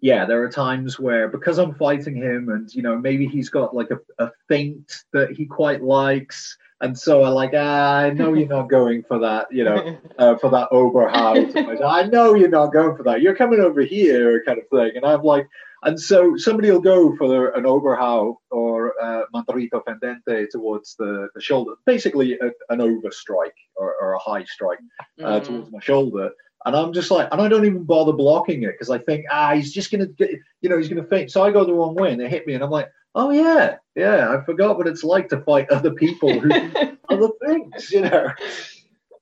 yeah, 0.00 0.24
there 0.24 0.42
are 0.42 0.50
times 0.50 0.98
where 0.98 1.28
because 1.28 1.58
I'm 1.58 1.74
fighting 1.74 2.16
him, 2.16 2.48
and 2.50 2.72
you 2.74 2.82
know 2.82 2.98
maybe 2.98 3.26
he's 3.26 3.50
got 3.50 3.74
like 3.74 3.90
a, 3.90 3.98
a 4.22 4.30
feint 4.48 5.04
that 5.12 5.32
he 5.32 5.46
quite 5.46 5.82
likes, 5.82 6.56
and 6.80 6.96
so 6.96 7.22
I 7.22 7.28
like, 7.30 7.50
ah, 7.54 7.96
I 7.96 8.10
know 8.10 8.34
you're 8.34 8.48
not 8.48 8.68
going 8.70 9.02
for 9.02 9.18
that, 9.18 9.48
you 9.50 9.64
know, 9.64 9.98
uh, 10.18 10.36
for 10.36 10.50
that 10.50 10.70
Oberhau. 10.70 11.82
I 11.84 12.04
know 12.04 12.34
you're 12.34 12.48
not 12.48 12.72
going 12.72 12.96
for 12.96 13.02
that. 13.04 13.20
You're 13.20 13.36
coming 13.36 13.60
over 13.60 13.80
here, 13.82 14.42
kind 14.44 14.58
of 14.58 14.68
thing. 14.68 14.92
And 14.96 15.04
I'm 15.04 15.22
like, 15.22 15.48
and 15.84 15.98
so 15.98 16.36
somebody 16.36 16.70
will 16.70 16.80
go 16.80 17.16
for 17.16 17.50
an 17.50 17.64
Oberhau 17.64 18.36
or 18.50 18.94
uh, 19.00 19.22
Mandritto 19.34 19.82
Fendente 19.84 20.48
towards 20.50 20.96
the, 20.96 21.28
the 21.34 21.40
shoulder, 21.40 21.72
basically 21.86 22.34
a, 22.34 22.46
an 22.68 22.80
overstrike 22.80 23.52
or, 23.76 23.94
or 24.00 24.14
a 24.14 24.18
high 24.18 24.44
strike 24.44 24.80
uh, 25.22 25.38
mm. 25.38 25.44
towards 25.44 25.70
my 25.70 25.80
shoulder. 25.80 26.30
And 26.64 26.74
I'm 26.74 26.92
just 26.92 27.10
like, 27.10 27.28
and 27.30 27.40
I 27.40 27.48
don't 27.48 27.64
even 27.64 27.84
bother 27.84 28.12
blocking 28.12 28.62
it 28.64 28.72
because 28.72 28.90
I 28.90 28.98
think, 28.98 29.26
ah, 29.30 29.54
he's 29.54 29.72
just 29.72 29.90
going 29.90 30.00
to 30.00 30.06
get, 30.06 30.30
you 30.60 30.68
know, 30.68 30.76
he's 30.76 30.88
going 30.88 31.02
to 31.02 31.08
feint. 31.08 31.30
So 31.30 31.42
I 31.42 31.50
go 31.50 31.64
the 31.64 31.72
wrong 31.72 31.94
way 31.94 32.10
and 32.12 32.20
they 32.20 32.28
hit 32.28 32.46
me. 32.46 32.54
And 32.54 32.64
I'm 32.64 32.70
like, 32.70 32.90
oh 33.14 33.30
yeah, 33.30 33.76
yeah, 33.94 34.30
I 34.30 34.44
forgot 34.44 34.76
what 34.76 34.86
it's 34.86 35.04
like 35.04 35.28
to 35.30 35.40
fight 35.40 35.70
other 35.70 35.92
people 35.92 36.38
who 36.38 36.50
other 37.08 37.28
things, 37.46 37.90
you 37.90 38.02
know. 38.02 38.28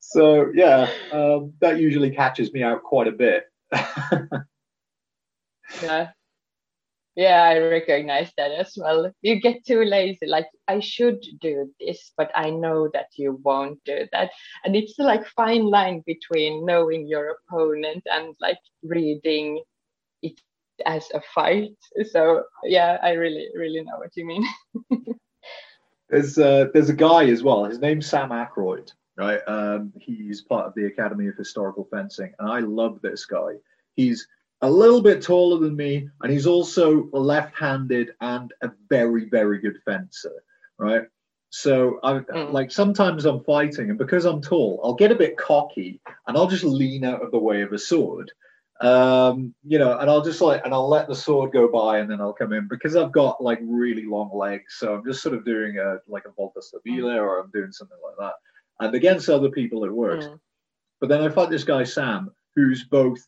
So 0.00 0.50
yeah, 0.54 0.88
um, 1.12 1.52
that 1.60 1.78
usually 1.78 2.10
catches 2.10 2.52
me 2.52 2.62
out 2.62 2.82
quite 2.82 3.08
a 3.08 3.12
bit. 3.12 3.44
yeah. 5.82 6.10
Yeah, 7.16 7.44
I 7.44 7.58
recognize 7.58 8.30
that 8.36 8.52
as 8.52 8.74
well. 8.76 9.10
You 9.22 9.40
get 9.40 9.64
too 9.64 9.84
lazy, 9.84 10.26
like 10.26 10.48
I 10.68 10.80
should 10.80 11.24
do 11.40 11.72
this, 11.80 12.12
but 12.14 12.30
I 12.34 12.50
know 12.50 12.90
that 12.92 13.06
you 13.16 13.40
won't 13.42 13.82
do 13.86 14.06
that. 14.12 14.30
And 14.64 14.76
it's 14.76 14.98
like 14.98 15.26
fine 15.28 15.64
line 15.64 16.02
between 16.06 16.66
knowing 16.66 17.08
your 17.08 17.38
opponent 17.38 18.02
and 18.04 18.36
like 18.38 18.58
reading 18.82 19.62
it 20.20 20.38
as 20.84 21.08
a 21.14 21.22
fight. 21.34 21.74
So 22.10 22.44
yeah, 22.64 22.98
I 23.02 23.12
really 23.12 23.48
really 23.54 23.82
know 23.82 23.96
what 23.96 24.14
you 24.14 24.26
mean. 24.26 24.46
there's 26.10 26.38
uh, 26.38 26.66
there's 26.74 26.90
a 26.90 26.94
guy 26.94 27.24
as 27.24 27.42
well. 27.42 27.64
His 27.64 27.78
name's 27.78 28.06
Sam 28.06 28.30
Ackroyd, 28.30 28.92
right? 29.16 29.40
Um, 29.46 29.90
he's 29.98 30.42
part 30.42 30.66
of 30.66 30.74
the 30.74 30.84
Academy 30.84 31.28
of 31.28 31.36
Historical 31.36 31.88
Fencing, 31.90 32.34
and 32.38 32.50
I 32.50 32.60
love 32.60 33.00
this 33.00 33.24
guy. 33.24 33.54
He's 33.94 34.28
a 34.66 34.70
little 34.70 35.02
bit 35.02 35.22
taller 35.22 35.58
than 35.58 35.76
me, 35.76 36.08
and 36.22 36.32
he's 36.32 36.46
also 36.46 37.08
left-handed 37.12 38.10
and 38.20 38.52
a 38.62 38.70
very 38.88 39.26
very 39.26 39.58
good 39.58 39.78
fencer, 39.84 40.42
right? 40.78 41.04
So 41.50 42.00
I 42.02 42.14
mm. 42.14 42.52
like 42.52 42.70
sometimes 42.70 43.24
I'm 43.24 43.44
fighting, 43.44 43.90
and 43.90 43.98
because 43.98 44.24
I'm 44.24 44.40
tall, 44.40 44.80
I'll 44.84 44.94
get 44.94 45.12
a 45.12 45.16
bit 45.16 45.36
cocky 45.36 46.00
and 46.26 46.36
I'll 46.36 46.48
just 46.48 46.64
lean 46.64 47.04
out 47.04 47.22
of 47.22 47.30
the 47.30 47.38
way 47.38 47.62
of 47.62 47.72
a 47.72 47.78
sword 47.78 48.30
um, 48.80 49.54
you 49.64 49.78
know, 49.78 49.98
and 49.98 50.10
I'll 50.10 50.22
just 50.22 50.40
like, 50.40 50.62
and 50.64 50.74
I'll 50.74 50.88
let 50.88 51.08
the 51.08 51.14
sword 51.14 51.52
go 51.52 51.68
by, 51.68 51.98
and 51.98 52.10
then 52.10 52.20
I'll 52.20 52.32
come 52.32 52.52
in 52.52 52.68
because 52.68 52.94
I've 52.94 53.12
got 53.12 53.42
like 53.42 53.58
really 53.62 54.04
long 54.04 54.30
legs. 54.36 54.74
So 54.78 54.94
I'm 54.94 55.04
just 55.04 55.22
sort 55.22 55.34
of 55.34 55.44
doing 55.44 55.78
a 55.78 55.98
like 56.06 56.24
a 56.26 56.32
volta 56.32 56.60
stabile, 56.60 57.04
mm. 57.04 57.20
or 57.20 57.40
I'm 57.40 57.50
doing 57.52 57.72
something 57.72 57.96
like 58.04 58.16
that. 58.18 58.34
And 58.80 58.94
against 58.94 59.30
other 59.30 59.50
people, 59.50 59.84
it 59.84 59.92
works. 59.92 60.26
Mm. 60.26 60.38
But 61.00 61.08
then 61.08 61.22
I 61.22 61.28
fight 61.30 61.50
this 61.50 61.64
guy 61.64 61.84
Sam, 61.84 62.30
who's 62.54 62.84
both 62.84 63.24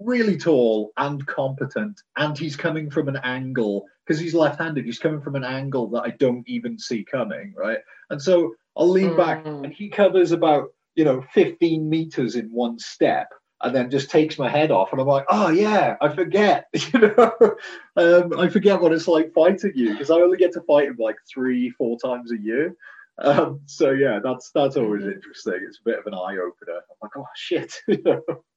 really 0.00 0.36
tall 0.36 0.92
and 0.96 1.26
competent, 1.26 2.00
and 2.16 2.36
he's 2.36 2.56
coming 2.56 2.90
from 2.90 3.08
an 3.08 3.16
angle 3.22 3.86
because 4.06 4.20
he's 4.20 4.34
left-handed. 4.34 4.84
He's 4.84 4.98
coming 4.98 5.20
from 5.20 5.36
an 5.36 5.44
angle 5.44 5.88
that 5.90 6.02
I 6.02 6.10
don't 6.10 6.46
even 6.48 6.78
see 6.78 7.04
coming, 7.04 7.54
right? 7.56 7.78
And 8.10 8.20
so 8.20 8.54
I'll 8.76 8.90
lean 8.90 9.10
mm. 9.10 9.16
back, 9.16 9.46
and 9.46 9.72
he 9.72 9.88
covers 9.88 10.32
about 10.32 10.70
you 10.94 11.04
know 11.04 11.24
15 11.32 11.88
meters 11.88 12.36
in 12.36 12.46
one 12.50 12.78
step 12.78 13.28
and 13.62 13.74
then 13.74 13.90
just 13.90 14.10
takes 14.10 14.38
my 14.38 14.48
head 14.48 14.70
off 14.70 14.92
and 14.92 15.00
i'm 15.00 15.06
like 15.06 15.26
oh 15.28 15.50
yeah 15.50 15.96
i 16.00 16.08
forget 16.08 16.66
you 16.72 17.00
know 17.00 17.32
um, 17.96 18.38
i 18.38 18.48
forget 18.48 18.80
what 18.80 18.92
it's 18.92 19.08
like 19.08 19.32
fighting 19.32 19.72
you 19.74 19.92
because 19.92 20.10
i 20.10 20.14
only 20.14 20.36
get 20.36 20.52
to 20.52 20.60
fight 20.62 20.88
him 20.88 20.96
like 20.98 21.16
three 21.32 21.70
four 21.70 21.98
times 21.98 22.32
a 22.32 22.38
year 22.38 22.74
um, 23.18 23.60
so 23.66 23.90
yeah 23.90 24.18
that's 24.22 24.50
that's 24.52 24.76
always 24.76 25.02
mm-hmm. 25.02 25.12
interesting 25.12 25.60
it's 25.66 25.78
a 25.78 25.84
bit 25.84 25.98
of 25.98 26.06
an 26.06 26.14
eye-opener 26.14 26.74
i'm 26.74 26.96
like 27.02 27.16
oh 27.16 27.26
shit. 27.34 27.80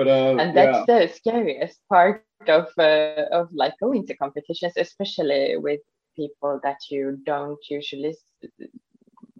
but 0.00 0.08
uh, 0.08 0.36
and 0.40 0.56
that's 0.56 0.78
yeah. 0.88 0.98
the 1.00 1.12
scariest 1.12 1.78
part 1.90 2.24
of 2.48 2.68
uh, 2.78 3.28
of 3.32 3.48
like 3.52 3.74
going 3.80 4.06
to 4.06 4.16
competitions 4.16 4.72
especially 4.78 5.58
with 5.58 5.80
people 6.16 6.58
that 6.62 6.78
you 6.90 7.18
don't 7.26 7.60
usually 7.68 8.16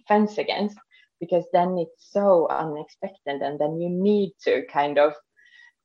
fence 0.07 0.37
against 0.37 0.77
because 1.19 1.45
then 1.55 1.79
it's 1.79 2.11
so 2.13 2.47
unexpected 2.51 3.41
and 3.41 3.59
then 3.59 3.81
you 3.81 3.89
need 3.89 4.33
to 4.45 4.67
kind 4.67 4.99
of 4.99 5.15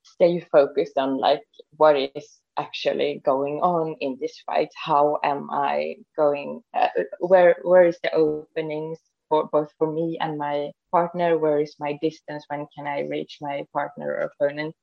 stay 0.03 0.41
focused 0.51 0.97
on 0.97 1.17
like 1.17 1.47
what 1.77 1.95
is 1.95 2.27
actually 2.57 3.21
going 3.23 3.59
on 3.61 3.95
in 4.01 4.17
this 4.19 4.41
fight 4.45 4.69
how 4.75 5.17
am 5.23 5.47
i 5.51 5.95
going 6.17 6.61
uh, 6.73 6.89
where 7.19 7.55
where 7.63 7.85
is 7.85 7.97
the 8.03 8.11
openings 8.13 8.99
for 9.29 9.47
both 9.51 9.71
for 9.77 9.91
me 9.91 10.17
and 10.21 10.37
my 10.37 10.71
partner 10.91 11.37
where 11.37 11.59
is 11.61 11.75
my 11.79 11.97
distance? 12.01 12.45
When 12.49 12.67
can 12.75 12.87
i 12.87 13.01
reach 13.09 13.37
my 13.41 13.65
partner 13.73 14.09
or 14.15 14.31
opponent? 14.31 14.75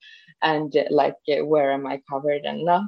And 0.42 0.72
like 0.90 1.16
where 1.26 1.72
am 1.72 1.86
i 1.86 2.00
covered 2.10 2.42
and 2.44 2.64
not? 2.64 2.84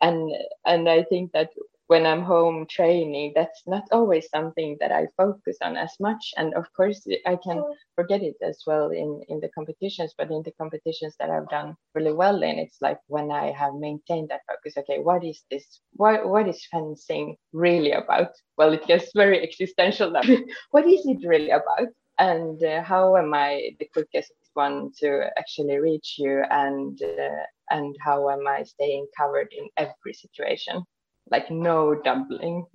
And 0.00 0.30
and 0.66 0.88
i 0.88 1.02
think 1.04 1.32
that 1.32 1.50
when 1.90 2.06
I'm 2.06 2.22
home 2.22 2.66
training, 2.70 3.32
that's 3.34 3.62
not 3.66 3.82
always 3.90 4.28
something 4.30 4.76
that 4.78 4.92
I 4.92 5.08
focus 5.16 5.56
on 5.60 5.76
as 5.76 5.92
much. 5.98 6.32
And 6.36 6.54
of 6.54 6.72
course, 6.72 7.04
I 7.26 7.34
can 7.34 7.64
forget 7.96 8.22
it 8.22 8.36
as 8.40 8.62
well 8.64 8.90
in, 8.90 9.20
in 9.28 9.40
the 9.40 9.48
competitions, 9.48 10.14
but 10.16 10.30
in 10.30 10.40
the 10.44 10.52
competitions 10.52 11.16
that 11.18 11.30
I've 11.30 11.48
done 11.48 11.74
really 11.96 12.12
well 12.12 12.44
in, 12.44 12.60
it's 12.60 12.76
like 12.80 12.98
when 13.08 13.32
I 13.32 13.50
have 13.50 13.74
maintained 13.74 14.28
that 14.28 14.42
focus, 14.46 14.74
okay, 14.78 15.00
what 15.00 15.24
is 15.24 15.42
this? 15.50 15.80
What, 15.94 16.28
what 16.28 16.46
is 16.46 16.64
fencing 16.70 17.36
really 17.52 17.90
about? 17.90 18.30
Well, 18.56 18.72
it 18.72 18.86
gets 18.86 19.10
very 19.12 19.42
existential 19.42 20.12
now. 20.12 20.22
what 20.70 20.86
is 20.86 21.04
it 21.06 21.26
really 21.26 21.50
about? 21.50 21.88
And 22.20 22.62
uh, 22.62 22.82
how 22.84 23.16
am 23.16 23.34
I 23.34 23.70
the 23.80 23.88
quickest 23.92 24.30
one 24.54 24.92
to 25.00 25.30
actually 25.36 25.78
reach 25.78 26.14
you? 26.18 26.44
And, 26.50 26.96
uh, 27.02 27.44
and 27.70 27.96
how 28.00 28.30
am 28.30 28.46
I 28.46 28.62
staying 28.62 29.08
covered 29.18 29.48
in 29.50 29.68
every 29.76 30.12
situation? 30.12 30.84
Like 31.30 31.50
no 31.50 31.94
doubling. 31.94 32.66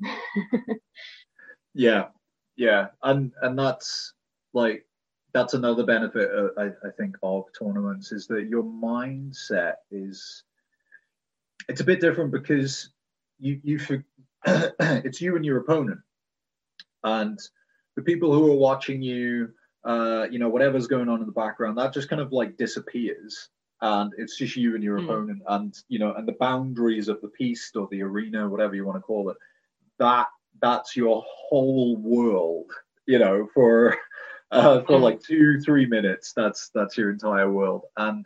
yeah, 1.73 2.05
yeah, 2.55 2.87
and 3.03 3.31
and 3.41 3.57
that's 3.57 4.13
like 4.53 4.85
that's 5.33 5.53
another 5.53 5.83
benefit 5.83 6.29
uh, 6.31 6.47
I, 6.57 6.65
I 6.87 6.91
think 6.97 7.17
of 7.21 7.45
tournaments 7.57 8.13
is 8.13 8.25
that 8.27 8.47
your 8.47 8.63
mindset 8.63 9.75
is 9.91 10.43
it's 11.67 11.81
a 11.81 11.85
bit 11.85 11.99
different 11.99 12.31
because 12.31 12.91
you 13.39 13.59
you 13.63 13.77
should, 13.77 14.03
it's 14.45 15.21
you 15.21 15.35
and 15.35 15.45
your 15.45 15.57
opponent, 15.57 15.99
and 17.03 17.39
the 17.95 18.01
people 18.01 18.33
who 18.33 18.51
are 18.51 18.57
watching 18.57 19.01
you, 19.01 19.49
uh, 19.83 20.27
you 20.29 20.39
know, 20.39 20.49
whatever's 20.49 20.87
going 20.87 21.09
on 21.09 21.19
in 21.19 21.25
the 21.25 21.31
background, 21.31 21.77
that 21.77 21.93
just 21.93 22.09
kind 22.09 22.21
of 22.21 22.31
like 22.31 22.57
disappears, 22.57 23.49
and 23.81 24.11
it's 24.17 24.37
just 24.37 24.55
you 24.55 24.75
and 24.75 24.83
your 24.83 24.99
mm. 24.99 25.05
opponent, 25.05 25.41
and 25.47 25.77
you 25.89 25.99
know, 25.99 26.13
and 26.13 26.27
the 26.27 26.35
boundaries 26.39 27.07
of 27.07 27.21
the 27.21 27.29
piste 27.29 27.75
or 27.75 27.87
the 27.91 28.01
arena, 28.01 28.47
whatever 28.47 28.75
you 28.75 28.85
want 28.85 28.97
to 28.97 29.01
call 29.01 29.29
it, 29.29 29.37
that 29.99 30.27
that's 30.61 30.95
your 30.95 31.23
whole 31.25 31.97
world, 31.97 32.71
you 33.05 33.19
know, 33.19 33.47
for 33.53 33.97
uh, 34.51 34.81
for 34.81 34.99
mm. 34.99 35.01
like 35.01 35.21
two 35.21 35.59
three 35.59 35.85
minutes. 35.85 36.33
That's 36.33 36.69
that's 36.73 36.97
your 36.97 37.11
entire 37.11 37.51
world, 37.51 37.83
and 37.97 38.25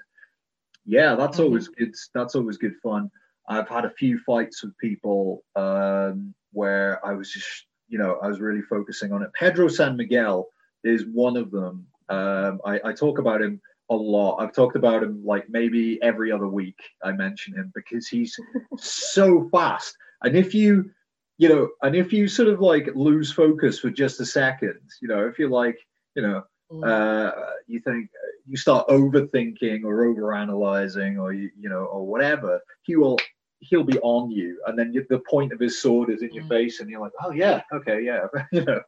yeah, 0.86 1.16
that's 1.16 1.38
mm-hmm. 1.38 1.46
always 1.46 1.68
good. 1.68 1.96
That's 2.14 2.36
always 2.36 2.58
good 2.58 2.76
fun. 2.82 3.12
I've 3.48 3.68
had 3.68 3.86
a 3.86 3.90
few 3.90 4.20
fights 4.20 4.64
with 4.64 4.78
people 4.78 5.44
um, 5.56 6.36
where 6.52 7.04
I 7.06 7.14
was 7.14 7.32
just, 7.32 7.66
you 7.88 7.98
know, 7.98 8.20
I 8.22 8.28
was 8.28 8.40
really 8.40 8.62
focusing 8.62 9.12
on 9.12 9.24
it. 9.24 9.34
Pedro 9.34 9.68
San 9.68 9.98
Miguel 9.98 10.48
is 10.84 11.06
one 11.12 11.36
of 11.36 11.50
them. 11.50 11.88
Um, 12.10 12.62
I, 12.64 12.80
I 12.86 12.94
talk 12.94 13.18
about 13.18 13.42
him 13.42 13.60
a 13.90 13.96
lot. 13.96 14.38
I've 14.38 14.54
talked 14.54 14.76
about 14.76 15.04
him 15.04 15.24
like 15.26 15.50
maybe 15.50 16.00
every 16.02 16.32
other 16.32 16.48
week. 16.48 16.80
I 17.04 17.12
mention 17.12 17.56
him 17.56 17.72
because 17.74 18.08
he's 18.08 18.38
so 18.78 19.50
fast. 19.50 19.96
And 20.24 20.36
if 20.36 20.54
you, 20.54 20.92
you 21.38 21.50
know, 21.50 21.70
and 21.82 21.96
if 21.96 22.14
you 22.14 22.28
sort 22.28 22.50
of 22.50 22.60
like 22.60 22.90
lose 22.96 23.32
focus 23.32 23.80
for 23.80 23.90
just 23.90 24.20
a 24.20 24.26
second, 24.26 24.80
you 25.02 25.08
know, 25.08 25.28
if 25.28 25.40
you're 25.40 25.50
like, 25.50 25.78
you 26.16 26.22
know, 26.22 26.44
mm. 26.72 26.86
uh, 26.88 27.32
you 27.68 27.80
think 27.80 28.10
you 28.48 28.58
start 28.58 28.88
overthinking 28.88 29.84
or 29.84 30.06
overanalyzing 30.06 31.20
or 31.20 31.34
you, 31.34 31.50
you 31.58 31.70
know 31.70 31.86
or 31.86 32.06
whatever, 32.06 32.60
he 32.82 32.96
will 32.96 33.18
he'll 33.62 33.84
be 33.84 34.00
on 34.00 34.32
you, 34.32 34.62
and 34.68 34.78
then 34.78 34.94
you, 34.94 35.06
the 35.10 35.20
point 35.30 35.52
of 35.52 35.60
his 35.60 35.82
sword 35.82 36.10
is 36.10 36.22
in 36.22 36.34
your 36.34 36.46
mm. 36.46 36.50
face, 36.50 36.80
and 36.80 36.90
you're 36.90 37.02
like, 37.02 37.12
oh 37.24 37.32
yeah, 37.32 37.62
okay, 37.74 38.02
yeah, 38.02 38.28
you 38.52 38.64
know, 38.66 38.82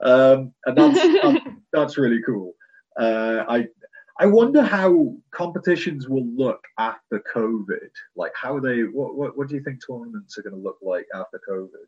um, 0.00 0.52
and 0.64 0.76
that's, 0.76 1.22
that's, 1.22 1.46
that's 1.72 1.98
really 1.98 2.20
cool. 2.24 2.52
Uh, 2.98 3.44
I 3.48 3.68
I 4.18 4.26
wonder 4.26 4.62
how 4.62 5.14
competitions 5.30 6.08
will 6.08 6.26
look 6.26 6.60
after 6.78 7.22
COVID. 7.34 7.90
Like, 8.16 8.32
how 8.34 8.58
they 8.58 8.82
what 8.82 9.14
what, 9.16 9.36
what 9.36 9.48
do 9.48 9.54
you 9.54 9.62
think 9.62 9.80
tournaments 9.86 10.38
are 10.38 10.42
going 10.42 10.54
to 10.54 10.60
look 10.60 10.78
like 10.82 11.06
after 11.14 11.40
COVID? 11.48 11.86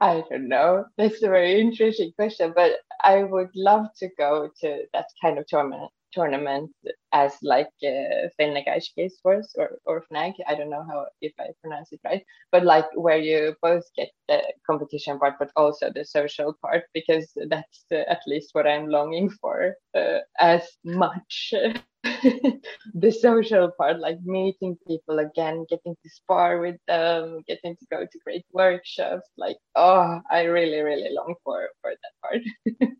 I 0.00 0.22
don't 0.28 0.48
know. 0.48 0.84
That's 0.98 1.22
a 1.22 1.28
very 1.28 1.60
interesting 1.60 2.12
question, 2.12 2.52
but 2.54 2.72
I 3.02 3.22
would 3.22 3.50
love 3.54 3.86
to 3.98 4.08
go 4.18 4.50
to 4.60 4.84
that 4.92 5.06
kind 5.22 5.38
of 5.38 5.46
tournament 5.46 5.90
tournament 6.12 6.70
as 7.12 7.32
like 7.42 7.70
uh, 7.84 8.28
Felnegaiskis 8.38 9.14
was 9.24 9.52
or, 9.56 9.78
or 9.84 10.04
FNAG. 10.10 10.34
I 10.46 10.54
don't 10.54 10.70
know 10.70 10.84
how 10.88 11.06
if 11.20 11.32
I 11.38 11.48
pronounce 11.62 11.92
it 11.92 12.00
right, 12.04 12.22
but 12.52 12.64
like 12.64 12.86
where 12.94 13.18
you 13.18 13.54
both 13.62 13.84
get 13.96 14.10
the 14.28 14.42
competition 14.66 15.18
part, 15.18 15.34
but 15.38 15.50
also 15.56 15.90
the 15.94 16.04
social 16.04 16.54
part, 16.62 16.84
because 16.94 17.30
that's 17.48 17.84
uh, 17.92 18.04
at 18.08 18.20
least 18.26 18.50
what 18.52 18.66
I'm 18.66 18.88
longing 18.88 19.30
for 19.30 19.74
uh, 19.96 20.18
as 20.40 20.62
much. 20.84 21.52
the 22.04 23.10
social 23.10 23.70
part, 23.76 24.00
like 24.00 24.18
meeting 24.24 24.76
people 24.86 25.18
again, 25.18 25.66
getting 25.68 25.94
to 26.02 26.10
spar 26.10 26.58
with 26.58 26.76
them, 26.88 27.42
getting 27.46 27.76
to 27.76 27.86
go 27.90 28.00
to 28.00 28.18
great 28.24 28.44
workshops, 28.52 29.28
like 29.36 29.56
oh, 29.76 30.20
I 30.30 30.44
really, 30.44 30.80
really 30.80 31.12
long 31.12 31.34
for 31.44 31.68
for 31.82 31.92
that 31.92 32.14
part. 32.22 32.90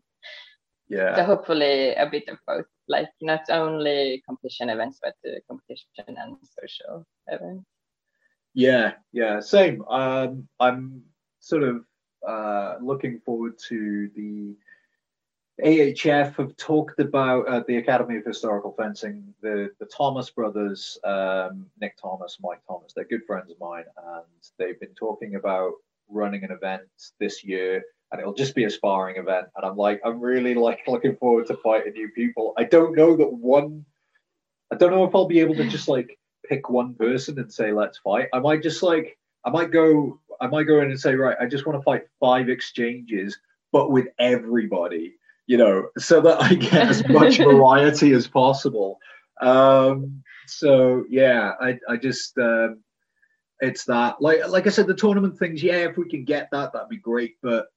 yeah. 0.91 1.15
So 1.15 1.23
hopefully 1.23 1.95
a 1.95 2.07
bit 2.09 2.27
of 2.27 2.37
both 2.45 2.65
like 2.87 3.09
not 3.21 3.49
only 3.49 4.21
competition 4.27 4.69
events 4.69 4.99
but 5.01 5.15
uh, 5.25 5.39
competition 5.47 5.87
and 6.07 6.35
social 6.59 7.05
events 7.27 7.65
yeah 8.53 8.91
yeah 9.13 9.39
same 9.39 9.81
um 9.85 10.47
i'm 10.59 11.01
sort 11.39 11.63
of 11.63 11.85
uh 12.27 12.75
looking 12.81 13.19
forward 13.25 13.57
to 13.69 14.09
the 14.15 14.53
AHF 15.63 16.37
have 16.37 16.57
talked 16.57 16.99
about 16.99 17.47
uh, 17.47 17.61
the 17.67 17.77
Academy 17.77 18.17
of 18.17 18.25
Historical 18.25 18.73
Fencing, 18.75 19.31
the, 19.41 19.69
the 19.79 19.85
Thomas 19.85 20.31
brothers, 20.31 20.97
um, 21.03 21.67
Nick 21.79 21.95
Thomas, 22.01 22.39
Mike 22.41 22.61
Thomas, 22.67 22.93
they're 22.95 23.05
good 23.05 23.25
friends 23.27 23.51
of 23.51 23.59
mine, 23.59 23.83
and 24.15 24.25
they've 24.57 24.79
been 24.79 24.95
talking 24.95 25.35
about 25.35 25.73
running 26.09 26.43
an 26.43 26.49
event 26.49 26.89
this 27.19 27.43
year 27.43 27.83
and 28.11 28.19
it'll 28.19 28.33
just 28.33 28.55
be 28.55 28.65
a 28.65 28.69
sparring 28.69 29.17
event. 29.17 29.47
And 29.55 29.65
I'm 29.65 29.77
like, 29.77 30.01
I'm 30.03 30.19
really 30.19 30.53
like 30.53 30.81
looking 30.87 31.15
forward 31.15 31.47
to 31.47 31.57
fighting 31.57 31.93
new 31.93 32.09
people. 32.09 32.53
I 32.57 32.65
don't 32.65 32.95
know 32.95 33.15
that 33.15 33.31
one, 33.31 33.85
I 34.71 34.75
don't 34.75 34.91
know 34.91 35.05
if 35.05 35.15
I'll 35.15 35.27
be 35.27 35.39
able 35.39 35.55
to 35.55 35.67
just 35.67 35.87
like 35.87 36.17
pick 36.47 36.69
one 36.69 36.93
person 36.95 37.39
and 37.39 37.51
say 37.51 37.71
let's 37.71 37.99
fight. 37.99 38.27
I 38.33 38.39
might 38.39 38.63
just 38.63 38.83
like, 38.83 39.17
I 39.45 39.49
might 39.49 39.71
go, 39.71 40.19
I 40.41 40.47
might 40.47 40.63
go 40.63 40.81
in 40.81 40.89
and 40.89 40.99
say, 40.99 41.15
right, 41.15 41.37
I 41.39 41.45
just 41.45 41.65
want 41.65 41.79
to 41.79 41.83
fight 41.83 42.03
five 42.19 42.49
exchanges, 42.49 43.37
but 43.71 43.91
with 43.91 44.07
everybody, 44.19 45.13
you 45.47 45.57
know, 45.57 45.87
so 45.97 46.21
that 46.21 46.41
I 46.41 46.55
get 46.55 46.89
as 46.89 47.07
much 47.07 47.37
variety 47.39 48.11
as 48.13 48.27
possible. 48.27 48.99
Um, 49.41 50.21
so 50.47 51.05
yeah, 51.09 51.53
I, 51.61 51.79
I 51.87 51.97
just. 51.97 52.37
Um, 52.37 52.83
it's 53.61 53.85
that 53.85 54.19
like 54.19 54.47
like 54.49 54.65
I 54.65 54.71
said, 54.71 54.87
the 54.87 54.93
tournament 54.95 55.37
things. 55.37 55.61
Yeah, 55.61 55.87
if 55.87 55.95
we 55.95 56.09
can 56.09 56.25
get 56.25 56.49
that, 56.51 56.73
that'd 56.73 56.89
be 56.89 56.97
great. 56.97 57.35
But 57.43 57.67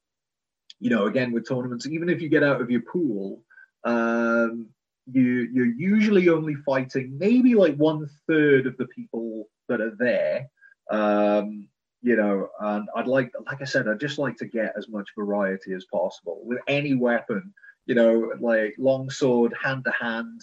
you 0.81 0.91
know, 0.91 1.07
again 1.07 1.33
with 1.33 1.49
tournaments, 1.49 1.87
even 1.87 2.09
if 2.09 2.21
you 2.21 2.29
get 2.29 2.43
out 2.43 2.61
of 2.61 2.71
your 2.71 2.83
pool, 2.83 3.43
um, 3.85 4.69
you 5.07 5.49
you're 5.53 5.67
usually 5.67 6.29
only 6.29 6.55
fighting 6.55 7.17
maybe 7.19 7.55
like 7.55 7.77
one 7.77 8.09
third 8.27 8.67
of 8.67 8.77
the 8.77 8.87
people 8.87 9.49
that 9.69 9.81
are 9.81 9.95
there. 9.99 10.49
Um, 10.91 11.69
you 12.03 12.17
know, 12.17 12.49
and 12.61 12.89
I'd 12.95 13.07
like, 13.07 13.33
like 13.47 13.63
I 13.63 13.65
said, 13.65 13.89
I'd 13.89 13.99
just 13.99 14.19
like 14.19 14.37
to 14.37 14.47
get 14.47 14.75
as 14.77 14.89
much 14.89 15.09
variety 15.17 15.73
as 15.73 15.87
possible 15.87 16.43
with 16.45 16.59
any 16.69 16.95
weapon. 16.95 17.55
You 17.87 17.95
know, 17.95 18.33
like 18.41 18.75
long 18.79 19.11
sword, 19.11 19.55
hand 19.63 19.85
to 19.85 19.91
hand. 19.91 20.41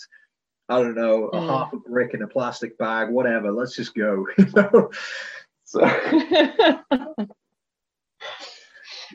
I 0.69 0.81
don't 0.81 0.95
know, 0.95 1.27
a 1.27 1.37
mm. 1.37 1.47
half 1.47 1.73
a 1.73 1.77
brick 1.77 2.13
in 2.13 2.21
a 2.21 2.27
plastic 2.27 2.77
bag, 2.77 3.09
whatever. 3.09 3.51
Let's 3.51 3.75
just 3.75 3.93
go. 3.93 4.25
You 5.73 7.25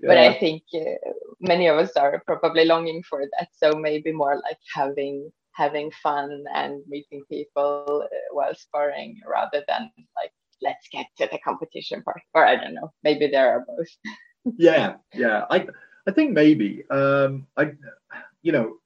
But 0.03 0.19
I 0.19 0.35
think 0.35 0.63
uh, 0.75 1.11
many 1.41 1.67
of 1.67 1.79
us 1.79 1.93
are 1.97 2.23
probably 2.27 2.65
longing 2.65 3.03
for 3.03 3.23
that. 3.39 3.49
So 3.53 3.73
maybe 3.73 4.13
more 4.13 4.37
like 4.37 4.59
having 4.75 5.33
having 5.53 5.91
fun 6.03 6.45
and 6.55 6.83
meeting 6.87 7.23
people 7.31 8.05
uh, 8.05 8.17
while 8.33 8.55
sparring 8.55 9.21
rather 9.27 9.65
than 9.67 9.91
like 10.15 10.33
let's 10.63 10.89
get 10.89 11.07
to 11.19 11.29
the 11.31 11.39
competition 11.39 12.03
part. 12.03 12.21
Or 12.35 12.47
I 12.47 12.57
don't 12.57 12.75
know, 12.75 12.93
maybe 13.03 13.29
there 13.29 13.51
are 13.51 13.65
both. 13.67 14.55
yeah, 14.59 14.97
yeah. 15.15 15.45
I 15.51 15.67
I 16.07 16.13
think 16.13 16.33
maybe. 16.33 16.85
Um, 16.91 17.47
I 17.57 17.73
you 18.43 18.53
know, 18.53 18.77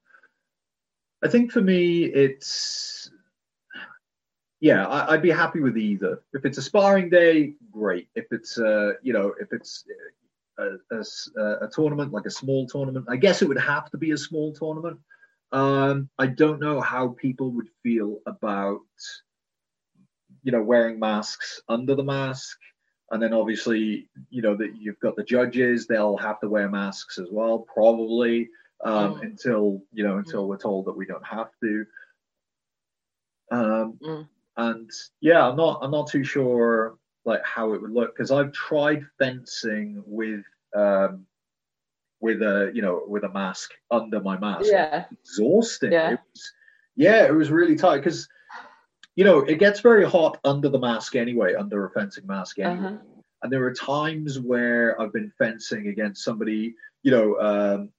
I 1.22 1.28
think 1.28 1.52
for 1.52 1.60
me 1.60 2.04
it's 2.04 3.10
yeah, 4.60 4.86
I, 4.86 5.12
would 5.12 5.22
be 5.22 5.30
happy 5.30 5.60
with 5.60 5.78
either. 5.78 6.22
If 6.34 6.44
it's 6.44 6.58
a 6.58 6.62
sparring 6.62 7.08
day, 7.08 7.54
great. 7.72 8.08
If 8.14 8.26
it's 8.30 8.58
uh, 8.58 8.92
you 9.02 9.12
know, 9.14 9.34
if 9.40 9.52
it's 9.52 9.84
a, 10.60 10.96
a, 10.96 11.64
a, 11.64 11.68
tournament, 11.72 12.12
like 12.12 12.26
a 12.26 12.30
small 12.30 12.66
tournament. 12.66 13.06
I 13.08 13.16
guess 13.16 13.42
it 13.42 13.48
would 13.48 13.60
have 13.60 13.90
to 13.90 13.98
be 13.98 14.12
a 14.12 14.16
small 14.16 14.52
tournament. 14.52 14.98
Um, 15.52 16.08
I 16.18 16.26
don't 16.26 16.60
know 16.60 16.80
how 16.80 17.08
people 17.08 17.50
would 17.52 17.68
feel 17.82 18.18
about, 18.26 18.80
you 20.42 20.52
know, 20.52 20.62
wearing 20.62 20.98
masks 20.98 21.60
under 21.68 21.94
the 21.94 22.04
mask. 22.04 22.56
And 23.10 23.20
then 23.20 23.32
obviously, 23.32 24.08
you 24.30 24.42
know, 24.42 24.56
that 24.56 24.76
you've 24.78 25.00
got 25.00 25.16
the 25.16 25.24
judges, 25.24 25.86
they'll 25.86 26.16
have 26.16 26.40
to 26.40 26.48
wear 26.48 26.68
masks 26.68 27.18
as 27.18 27.26
well, 27.30 27.58
probably 27.58 28.48
um, 28.84 29.14
mm. 29.14 29.22
until, 29.22 29.82
you 29.92 30.04
know, 30.04 30.18
until 30.18 30.44
mm. 30.44 30.48
we're 30.48 30.58
told 30.58 30.86
that 30.86 30.96
we 30.96 31.06
don't 31.06 31.26
have 31.26 31.50
to. 31.62 31.86
Um, 33.50 33.98
mm. 34.00 34.28
And 34.56 34.90
yeah, 35.20 35.48
I'm 35.48 35.56
not, 35.56 35.80
I'm 35.82 35.90
not 35.90 36.08
too 36.08 36.22
sure 36.22 36.96
like 37.24 37.44
how 37.44 37.74
it 37.74 37.82
would 37.82 37.90
look 37.90 38.14
because 38.14 38.30
I've 38.30 38.52
tried 38.52 39.04
fencing 39.18 40.02
with 40.06 40.44
um, 40.74 41.26
with 42.20 42.42
a 42.42 42.70
you 42.74 42.82
know 42.82 43.02
with 43.06 43.24
a 43.24 43.28
mask 43.28 43.72
under 43.90 44.20
my 44.20 44.38
mask. 44.38 44.66
Yeah, 44.70 45.04
exhausting. 45.10 45.92
Yeah, 45.92 46.12
it 46.12 46.20
was, 46.32 46.52
yeah, 46.96 47.26
it 47.26 47.34
was 47.34 47.50
really 47.50 47.76
tight 47.76 47.98
because 47.98 48.28
you 49.16 49.24
know 49.24 49.40
it 49.40 49.58
gets 49.58 49.80
very 49.80 50.04
hot 50.04 50.38
under 50.44 50.68
the 50.68 50.78
mask 50.78 51.16
anyway, 51.16 51.54
under 51.54 51.84
a 51.86 51.90
fencing 51.90 52.26
mask 52.26 52.58
anyway. 52.58 52.86
Uh-huh. 52.86 52.96
And 53.42 53.52
there 53.52 53.64
are 53.64 53.74
times 53.74 54.38
where 54.38 55.00
I've 55.00 55.14
been 55.14 55.32
fencing 55.38 55.88
against 55.88 56.22
somebody, 56.22 56.74
you 57.02 57.10
know, 57.10 57.40
um, 57.40 57.90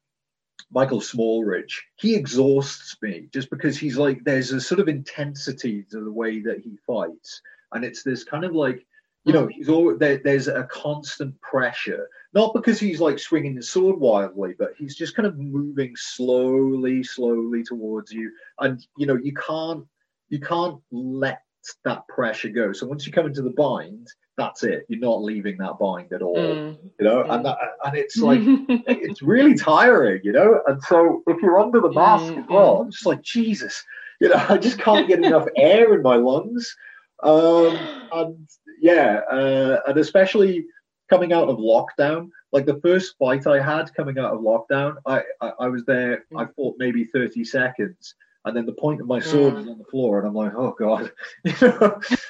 Michael 0.71 0.99
Smallridge. 0.99 1.73
He 1.95 2.15
exhausts 2.15 2.95
me 3.01 3.27
just 3.33 3.49
because 3.49 3.75
he's 3.77 3.97
like, 3.97 4.23
there's 4.23 4.51
a 4.51 4.61
sort 4.61 4.79
of 4.79 4.87
intensity 4.87 5.83
to 5.89 6.03
the 6.03 6.11
way 6.11 6.41
that 6.41 6.59
he 6.59 6.77
fights. 6.85 7.41
And 7.71 7.83
it's 7.83 8.03
this 8.03 8.23
kind 8.23 8.45
of 8.45 8.53
like 8.53 8.85
you 9.23 9.33
know, 9.33 9.45
mm. 9.45 9.51
he's 9.51 9.69
all 9.69 9.95
there, 9.95 10.19
there's 10.23 10.47
a 10.47 10.63
constant 10.71 11.39
pressure, 11.41 12.07
not 12.33 12.53
because 12.53 12.79
he's 12.79 12.99
like 12.99 13.19
swinging 13.19 13.55
the 13.55 13.63
sword 13.63 13.99
wildly, 13.99 14.55
but 14.57 14.71
he's 14.77 14.95
just 14.95 15.15
kind 15.15 15.27
of 15.27 15.37
moving 15.37 15.93
slowly, 15.95 17.03
slowly 17.03 17.63
towards 17.63 18.11
you, 18.11 18.31
and 18.59 18.85
you 18.97 19.05
know, 19.05 19.17
you 19.21 19.33
can't 19.33 19.85
you 20.29 20.39
can't 20.39 20.79
let 20.91 21.41
that 21.85 22.07
pressure 22.07 22.49
go. 22.49 22.73
So 22.73 22.87
once 22.87 23.05
you 23.05 23.11
come 23.11 23.27
into 23.27 23.43
the 23.43 23.51
bind, 23.51 24.07
that's 24.37 24.63
it. 24.63 24.85
You're 24.87 24.99
not 24.99 25.21
leaving 25.21 25.57
that 25.57 25.77
bind 25.77 26.11
at 26.13 26.21
all. 26.21 26.35
Mm. 26.35 26.77
You 26.99 27.05
know, 27.05 27.21
and 27.23 27.45
that, 27.45 27.57
and 27.85 27.95
it's 27.95 28.17
like 28.17 28.39
it's 28.87 29.21
really 29.21 29.53
tiring, 29.53 30.21
you 30.23 30.31
know. 30.31 30.61
And 30.67 30.81
so 30.83 31.21
if 31.27 31.41
you're 31.41 31.59
under 31.59 31.79
the 31.79 31.91
mask 31.91 32.33
mm. 32.33 32.39
as 32.39 32.45
well, 32.49 32.81
I'm 32.81 32.91
just 32.91 33.05
like 33.05 33.21
Jesus, 33.21 33.83
you 34.19 34.29
know, 34.29 34.43
I 34.49 34.57
just 34.57 34.79
can't 34.79 35.07
get 35.07 35.19
enough 35.23 35.47
air 35.55 35.93
in 35.93 36.01
my 36.01 36.15
lungs. 36.15 36.75
Um, 37.23 37.77
and 38.13 38.49
yeah, 38.81 39.21
uh, 39.31 39.79
and 39.87 39.97
especially 39.97 40.65
coming 41.09 41.31
out 41.31 41.49
of 41.49 41.57
lockdown, 41.57 42.29
like 42.51 42.65
the 42.65 42.79
first 42.81 43.15
fight 43.17 43.45
I 43.45 43.61
had 43.61 43.93
coming 43.93 44.17
out 44.17 44.33
of 44.33 44.41
lockdown, 44.41 44.95
I, 45.05 45.21
I, 45.39 45.51
I 45.61 45.67
was 45.67 45.85
there, 45.85 46.25
I 46.35 46.45
mm. 46.45 46.55
fought 46.55 46.75
maybe 46.79 47.05
30 47.05 47.45
seconds. 47.45 48.15
And 48.43 48.57
then 48.57 48.65
the 48.65 48.73
point 48.73 48.99
of 48.99 49.05
my 49.07 49.19
sword 49.19 49.59
is 49.59 49.67
on 49.67 49.77
the 49.77 49.85
floor, 49.85 50.17
and 50.17 50.27
I'm 50.27 50.33
like, 50.33 50.53
oh 50.55 50.75
god, 50.79 51.11
you 51.43 51.53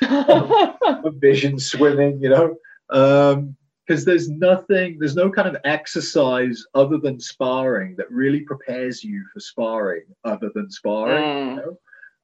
know, 0.01 1.09
vision 1.21 1.57
swimming, 1.57 2.21
you 2.21 2.27
know, 2.27 2.57
because 2.89 3.37
um, 3.37 4.05
there's 4.05 4.29
nothing, 4.29 4.97
there's 4.99 5.15
no 5.15 5.31
kind 5.31 5.47
of 5.47 5.55
exercise 5.63 6.65
other 6.73 6.97
than 6.97 7.17
sparring 7.17 7.95
that 7.95 8.11
really 8.11 8.41
prepares 8.41 9.05
you 9.05 9.23
for 9.33 9.39
sparring, 9.39 10.03
other 10.25 10.51
than 10.53 10.69
sparring. 10.69 11.23
Mm. 11.23 11.49
You 11.49 11.55
know? 11.55 11.77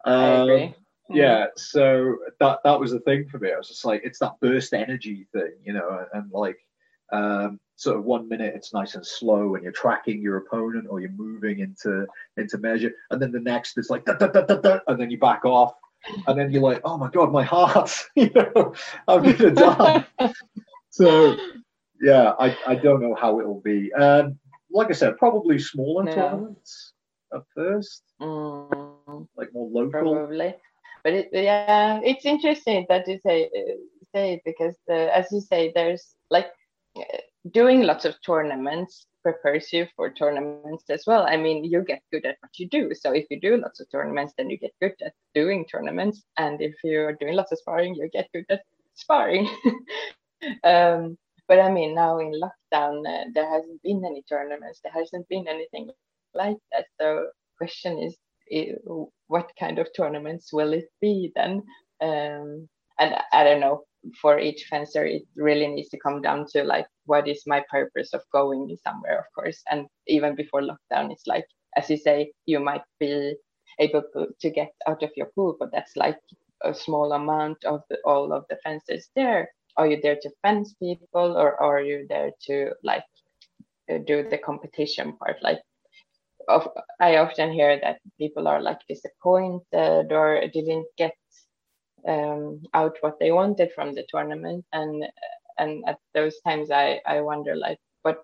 um, 0.03 0.13
I 0.13 0.43
agree. 0.43 0.75
Mm. 1.10 1.16
Yeah, 1.16 1.45
so 1.55 2.18
that 2.39 2.60
that 2.64 2.80
was 2.80 2.91
the 2.91 2.99
thing 3.01 3.28
for 3.28 3.39
me. 3.39 3.51
I 3.53 3.58
was 3.58 3.68
just 3.68 3.86
like, 3.86 4.01
it's 4.03 4.20
that 4.20 4.39
burst 4.41 4.74
energy 4.74 5.28
thing, 5.32 5.53
you 5.64 5.74
know, 5.74 5.89
and, 5.89 6.24
and 6.24 6.32
like 6.32 6.58
um, 7.12 7.60
sort 7.76 7.97
of 7.97 8.05
one 8.05 8.28
minute 8.28 8.53
it's 8.55 8.74
nice 8.74 8.95
and 8.95 9.05
slow 9.05 9.55
and 9.55 9.64
you're 9.64 9.72
tracking 9.72 10.22
your 10.22 10.38
opponent 10.38 10.88
or 10.89 10.99
you're 10.99 11.12
moving 11.12 11.60
into 11.60 12.05
into 12.36 12.58
measure 12.58 12.91
and 13.12 13.22
then 13.22 13.32
the 13.32 13.39
next 13.39 13.78
it's 13.78 13.89
like 13.89 14.03
da, 14.03 14.14
da, 14.14 14.28
da, 14.28 14.41
da, 14.41 14.55
da, 14.55 14.80
and 14.88 14.99
then 14.99 15.12
you 15.12 15.18
back 15.20 15.45
off 15.45 15.74
and 16.28 16.38
then 16.38 16.51
you're 16.51 16.62
like 16.62 16.82
oh 16.84 16.97
my 16.97 17.10
god 17.12 17.32
my 17.32 17.43
heart 17.43 17.93
you 18.16 18.32
know 18.34 18.74
i'm 19.08 19.22
gonna 19.22 19.51
die 19.51 20.05
so 20.89 21.38
yeah 22.01 22.34
I, 22.39 22.58
I 22.66 22.76
don't 22.76 23.01
know 23.01 23.16
how 23.16 23.39
it 23.39 23.47
will 23.47 23.62
be. 23.62 23.93
Um 23.93 24.39
like 24.72 24.89
i 24.89 24.93
said 24.93 25.18
probably 25.18 25.60
smaller 25.60 26.12
tournaments 26.12 26.93
at 27.34 27.43
first. 27.53 28.03
Mm, 28.22 29.28
like 29.36 29.53
more 29.53 29.70
local. 29.70 29.91
Probably 29.91 30.55
but 31.08 31.14
it, 31.14 31.30
yeah 31.32 32.01
it's 32.03 32.26
interesting 32.26 32.86
that 32.89 33.08
you 33.08 33.18
say 33.26 33.49
uh, 33.58 33.76
say 34.14 34.41
because 34.43 34.76
uh, 34.89 35.10
as 35.20 35.26
you 35.32 35.39
say 35.39 35.72
there's 35.74 36.16
like 36.30 36.47
doing 37.53 37.84
lots 37.84 38.03
of 38.03 38.14
tournaments 38.26 39.08
prepares 39.28 39.74
you 39.74 39.86
for 39.95 40.10
tournaments 40.10 40.86
as 40.89 41.03
well. 41.05 41.24
I 41.28 41.36
mean, 41.36 41.66
you 41.66 41.84
get 41.84 42.01
good 42.14 42.26
at 42.26 42.38
what 42.39 42.51
you 42.58 42.68
do. 42.70 42.93
So 42.93 43.12
if 43.12 43.26
you 43.30 43.39
do 43.41 43.58
lots 43.58 43.82
of 43.82 43.91
tournaments, 43.91 44.34
then 44.38 44.49
you 44.49 44.58
get 44.58 44.72
good 44.82 44.95
at 45.05 45.14
doing 45.36 45.66
tournaments. 45.66 46.24
And 46.38 46.62
if 46.62 46.76
you're 46.82 47.14
doing 47.14 47.36
lots 47.36 47.51
of 47.51 47.60
sparring, 47.60 47.95
you 47.95 48.10
get 48.10 48.30
good 48.34 48.45
at 48.49 48.62
sparring. 48.95 49.49
um, 50.64 51.18
but 51.49 51.60
I 51.60 51.70
mean, 51.70 51.93
now 51.93 52.20
in 52.20 52.32
lockdown, 52.32 52.95
uh, 53.05 53.26
there 53.34 53.49
hasn't 53.49 53.82
been 53.84 54.05
any 54.05 54.24
tournaments. 54.30 54.80
There 54.82 54.93
hasn't 54.93 55.28
been 55.28 55.45
anything 55.47 55.89
like 56.34 56.58
that. 56.72 56.86
So 56.99 57.28
the 57.28 57.58
question 57.58 57.99
is, 57.99 58.16
what 59.27 59.51
kind 59.59 59.79
of 59.79 59.87
tournaments 59.95 60.53
will 60.53 60.73
it 60.73 60.89
be 61.01 61.31
then? 61.35 61.63
Um, 62.01 62.67
and 62.99 63.15
I 63.33 63.43
don't 63.43 63.59
know 63.59 63.83
for 64.21 64.39
each 64.39 64.65
fencer 64.69 65.05
it 65.05 65.23
really 65.35 65.67
needs 65.67 65.89
to 65.89 65.99
come 65.99 66.21
down 66.21 66.45
to 66.47 66.63
like 66.63 66.87
what 67.05 67.27
is 67.27 67.43
my 67.45 67.63
purpose 67.69 68.13
of 68.13 68.21
going 68.31 68.75
somewhere 68.83 69.19
of 69.19 69.25
course. 69.35 69.61
And 69.69 69.87
even 70.07 70.35
before 70.35 70.61
lockdown 70.61 71.11
it's 71.11 71.27
like 71.27 71.45
as 71.75 71.89
you 71.89 71.97
say 71.97 72.31
you 72.45 72.59
might 72.59 72.83
be 72.99 73.35
able 73.79 74.03
to 74.39 74.49
get 74.49 74.71
out 74.87 75.03
of 75.03 75.11
your 75.15 75.27
pool 75.35 75.55
but 75.59 75.71
that's 75.71 75.95
like 75.95 76.17
a 76.63 76.73
small 76.73 77.13
amount 77.13 77.63
of 77.65 77.81
the, 77.89 77.97
all 78.05 78.31
of 78.33 78.45
the 78.49 78.57
fences 78.63 79.09
there. 79.15 79.49
Are 79.77 79.87
you 79.87 79.99
there 80.01 80.17
to 80.21 80.29
fence 80.41 80.73
people 80.81 81.37
or 81.37 81.61
are 81.61 81.81
you 81.81 82.07
there 82.09 82.31
to 82.47 82.71
like 82.83 83.03
uh, 83.91 83.99
do 84.07 84.27
the 84.27 84.37
competition 84.39 85.15
part? 85.17 85.37
Like 85.43 85.59
of, 86.47 86.67
i 86.99 87.17
often 87.17 87.51
hear 87.51 87.79
that 87.81 87.99
people 88.17 88.47
are 88.47 88.61
like 88.61 88.79
disappointed 88.87 90.11
or 90.11 90.41
didn't 90.53 90.87
get 90.97 91.15
um, 92.07 92.61
out 92.73 92.95
what 93.01 93.19
they 93.19 93.31
wanted 93.31 93.71
from 93.73 93.93
the 93.93 94.05
tournament. 94.09 94.65
And 94.73 95.05
and 95.59 95.83
at 95.87 95.97
those 96.13 96.39
times 96.45 96.69
i 96.71 97.01
i 97.05 97.19
wonder 97.19 97.55
like 97.55 97.79
what 98.03 98.23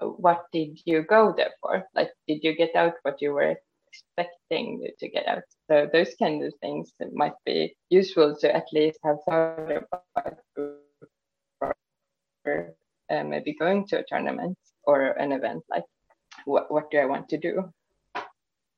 what 0.00 0.44
did 0.52 0.80
you 0.84 1.02
go 1.02 1.32
there 1.36 1.52
for? 1.60 1.84
Like 1.94 2.10
did 2.26 2.40
you 2.42 2.56
get 2.56 2.74
out 2.74 2.94
what 3.02 3.20
you 3.20 3.32
were 3.32 3.56
expecting 3.92 4.86
to 4.98 5.08
get 5.08 5.26
out? 5.26 5.42
So 5.70 5.88
those 5.92 6.14
kind 6.18 6.44
of 6.44 6.52
things 6.60 6.92
might 7.12 7.38
be 7.44 7.76
useful 7.90 8.36
to 8.40 8.54
at 8.54 8.66
least 8.72 8.98
have 9.04 9.18
thought 9.28 9.70
about 9.70 10.38
for 12.44 12.74
uh, 13.10 13.24
maybe 13.24 13.54
going 13.54 13.86
to 13.88 13.98
a 13.98 14.04
tournament 14.08 14.56
or 14.84 15.10
an 15.18 15.32
event 15.32 15.62
like 15.68 15.84
what, 16.44 16.70
what 16.70 16.90
do 16.90 16.98
i 16.98 17.04
want 17.04 17.28
to 17.28 17.38
do 17.38 17.72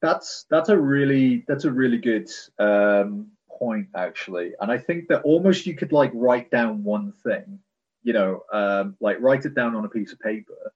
that's 0.01 0.47
that's 0.51 0.69
a 0.69 0.77
really 0.77 1.45
that's 1.47 1.65
a 1.65 1.71
really 1.71 1.99
good 1.99 2.29
um, 2.59 3.31
point 3.63 3.87
actually, 3.95 4.53
and 4.61 4.73
I 4.73 4.79
think 4.79 5.07
that 5.09 5.23
almost 5.23 5.67
you 5.67 5.75
could 5.75 5.93
like 5.93 6.11
write 6.15 6.51
down 6.51 6.83
one 6.83 7.13
thing, 7.23 7.61
you 8.03 8.13
know, 8.13 8.43
um, 8.53 8.97
like 9.01 9.19
write 9.21 9.45
it 9.45 9.55
down 9.55 9.77
on 9.77 9.85
a 9.85 9.89
piece 9.89 10.13
of 10.13 10.19
paper. 10.19 10.73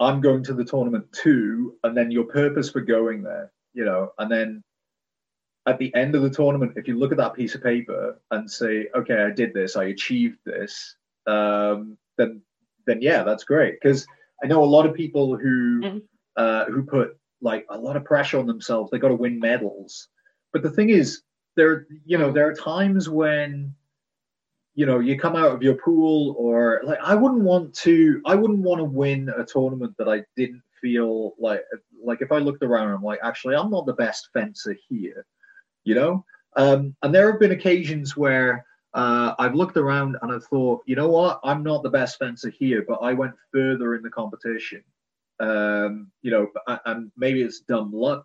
I'm 0.00 0.20
going 0.20 0.42
to 0.44 0.54
the 0.54 0.64
tournament 0.64 1.06
too, 1.12 1.76
and 1.84 1.96
then 1.96 2.10
your 2.10 2.24
purpose 2.24 2.70
for 2.70 2.80
going 2.80 3.22
there, 3.22 3.52
you 3.72 3.84
know, 3.84 4.12
and 4.18 4.28
then 4.28 4.64
at 5.68 5.78
the 5.78 5.94
end 5.94 6.16
of 6.16 6.22
the 6.22 6.30
tournament, 6.30 6.72
if 6.74 6.88
you 6.88 6.98
look 6.98 7.12
at 7.12 7.18
that 7.18 7.34
piece 7.34 7.54
of 7.54 7.62
paper 7.62 8.20
and 8.32 8.50
say, 8.50 8.88
okay, 8.96 9.22
I 9.22 9.30
did 9.30 9.54
this, 9.54 9.76
I 9.76 9.84
achieved 9.84 10.38
this, 10.44 10.96
um, 11.28 11.96
then 12.18 12.42
then 12.88 13.00
yeah, 13.00 13.22
that's 13.22 13.44
great. 13.44 13.78
Because 13.80 14.04
I 14.42 14.46
know 14.46 14.62
a 14.62 14.66
lot 14.66 14.86
of 14.86 14.94
people 14.94 15.36
who 15.36 15.80
mm-hmm. 15.80 15.98
uh, 16.36 16.64
who 16.66 16.82
put 16.82 17.16
like 17.40 17.66
a 17.70 17.78
lot 17.78 17.96
of 17.96 18.04
pressure 18.04 18.38
on 18.38 18.46
themselves. 18.46 18.90
They 18.90 18.98
got 18.98 19.08
to 19.08 19.14
win 19.14 19.38
medals. 19.38 20.08
But 20.52 20.62
the 20.62 20.70
thing 20.70 20.90
is, 20.90 21.22
there 21.56 21.86
you 22.04 22.18
know 22.18 22.32
there 22.32 22.48
are 22.48 22.54
times 22.54 23.08
when 23.08 23.74
you 24.74 24.86
know 24.86 24.98
you 24.98 25.18
come 25.18 25.36
out 25.36 25.52
of 25.52 25.62
your 25.62 25.74
pool 25.74 26.34
or 26.38 26.80
like 26.84 26.98
i 27.02 27.14
wouldn't 27.14 27.42
want 27.42 27.74
to 27.74 28.20
i 28.24 28.34
wouldn't 28.34 28.60
want 28.60 28.78
to 28.78 28.84
win 28.84 29.30
a 29.36 29.44
tournament 29.44 29.94
that 29.98 30.08
i 30.08 30.22
didn't 30.36 30.62
feel 30.80 31.34
like 31.38 31.62
like 32.02 32.22
if 32.22 32.32
i 32.32 32.38
looked 32.38 32.62
around 32.62 32.88
i'm 32.88 33.02
like 33.02 33.20
actually 33.22 33.54
i'm 33.54 33.70
not 33.70 33.86
the 33.86 33.92
best 33.92 34.28
fencer 34.32 34.76
here 34.88 35.26
you 35.84 35.94
know 35.94 36.24
um, 36.54 36.94
and 37.02 37.14
there 37.14 37.30
have 37.30 37.40
been 37.40 37.52
occasions 37.52 38.16
where 38.16 38.66
uh, 38.94 39.34
I've 39.38 39.54
looked 39.54 39.76
around 39.76 40.16
and 40.20 40.32
I've 40.32 40.44
thought, 40.44 40.82
you 40.86 40.96
know 40.96 41.08
what, 41.08 41.40
I'm 41.42 41.62
not 41.62 41.82
the 41.82 41.90
best 41.90 42.18
fencer 42.18 42.50
here, 42.50 42.84
but 42.86 42.98
I 43.02 43.14
went 43.14 43.34
further 43.52 43.94
in 43.94 44.02
the 44.02 44.10
competition. 44.10 44.82
Um, 45.40 46.10
you 46.20 46.30
know, 46.30 46.48
and 46.84 47.10
maybe 47.16 47.42
it's 47.42 47.60
dumb 47.60 47.90
luck 47.92 48.24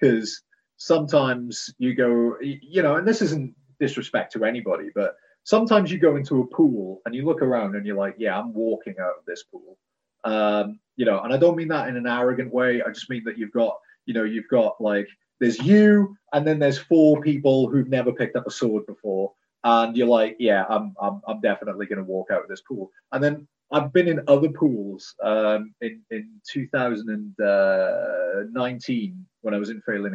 because 0.00 0.42
sometimes 0.78 1.72
you 1.78 1.94
go, 1.94 2.36
you 2.40 2.82
know, 2.82 2.96
and 2.96 3.06
this 3.06 3.22
isn't 3.22 3.54
disrespect 3.78 4.32
to 4.32 4.44
anybody, 4.44 4.90
but 4.94 5.16
sometimes 5.44 5.92
you 5.92 5.98
go 5.98 6.16
into 6.16 6.40
a 6.40 6.46
pool 6.46 7.02
and 7.04 7.14
you 7.14 7.24
look 7.24 7.42
around 7.42 7.76
and 7.76 7.86
you're 7.86 7.96
like, 7.96 8.16
yeah, 8.18 8.38
I'm 8.38 8.52
walking 8.52 8.94
out 9.00 9.14
of 9.18 9.24
this 9.26 9.44
pool. 9.44 9.78
Um, 10.24 10.80
you 10.96 11.04
know, 11.04 11.20
and 11.20 11.32
I 11.32 11.36
don't 11.36 11.56
mean 11.56 11.68
that 11.68 11.88
in 11.88 11.96
an 11.96 12.06
arrogant 12.06 12.52
way. 12.52 12.82
I 12.82 12.90
just 12.90 13.08
mean 13.10 13.22
that 13.24 13.38
you've 13.38 13.52
got, 13.52 13.76
you 14.06 14.14
know, 14.14 14.24
you've 14.24 14.48
got 14.48 14.80
like, 14.80 15.08
there's 15.38 15.58
you, 15.58 16.16
and 16.32 16.46
then 16.46 16.58
there's 16.58 16.78
four 16.78 17.20
people 17.20 17.68
who've 17.68 17.88
never 17.88 18.12
picked 18.12 18.36
up 18.36 18.46
a 18.46 18.50
sword 18.50 18.86
before. 18.86 19.32
And 19.64 19.96
you're 19.96 20.06
like, 20.06 20.36
yeah, 20.38 20.64
I'm, 20.68 20.94
I'm, 21.00 21.22
I'm 21.26 21.40
definitely 21.40 21.86
going 21.86 21.98
to 21.98 22.04
walk 22.04 22.28
out 22.30 22.42
of 22.42 22.48
this 22.48 22.60
pool. 22.60 22.92
And 23.12 23.22
then 23.22 23.48
I've 23.72 23.92
been 23.92 24.08
in 24.08 24.22
other 24.28 24.48
pools 24.48 25.14
um, 25.22 25.74
in 25.80 26.02
in 26.10 26.40
2019 26.52 29.26
when 29.42 29.54
I 29.54 29.58
was 29.58 29.70
in 29.70 29.80
Fail 29.82 30.06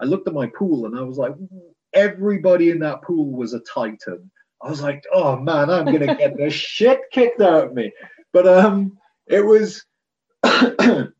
I 0.00 0.04
looked 0.04 0.28
at 0.28 0.34
my 0.34 0.46
pool 0.46 0.86
and 0.86 0.96
I 0.96 1.02
was 1.02 1.18
like, 1.18 1.34
everybody 1.92 2.70
in 2.70 2.78
that 2.80 3.02
pool 3.02 3.32
was 3.32 3.54
a 3.54 3.60
titan. 3.60 4.30
I 4.62 4.70
was 4.70 4.82
like, 4.82 5.04
oh 5.12 5.36
man, 5.36 5.70
I'm 5.70 5.86
gonna 5.86 6.14
get 6.16 6.36
the 6.36 6.50
shit 6.50 7.00
kicked 7.12 7.40
out 7.40 7.64
of 7.64 7.74
me. 7.74 7.92
But 8.32 8.46
um, 8.46 8.98
it 9.26 9.44
was 9.44 9.84
it 10.44 11.12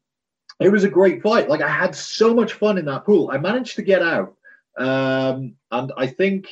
was 0.61 0.85
a 0.85 0.89
great 0.89 1.23
fight. 1.23 1.49
Like 1.49 1.63
I 1.63 1.69
had 1.69 1.95
so 1.95 2.33
much 2.33 2.53
fun 2.53 2.79
in 2.79 2.85
that 2.87 3.05
pool. 3.05 3.31
I 3.33 3.39
managed 3.39 3.77
to 3.77 3.83
get 3.83 4.03
out, 4.03 4.37
um, 4.79 5.55
and 5.73 5.93
I 5.97 6.07
think 6.07 6.47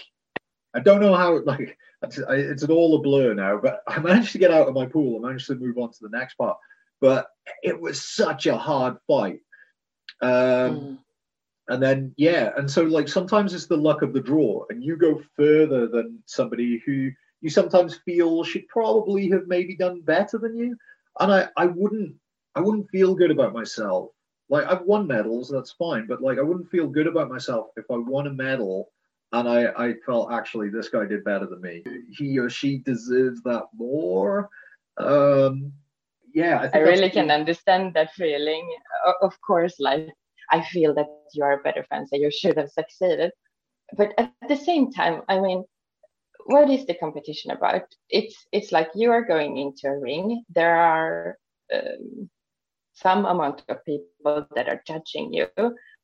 I 0.75 0.81
don't 0.81 1.01
know 1.01 1.15
how 1.15 1.43
like 1.45 1.79
it's 2.03 2.63
an 2.63 2.71
all 2.71 2.97
a 2.97 3.01
blur 3.01 3.35
now, 3.35 3.59
but 3.59 3.83
I 3.87 3.99
managed 3.99 4.33
to 4.33 4.39
get 4.39 4.53
out 4.53 4.69
of 4.69 4.75
my 4.75 4.87
pool. 4.87 5.19
I 5.19 5.29
managed 5.29 5.47
to 5.49 5.55
move 5.55 5.79
on 5.79 5.91
to 5.91 5.99
the 6.03 6.17
next 6.17 6.35
part, 6.35 6.57
but 7.01 7.29
it 7.63 7.79
was 7.79 8.03
such 8.03 8.47
a 8.47 8.57
hard 8.57 8.97
fight. 9.07 9.41
Um, 10.21 10.31
mm. 10.31 10.99
And 11.69 11.83
then 11.83 12.15
yeah, 12.17 12.53
and 12.57 12.71
so 12.71 12.83
like 12.83 13.09
sometimes 13.09 13.53
it's 13.53 13.67
the 13.67 13.77
luck 13.77 14.03
of 14.03 14.13
the 14.13 14.21
draw, 14.21 14.65
and 14.71 14.83
you 14.83 14.97
go 14.97 15.23
further 15.37 15.87
than 15.87 16.23
somebody 16.27 16.83
who 16.85 17.11
you 17.41 17.51
sometimes 17.51 18.01
feel 18.05 18.43
should 18.43 18.67
probably 18.69 19.29
have 19.31 19.47
maybe 19.47 19.77
done 19.77 20.01
better 20.01 20.39
than 20.39 20.57
you. 20.57 20.77
And 21.21 21.33
I 21.33 21.49
I 21.57 21.67
wouldn't 21.67 22.15
I 22.55 22.61
wouldn't 22.61 22.91
feel 22.91 23.15
good 23.15 23.31
about 23.31 23.53
myself. 23.53 24.11
Like 24.49 24.65
I've 24.67 24.83
won 24.83 25.07
medals, 25.07 25.51
that's 25.51 25.73
fine, 25.73 26.07
but 26.07 26.23
like 26.23 26.39
I 26.39 26.43
wouldn't 26.43 26.71
feel 26.71 26.89
good 26.89 27.07
about 27.07 27.29
myself 27.29 27.69
if 27.77 27.85
I 27.91 27.97
won 27.97 28.27
a 28.27 28.33
medal 28.33 28.91
and 29.33 29.49
I, 29.49 29.67
I 29.77 29.95
felt 30.07 30.33
actually 30.33 30.71
this 30.71 30.89
guy 30.89 31.05
did 31.05 31.25
better 31.25 31.47
than 31.47 31.61
me. 31.61 31.85
He 32.17 32.39
or 32.39 32.49
she 32.49 32.79
deserves 32.79 33.43
that 33.43 33.65
more. 33.75 34.49
Um, 34.97 35.73
yeah, 36.35 36.71
I, 36.73 36.79
I 36.79 36.81
really 36.83 37.11
can 37.11 37.31
understand 37.31 37.95
that 37.95 38.13
feeling. 38.15 38.69
Of 39.23 39.41
course, 39.41 39.75
like 39.79 40.13
I 40.51 40.63
feel 40.63 40.95
that 40.95 41.09
you 41.35 41.45
are 41.45 41.61
a 41.61 41.63
better 41.63 41.85
fence 41.89 42.11
and 42.13 42.23
you 42.23 42.31
should 42.31 42.57
have 42.57 42.71
succeeded. 42.71 43.33
But 43.97 44.13
at 44.19 44.33
the 44.49 44.57
same 44.57 44.93
time, 44.93 45.23
I 45.29 45.41
mean, 45.41 45.65
what 46.47 46.71
is 46.71 46.87
the 46.87 46.95
competition 46.95 47.51
about? 47.51 47.83
It's 48.09 48.47
it's 48.53 48.73
like 48.73 48.91
you 48.95 49.11
are 49.11 49.25
going 49.25 49.59
into 49.59 49.89
a 49.89 49.99
ring. 49.99 50.45
There 50.55 50.77
are 50.77 51.39
um, 51.73 52.31
some 52.95 53.27
amount 53.27 53.63
of 53.69 53.85
people 53.85 54.47
that 54.55 54.69
are 54.69 54.83
judging 54.87 55.33
you, 55.33 55.49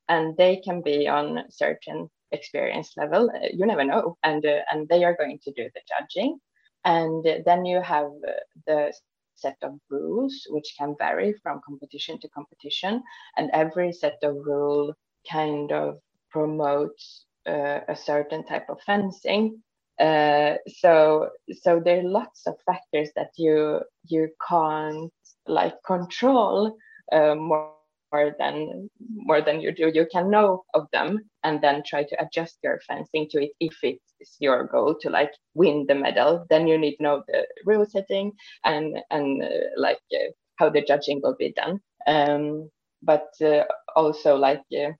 and 0.08 0.36
they 0.36 0.56
can 0.56 0.82
be 0.82 1.08
on 1.08 1.44
certain 1.50 2.10
experience 2.34 2.92
level. 2.96 3.30
Uh, 3.30 3.48
you 3.52 3.66
never 3.66 3.84
know, 3.84 4.16
and 4.24 4.44
uh, 4.44 4.60
and 4.70 4.88
they 4.88 5.04
are 5.04 5.16
going 5.16 5.38
to 5.44 5.52
do 5.52 5.70
the 5.74 5.80
judging, 5.92 6.38
and 6.84 7.24
then 7.46 7.64
you 7.64 7.80
have 7.80 8.06
uh, 8.06 8.32
the 8.66 8.92
set 9.34 9.56
of 9.62 9.72
rules 9.90 10.46
which 10.50 10.74
can 10.78 10.94
vary 10.98 11.34
from 11.42 11.60
competition 11.66 12.20
to 12.20 12.28
competition, 12.28 13.02
and 13.36 13.50
every 13.52 13.92
set 13.92 14.18
of 14.22 14.36
rule 14.44 14.94
kind 15.30 15.72
of 15.72 15.98
promotes 16.30 17.24
uh, 17.46 17.80
a 17.88 17.96
certain 17.96 18.44
type 18.44 18.68
of 18.68 18.80
fencing. 18.86 19.62
Uh, 20.00 20.54
so 20.80 21.28
so 21.62 21.80
there 21.84 22.00
are 22.00 22.08
lots 22.20 22.46
of 22.46 22.54
factors 22.66 23.10
that 23.16 23.30
you 23.36 23.80
you 24.04 24.28
can't 24.48 25.12
like 25.46 25.74
control 25.86 26.76
uh, 27.12 27.34
more 27.34 27.73
more 28.14 28.34
than 28.38 28.88
more 29.28 29.40
than 29.46 29.60
you 29.60 29.72
do 29.72 29.90
you 29.98 30.06
can 30.14 30.30
know 30.30 30.64
of 30.74 30.86
them 30.92 31.18
and 31.42 31.60
then 31.62 31.82
try 31.84 32.02
to 32.04 32.16
adjust 32.22 32.58
your 32.62 32.78
fencing 32.86 33.26
to 33.30 33.42
it 33.44 33.52
if 33.60 33.76
it's 33.82 34.36
your 34.38 34.64
goal 34.74 34.94
to 35.00 35.10
like 35.10 35.32
win 35.54 35.84
the 35.88 35.94
medal 35.94 36.46
then 36.50 36.66
you 36.66 36.78
need 36.78 36.96
to 36.96 37.02
know 37.02 37.22
the 37.28 37.46
rule 37.66 37.86
setting 37.86 38.32
and 38.64 38.86
and 39.10 39.42
uh, 39.42 39.66
like 39.76 40.02
uh, 40.14 40.30
how 40.58 40.68
the 40.70 40.82
judging 40.90 41.20
will 41.22 41.36
be 41.38 41.52
done 41.52 41.80
um, 42.06 42.70
but 43.02 43.28
uh, 43.42 43.64
also 43.96 44.36
like 44.36 44.62
uh, 44.82 44.92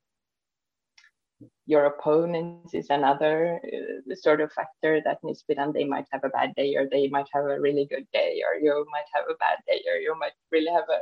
your 1.67 1.87
opponents 1.87 2.75
is 2.75 2.91
another 2.91 3.61
uh, 3.65 4.15
sort 4.15 4.41
of 4.41 4.53
factor 4.53 5.01
that 5.05 5.19
needs 5.23 5.41
to 5.41 5.47
be 5.49 5.55
done. 5.55 5.73
They 5.73 5.85
might 5.85 6.07
have 6.13 6.25
a 6.25 6.29
bad 6.29 6.55
day, 6.57 6.75
or 6.77 6.87
they 6.91 7.09
might 7.09 7.29
have 7.33 7.45
a 7.45 7.61
really 7.61 7.87
good 7.87 8.07
day, 8.13 8.43
or 8.45 8.61
you 8.61 8.87
might 8.93 9.09
have 9.15 9.25
a 9.31 9.39
bad 9.45 9.59
day, 9.67 9.81
or 9.91 9.97
you 9.97 10.15
might 10.19 10.37
really 10.53 10.73
have 10.73 10.89
a 10.99 11.01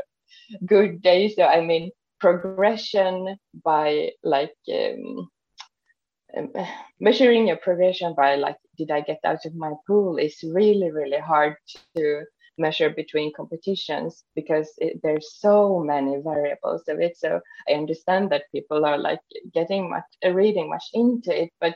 good 0.66 1.02
day. 1.02 1.28
So 1.28 1.44
I 1.44 1.60
mean, 1.60 1.90
progression 2.22 3.36
by 3.64 4.10
like 4.22 4.54
um, 4.72 5.28
um, 6.36 6.52
measuring 7.00 7.48
your 7.48 7.56
progression 7.56 8.14
by 8.14 8.36
like 8.36 8.56
did 8.78 8.90
I 8.92 9.00
get 9.00 9.18
out 9.24 9.44
of 9.44 9.54
my 9.56 9.72
pool 9.86 10.18
is 10.18 10.38
really 10.44 10.90
really 10.92 11.18
hard 11.18 11.56
to 11.96 12.24
measure 12.58 12.90
between 12.90 13.32
competitions 13.34 14.24
because 14.36 14.68
it, 14.78 15.00
there's 15.02 15.34
so 15.46 15.80
many 15.80 16.20
variables 16.22 16.82
of 16.88 17.00
it. 17.00 17.16
So 17.16 17.40
I 17.68 17.72
understand 17.72 18.30
that 18.30 18.52
people 18.54 18.84
are 18.84 18.98
like 18.98 19.24
getting 19.52 19.90
much 19.90 20.10
uh, 20.24 20.30
reading 20.30 20.68
much 20.68 20.86
into 20.92 21.42
it, 21.42 21.50
but 21.60 21.74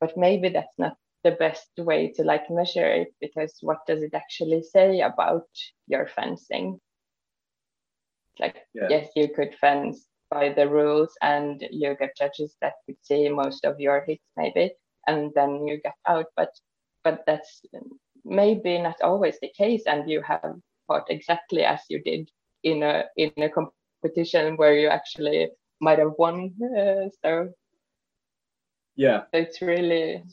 but 0.00 0.16
maybe 0.16 0.48
that's 0.48 0.78
not 0.78 0.96
the 1.22 1.32
best 1.32 1.70
way 1.78 2.12
to 2.16 2.22
like 2.22 2.50
measure 2.50 2.90
it 3.02 3.14
because 3.20 3.52
what 3.60 3.78
does 3.86 4.02
it 4.02 4.14
actually 4.14 4.62
say 4.62 5.00
about 5.00 5.48
your 5.86 6.06
fencing? 6.08 6.80
Like 8.38 8.66
yeah. 8.74 8.88
yes, 8.90 9.08
you 9.16 9.28
could 9.28 9.54
fence 9.60 10.06
by 10.30 10.52
the 10.52 10.68
rules 10.68 11.14
and 11.22 11.66
you 11.70 11.96
get 11.98 12.16
judges 12.16 12.56
that 12.60 12.74
could 12.86 12.96
see 13.02 13.28
most 13.28 13.64
of 13.64 13.78
your 13.80 14.04
hits 14.06 14.24
maybe 14.36 14.72
and 15.06 15.32
then 15.34 15.66
you 15.66 15.80
get 15.82 15.94
out. 16.08 16.26
But 16.36 16.50
but 17.04 17.22
that's 17.26 17.62
maybe 18.24 18.78
not 18.78 19.00
always 19.02 19.38
the 19.40 19.50
case 19.56 19.84
and 19.86 20.10
you 20.10 20.22
have 20.22 20.56
fought 20.86 21.06
exactly 21.08 21.64
as 21.64 21.80
you 21.88 22.02
did 22.02 22.28
in 22.64 22.82
a 22.82 23.04
in 23.16 23.32
a 23.38 23.48
competition 23.48 24.56
where 24.56 24.74
you 24.74 24.88
actually 24.88 25.48
might 25.80 25.98
have 25.98 26.14
won. 26.18 26.52
Uh, 26.60 27.08
so 27.22 27.50
yeah. 28.96 29.22
It's 29.32 29.62
really 29.62 30.24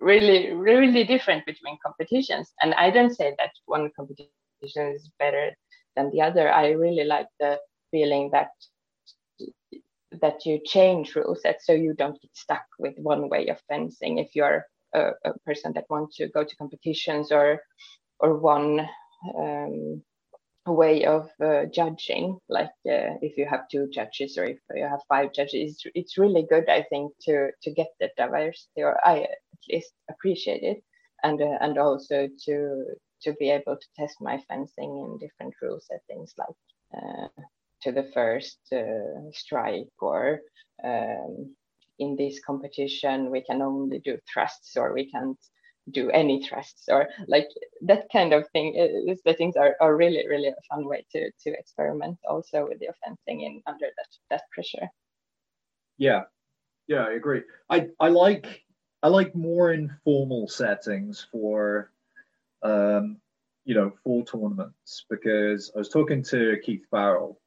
really 0.00 0.52
really 0.52 1.04
different 1.04 1.44
between 1.44 1.76
competitions. 1.84 2.52
And 2.62 2.72
i 2.74 2.90
don't 2.90 3.14
say 3.14 3.34
that 3.38 3.52
one 3.66 3.90
competition 3.94 4.94
is 4.94 5.10
better 5.18 5.54
than 5.96 6.10
the 6.10 6.22
other. 6.22 6.52
I 6.52 6.70
really 6.70 7.04
like 7.04 7.28
the 7.38 7.58
feeling 7.90 8.30
that 8.32 8.50
that 10.20 10.44
you 10.44 10.60
change 10.64 11.14
rule 11.14 11.36
sets 11.40 11.66
so 11.66 11.72
you 11.72 11.94
don't 11.94 12.20
get 12.20 12.36
stuck 12.36 12.64
with 12.78 12.94
one 12.98 13.28
way 13.28 13.46
of 13.48 13.60
fencing. 13.68 14.18
If 14.18 14.34
you're 14.34 14.66
a, 14.94 15.10
a 15.24 15.38
person 15.46 15.72
that 15.74 15.84
wants 15.88 16.16
to 16.16 16.28
go 16.28 16.44
to 16.44 16.56
competitions 16.56 17.30
or 17.32 17.60
or 18.18 18.36
one 18.36 18.88
um, 19.38 20.02
way 20.66 21.04
of 21.04 21.28
uh, 21.42 21.64
judging 21.72 22.38
like 22.48 22.70
uh, 22.88 23.16
if 23.22 23.36
you 23.36 23.46
have 23.46 23.68
two 23.70 23.88
judges 23.92 24.36
or 24.36 24.44
if 24.44 24.58
you 24.74 24.84
have 24.84 25.00
five 25.08 25.32
judges 25.32 25.72
it's, 25.72 25.82
it's 25.94 26.18
really 26.18 26.46
good 26.48 26.68
i 26.68 26.82
think 26.90 27.12
to 27.20 27.50
to 27.62 27.72
get 27.72 27.88
the 27.98 28.08
diversity 28.16 28.82
or 28.82 28.96
i 29.04 29.26
at 29.68 29.74
least 29.74 29.92
appreciate 30.10 30.62
it. 30.62 30.82
And 31.22 31.40
uh, 31.42 31.58
and 31.60 31.78
also 31.78 32.28
to 32.46 32.84
to 33.22 33.32
be 33.34 33.50
able 33.50 33.76
to 33.76 33.86
test 33.96 34.16
my 34.20 34.38
fencing 34.48 34.98
in 34.98 35.18
different 35.18 35.54
rule 35.62 35.80
settings 35.80 36.34
like 36.38 36.56
uh, 36.96 37.42
to 37.82 37.92
the 37.92 38.10
first 38.14 38.58
uh, 38.72 39.30
strike 39.32 39.88
or 40.00 40.40
um, 40.84 41.54
in 41.98 42.16
this 42.16 42.40
competition 42.40 43.30
we 43.30 43.42
can 43.42 43.62
only 43.62 43.98
do 43.98 44.18
thrusts 44.32 44.76
or 44.76 44.92
we 44.92 45.10
can't 45.10 45.38
do 45.90 46.10
any 46.10 46.44
thrusts 46.44 46.84
or 46.88 47.08
like 47.26 47.48
that 47.82 48.06
kind 48.12 48.32
of 48.32 48.48
thing. 48.50 48.74
Is 48.76 49.20
the 49.24 49.34
things 49.34 49.56
are, 49.56 49.76
are 49.80 49.96
really 49.96 50.26
really 50.28 50.48
a 50.48 50.54
fun 50.68 50.86
way 50.86 51.04
to 51.12 51.30
to 51.30 51.50
experiment 51.58 52.18
also 52.28 52.66
with 52.68 52.78
the 52.78 52.88
fencing 53.04 53.42
in 53.42 53.62
under 53.66 53.86
that 53.96 54.08
that 54.30 54.42
pressure. 54.52 54.88
Yeah. 55.98 56.22
Yeah 56.86 57.04
i 57.04 57.12
agree. 57.12 57.42
I 57.68 57.88
i 57.98 58.08
like 58.08 58.64
i 59.02 59.08
like 59.08 59.34
more 59.34 59.72
informal 59.72 60.48
settings 60.48 61.26
for 61.32 61.92
um 62.62 63.16
you 63.64 63.74
know 63.74 63.92
for 64.04 64.24
tournaments 64.24 65.04
because 65.08 65.70
i 65.74 65.78
was 65.78 65.88
talking 65.88 66.22
to 66.22 66.56
keith 66.64 66.84
farrell 66.90 67.38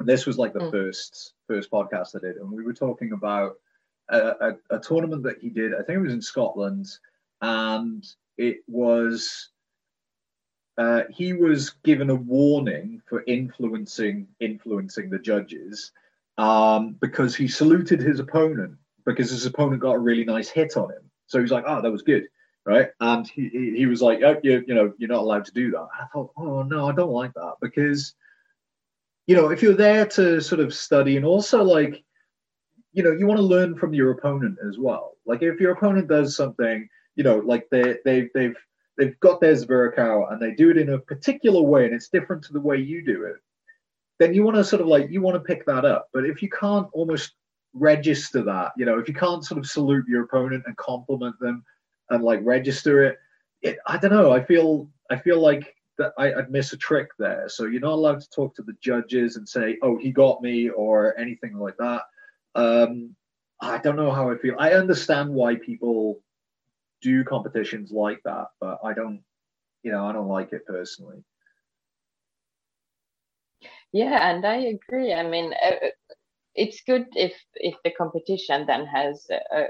and 0.00 0.08
this 0.08 0.26
was 0.26 0.38
like 0.38 0.52
the 0.52 0.58
mm. 0.60 0.70
first 0.70 1.34
first 1.46 1.70
podcast 1.70 2.16
i 2.16 2.18
did 2.18 2.36
and 2.36 2.50
we 2.50 2.64
were 2.64 2.72
talking 2.72 3.12
about 3.12 3.54
a, 4.08 4.18
a, 4.18 4.76
a 4.76 4.78
tournament 4.78 5.22
that 5.24 5.38
he 5.40 5.48
did. 5.48 5.74
I 5.74 5.78
think 5.78 5.98
it 5.98 6.02
was 6.02 6.12
in 6.12 6.22
Scotland, 6.22 6.86
and 7.40 8.04
it 8.36 8.58
was 8.66 9.50
uh, 10.78 11.02
he 11.10 11.32
was 11.32 11.70
given 11.84 12.10
a 12.10 12.14
warning 12.14 13.00
for 13.06 13.24
influencing 13.26 14.26
influencing 14.40 15.10
the 15.10 15.18
judges 15.18 15.92
um, 16.38 16.96
because 17.00 17.34
he 17.36 17.48
saluted 17.48 18.00
his 18.00 18.20
opponent 18.20 18.76
because 19.06 19.30
his 19.30 19.46
opponent 19.46 19.82
got 19.82 19.94
a 19.94 19.98
really 19.98 20.24
nice 20.24 20.48
hit 20.48 20.76
on 20.76 20.90
him. 20.90 21.10
So 21.26 21.38
he 21.38 21.42
was 21.42 21.52
like, 21.52 21.64
"Oh, 21.66 21.80
that 21.80 21.90
was 21.90 22.02
good." 22.02 22.24
Right, 22.66 22.88
and 23.00 23.28
he, 23.28 23.74
he 23.76 23.84
was 23.84 24.00
like, 24.00 24.22
oh, 24.22 24.40
you, 24.42 24.64
you 24.66 24.74
know, 24.74 24.94
you're 24.96 25.10
not 25.10 25.20
allowed 25.20 25.44
to 25.44 25.52
do 25.52 25.70
that. 25.72 25.86
I 26.00 26.06
thought, 26.12 26.30
oh 26.38 26.62
no, 26.62 26.88
I 26.88 26.94
don't 26.94 27.12
like 27.12 27.34
that 27.34 27.56
because, 27.60 28.14
you 29.26 29.36
know, 29.36 29.50
if 29.50 29.62
you're 29.62 29.74
there 29.74 30.06
to 30.06 30.40
sort 30.40 30.62
of 30.62 30.72
study 30.72 31.18
and 31.18 31.26
also 31.26 31.62
like, 31.62 32.02
you 32.94 33.02
know 33.02 33.10
you 33.10 33.26
want 33.26 33.38
to 33.38 33.44
learn 33.44 33.76
from 33.76 33.92
your 33.92 34.12
opponent 34.12 34.56
as 34.66 34.78
well. 34.78 35.16
Like 35.26 35.42
if 35.42 35.60
your 35.60 35.72
opponent 35.72 36.08
does 36.08 36.34
something 36.34 36.88
you 37.16 37.24
know 37.24 37.38
like 37.38 37.68
they 37.70 37.96
they 38.04 38.30
they've 38.34 38.56
they've 38.96 39.18
got 39.20 39.40
their 39.40 39.54
zwerchhau 39.54 40.32
and 40.32 40.40
they 40.40 40.52
do 40.52 40.70
it 40.70 40.78
in 40.78 40.90
a 40.90 40.98
particular 40.98 41.60
way 41.60 41.84
and 41.84 41.94
it's 41.94 42.08
different 42.08 42.44
to 42.44 42.52
the 42.52 42.60
way 42.60 42.76
you 42.76 43.04
do 43.04 43.24
it 43.24 43.36
then 44.20 44.32
you 44.32 44.44
want 44.44 44.56
to 44.56 44.64
sort 44.64 44.80
of 44.80 44.86
like 44.86 45.10
you 45.10 45.20
want 45.20 45.34
to 45.34 45.40
pick 45.40 45.66
that 45.66 45.84
up. 45.84 46.08
But 46.14 46.24
if 46.24 46.40
you 46.40 46.48
can't 46.48 46.86
almost 46.92 47.32
register 47.74 48.42
that 48.42 48.70
you 48.76 48.86
know 48.86 48.98
if 48.98 49.08
you 49.08 49.14
can't 49.14 49.44
sort 49.44 49.58
of 49.58 49.66
salute 49.66 50.06
your 50.08 50.22
opponent 50.22 50.62
and 50.66 50.76
compliment 50.76 51.34
them 51.40 51.64
and 52.10 52.22
like 52.22 52.40
register 52.42 53.04
it, 53.04 53.18
it 53.62 53.78
i 53.86 53.96
don't 53.96 54.12
know 54.12 54.32
i 54.32 54.42
feel 54.42 54.88
i 55.10 55.16
feel 55.16 55.40
like 55.40 55.74
that 55.96 56.12
I, 56.18 56.34
would 56.34 56.50
miss 56.50 56.72
a 56.72 56.76
trick 56.76 57.08
there 57.18 57.48
so 57.48 57.64
you're 57.66 57.80
not 57.80 57.92
allowed 57.92 58.20
to 58.20 58.30
talk 58.30 58.54
to 58.56 58.62
the 58.62 58.76
judges 58.80 59.36
and 59.36 59.48
say 59.48 59.78
oh 59.82 59.96
he 59.96 60.10
got 60.10 60.42
me 60.42 60.68
or 60.68 61.18
anything 61.18 61.56
like 61.56 61.76
that 61.78 62.02
um, 62.54 63.16
I 63.60 63.78
don't 63.78 63.96
know 63.96 64.12
how 64.12 64.30
I 64.30 64.36
feel. 64.36 64.56
I 64.58 64.72
understand 64.72 65.30
why 65.30 65.56
people 65.56 66.20
do 67.02 67.24
competitions 67.24 67.92
like 67.92 68.20
that, 68.24 68.48
but 68.60 68.78
I 68.84 68.92
don't, 68.92 69.22
you 69.82 69.92
know, 69.92 70.06
I 70.06 70.12
don't 70.12 70.28
like 70.28 70.52
it 70.52 70.66
personally. 70.66 71.24
Yeah, 73.92 74.30
and 74.30 74.44
I 74.44 74.56
agree. 74.56 75.12
I 75.12 75.22
mean, 75.22 75.52
uh, 75.64 75.88
it's 76.54 76.82
good 76.82 77.06
if 77.14 77.32
if 77.54 77.74
the 77.84 77.90
competition 77.90 78.66
then 78.66 78.86
has 78.86 79.26
uh, 79.54 79.64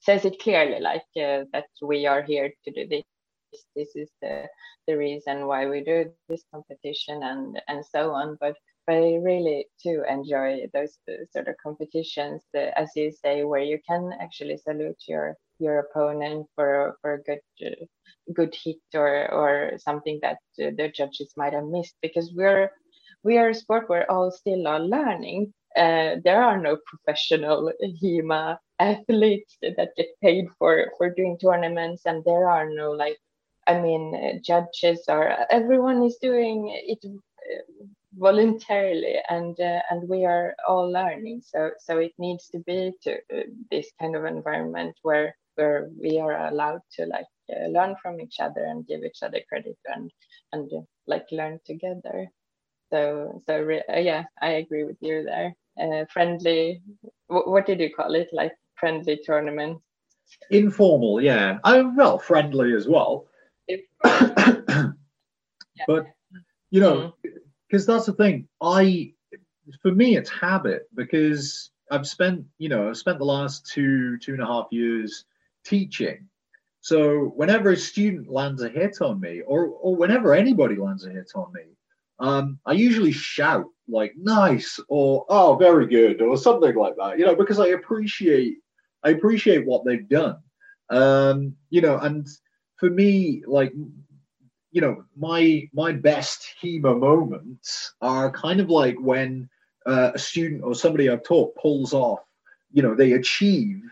says 0.00 0.24
it 0.24 0.38
clearly, 0.40 0.80
like 0.80 1.04
uh, 1.16 1.44
that 1.52 1.66
we 1.82 2.06
are 2.06 2.22
here 2.22 2.52
to 2.64 2.70
do 2.70 2.86
this. 2.88 3.04
This 3.74 3.96
is 3.96 4.10
the 4.20 4.46
the 4.86 4.96
reason 4.96 5.46
why 5.46 5.66
we 5.66 5.82
do 5.82 6.12
this 6.28 6.44
competition, 6.52 7.22
and 7.22 7.60
and 7.68 7.84
so 7.84 8.10
on. 8.12 8.36
But 8.40 8.56
I 8.88 9.18
really 9.22 9.66
too 9.82 10.04
enjoy 10.08 10.66
those 10.72 10.98
uh, 11.08 11.24
sort 11.32 11.48
of 11.48 11.56
competitions, 11.62 12.42
that, 12.52 12.78
as 12.78 12.90
you 12.94 13.10
say, 13.10 13.42
where 13.44 13.62
you 13.62 13.78
can 13.88 14.12
actually 14.20 14.58
salute 14.58 15.02
your 15.08 15.36
your 15.58 15.78
opponent 15.78 16.46
for 16.54 16.96
for 17.00 17.14
a 17.14 17.22
good 17.22 17.40
uh, 17.64 17.84
good 18.34 18.54
hit 18.54 18.76
or 18.94 19.30
or 19.32 19.78
something 19.78 20.18
that 20.22 20.38
uh, 20.62 20.70
the 20.76 20.92
judges 20.94 21.32
might 21.36 21.52
have 21.52 21.66
missed 21.66 21.96
because 22.02 22.32
we're 22.34 22.70
we 23.22 23.38
are 23.38 23.50
a 23.50 23.54
sport 23.54 23.88
where 23.88 24.10
all 24.10 24.30
still 24.30 24.66
are 24.66 24.80
learning. 24.80 25.52
Uh, 25.76 26.16
there 26.24 26.42
are 26.42 26.58
no 26.60 26.78
professional 26.86 27.72
HEMA 28.02 28.58
athletes 28.78 29.58
that 29.62 29.90
get 29.96 30.08
paid 30.22 30.46
for 30.58 30.92
for 30.96 31.10
doing 31.10 31.38
tournaments, 31.38 32.06
and 32.06 32.24
there 32.24 32.48
are 32.48 32.68
no 32.70 32.92
like, 32.92 33.18
I 33.66 33.80
mean, 33.80 34.14
uh, 34.14 34.38
judges 34.42 35.04
are 35.08 35.46
everyone 35.50 36.02
is 36.02 36.16
doing 36.22 36.70
it 36.74 37.00
uh, 37.04 37.84
voluntarily, 38.14 39.16
and 39.28 39.58
uh, 39.60 39.82
and 39.90 40.08
we 40.08 40.24
are 40.24 40.54
all 40.66 40.90
learning. 40.90 41.42
So 41.44 41.70
so 41.78 41.98
it 41.98 42.12
needs 42.18 42.48
to 42.50 42.58
be 42.60 42.92
to 43.02 43.12
uh, 43.34 43.42
this 43.70 43.92
kind 44.00 44.16
of 44.16 44.24
environment 44.24 44.96
where 45.02 45.36
where 45.56 45.90
we 46.00 46.18
are 46.18 46.46
allowed 46.48 46.80
to 46.92 47.06
like 47.06 47.28
uh, 47.54 47.66
learn 47.68 47.96
from 48.02 48.20
each 48.20 48.40
other 48.40 48.64
and 48.64 48.86
give 48.86 49.04
each 49.04 49.22
other 49.22 49.40
credit 49.48 49.78
and 49.86 50.10
and 50.52 50.70
like 51.06 51.26
learn 51.32 51.60
together. 51.66 52.30
So 52.90 53.42
so 53.46 53.80
yeah, 53.94 54.24
I 54.40 54.50
agree 54.62 54.84
with 54.84 54.98
you 55.02 55.24
there 55.24 55.54
uh, 55.80 56.04
friendly 56.12 56.82
what 57.28 57.66
did 57.66 57.80
you 57.80 57.92
call 57.92 58.14
it? 58.14 58.28
Like 58.32 58.52
friendly 58.74 59.20
tournament? 59.24 59.80
Informal 60.50 61.20
yeah. 61.20 61.58
I 61.64 61.80
well 61.80 62.18
friendly 62.18 62.74
as 62.74 62.88
well. 62.88 63.26
Yeah. 63.68 63.76
but 65.86 66.06
you 66.70 66.80
know 66.80 67.14
because 67.68 67.84
mm. 67.84 67.86
that's 67.86 68.06
the 68.06 68.12
thing. 68.12 68.48
I 68.60 69.12
for 69.82 69.92
me 69.92 70.16
it's 70.16 70.30
habit 70.30 70.88
because 70.94 71.70
i've 71.90 72.06
spent 72.06 72.44
you 72.58 72.68
know 72.68 72.88
i've 72.88 72.96
spent 72.96 73.18
the 73.18 73.24
last 73.24 73.66
two 73.66 74.16
two 74.18 74.32
and 74.32 74.42
a 74.42 74.46
half 74.46 74.66
years 74.70 75.24
teaching. 75.64 76.28
So 76.80 77.32
whenever 77.34 77.70
a 77.70 77.76
student 77.76 78.30
lands 78.30 78.62
a 78.62 78.68
hit 78.68 79.00
on 79.00 79.20
me 79.20 79.40
or 79.40 79.66
or 79.66 79.96
whenever 79.96 80.34
anybody 80.34 80.76
lands 80.76 81.04
a 81.04 81.10
hit 81.10 81.32
on 81.34 81.52
me 81.52 81.62
um, 82.18 82.58
I 82.64 82.72
usually 82.72 83.12
shout 83.12 83.66
like 83.88 84.14
"nice" 84.16 84.80
or 84.88 85.24
"oh, 85.28 85.56
very 85.56 85.86
good" 85.86 86.20
or 86.20 86.36
something 86.36 86.74
like 86.74 86.94
that. 86.96 87.18
You 87.18 87.26
know, 87.26 87.34
because 87.34 87.58
I 87.58 87.68
appreciate 87.68 88.58
I 89.04 89.10
appreciate 89.10 89.66
what 89.66 89.84
they've 89.84 90.08
done. 90.08 90.38
Um, 90.90 91.54
you 91.70 91.80
know, 91.80 91.98
and 91.98 92.26
for 92.76 92.90
me, 92.90 93.42
like 93.46 93.72
you 94.72 94.80
know, 94.80 95.04
my 95.16 95.68
my 95.72 95.92
best 95.92 96.54
HEMA 96.62 96.98
moments 96.98 97.94
are 98.00 98.30
kind 98.30 98.60
of 98.60 98.68
like 98.68 98.96
when 99.00 99.48
uh, 99.86 100.12
a 100.14 100.18
student 100.18 100.62
or 100.64 100.74
somebody 100.74 101.08
I've 101.08 101.22
taught 101.22 101.54
pulls 101.56 101.94
off. 101.94 102.20
You 102.72 102.82
know, 102.82 102.94
they 102.94 103.12
achieve 103.12 103.82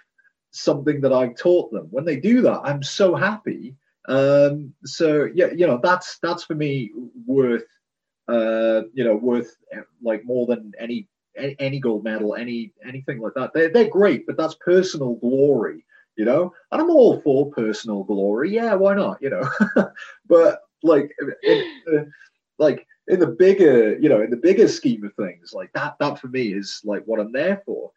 something 0.50 1.00
that 1.00 1.12
I've 1.12 1.36
taught 1.36 1.72
them. 1.72 1.88
When 1.90 2.04
they 2.04 2.16
do 2.16 2.42
that, 2.42 2.60
I'm 2.64 2.82
so 2.82 3.14
happy. 3.14 3.76
Um, 4.08 4.74
so 4.84 5.28
yeah, 5.34 5.50
you 5.56 5.66
know, 5.66 5.80
that's 5.82 6.18
that's 6.18 6.44
for 6.44 6.54
me 6.54 6.92
worth 7.26 7.64
uh, 8.28 8.82
you 8.92 9.04
know, 9.04 9.16
worth 9.16 9.56
like 10.02 10.24
more 10.24 10.46
than 10.46 10.72
any 10.78 11.08
any 11.36 11.80
gold 11.80 12.04
medal, 12.04 12.34
any 12.34 12.72
anything 12.86 13.20
like 13.20 13.34
that. 13.34 13.52
They're 13.52 13.70
they're 13.70 13.88
great, 13.88 14.26
but 14.26 14.36
that's 14.36 14.54
personal 14.56 15.14
glory, 15.16 15.84
you 16.16 16.24
know. 16.24 16.52
And 16.72 16.80
I'm 16.80 16.90
all 16.90 17.20
for 17.20 17.50
personal 17.50 18.04
glory. 18.04 18.54
Yeah, 18.54 18.74
why 18.74 18.94
not? 18.94 19.20
You 19.20 19.30
know, 19.30 19.50
but 20.26 20.60
like, 20.82 21.10
in, 21.42 22.12
like 22.58 22.86
in 23.08 23.20
the 23.20 23.26
bigger, 23.26 23.98
you 23.98 24.08
know, 24.08 24.22
in 24.22 24.30
the 24.30 24.36
bigger 24.36 24.68
scheme 24.68 25.04
of 25.04 25.14
things, 25.14 25.52
like 25.52 25.72
that 25.74 25.96
that 26.00 26.18
for 26.18 26.28
me 26.28 26.54
is 26.54 26.80
like 26.84 27.02
what 27.04 27.20
I'm 27.20 27.32
there 27.32 27.62
for. 27.66 27.90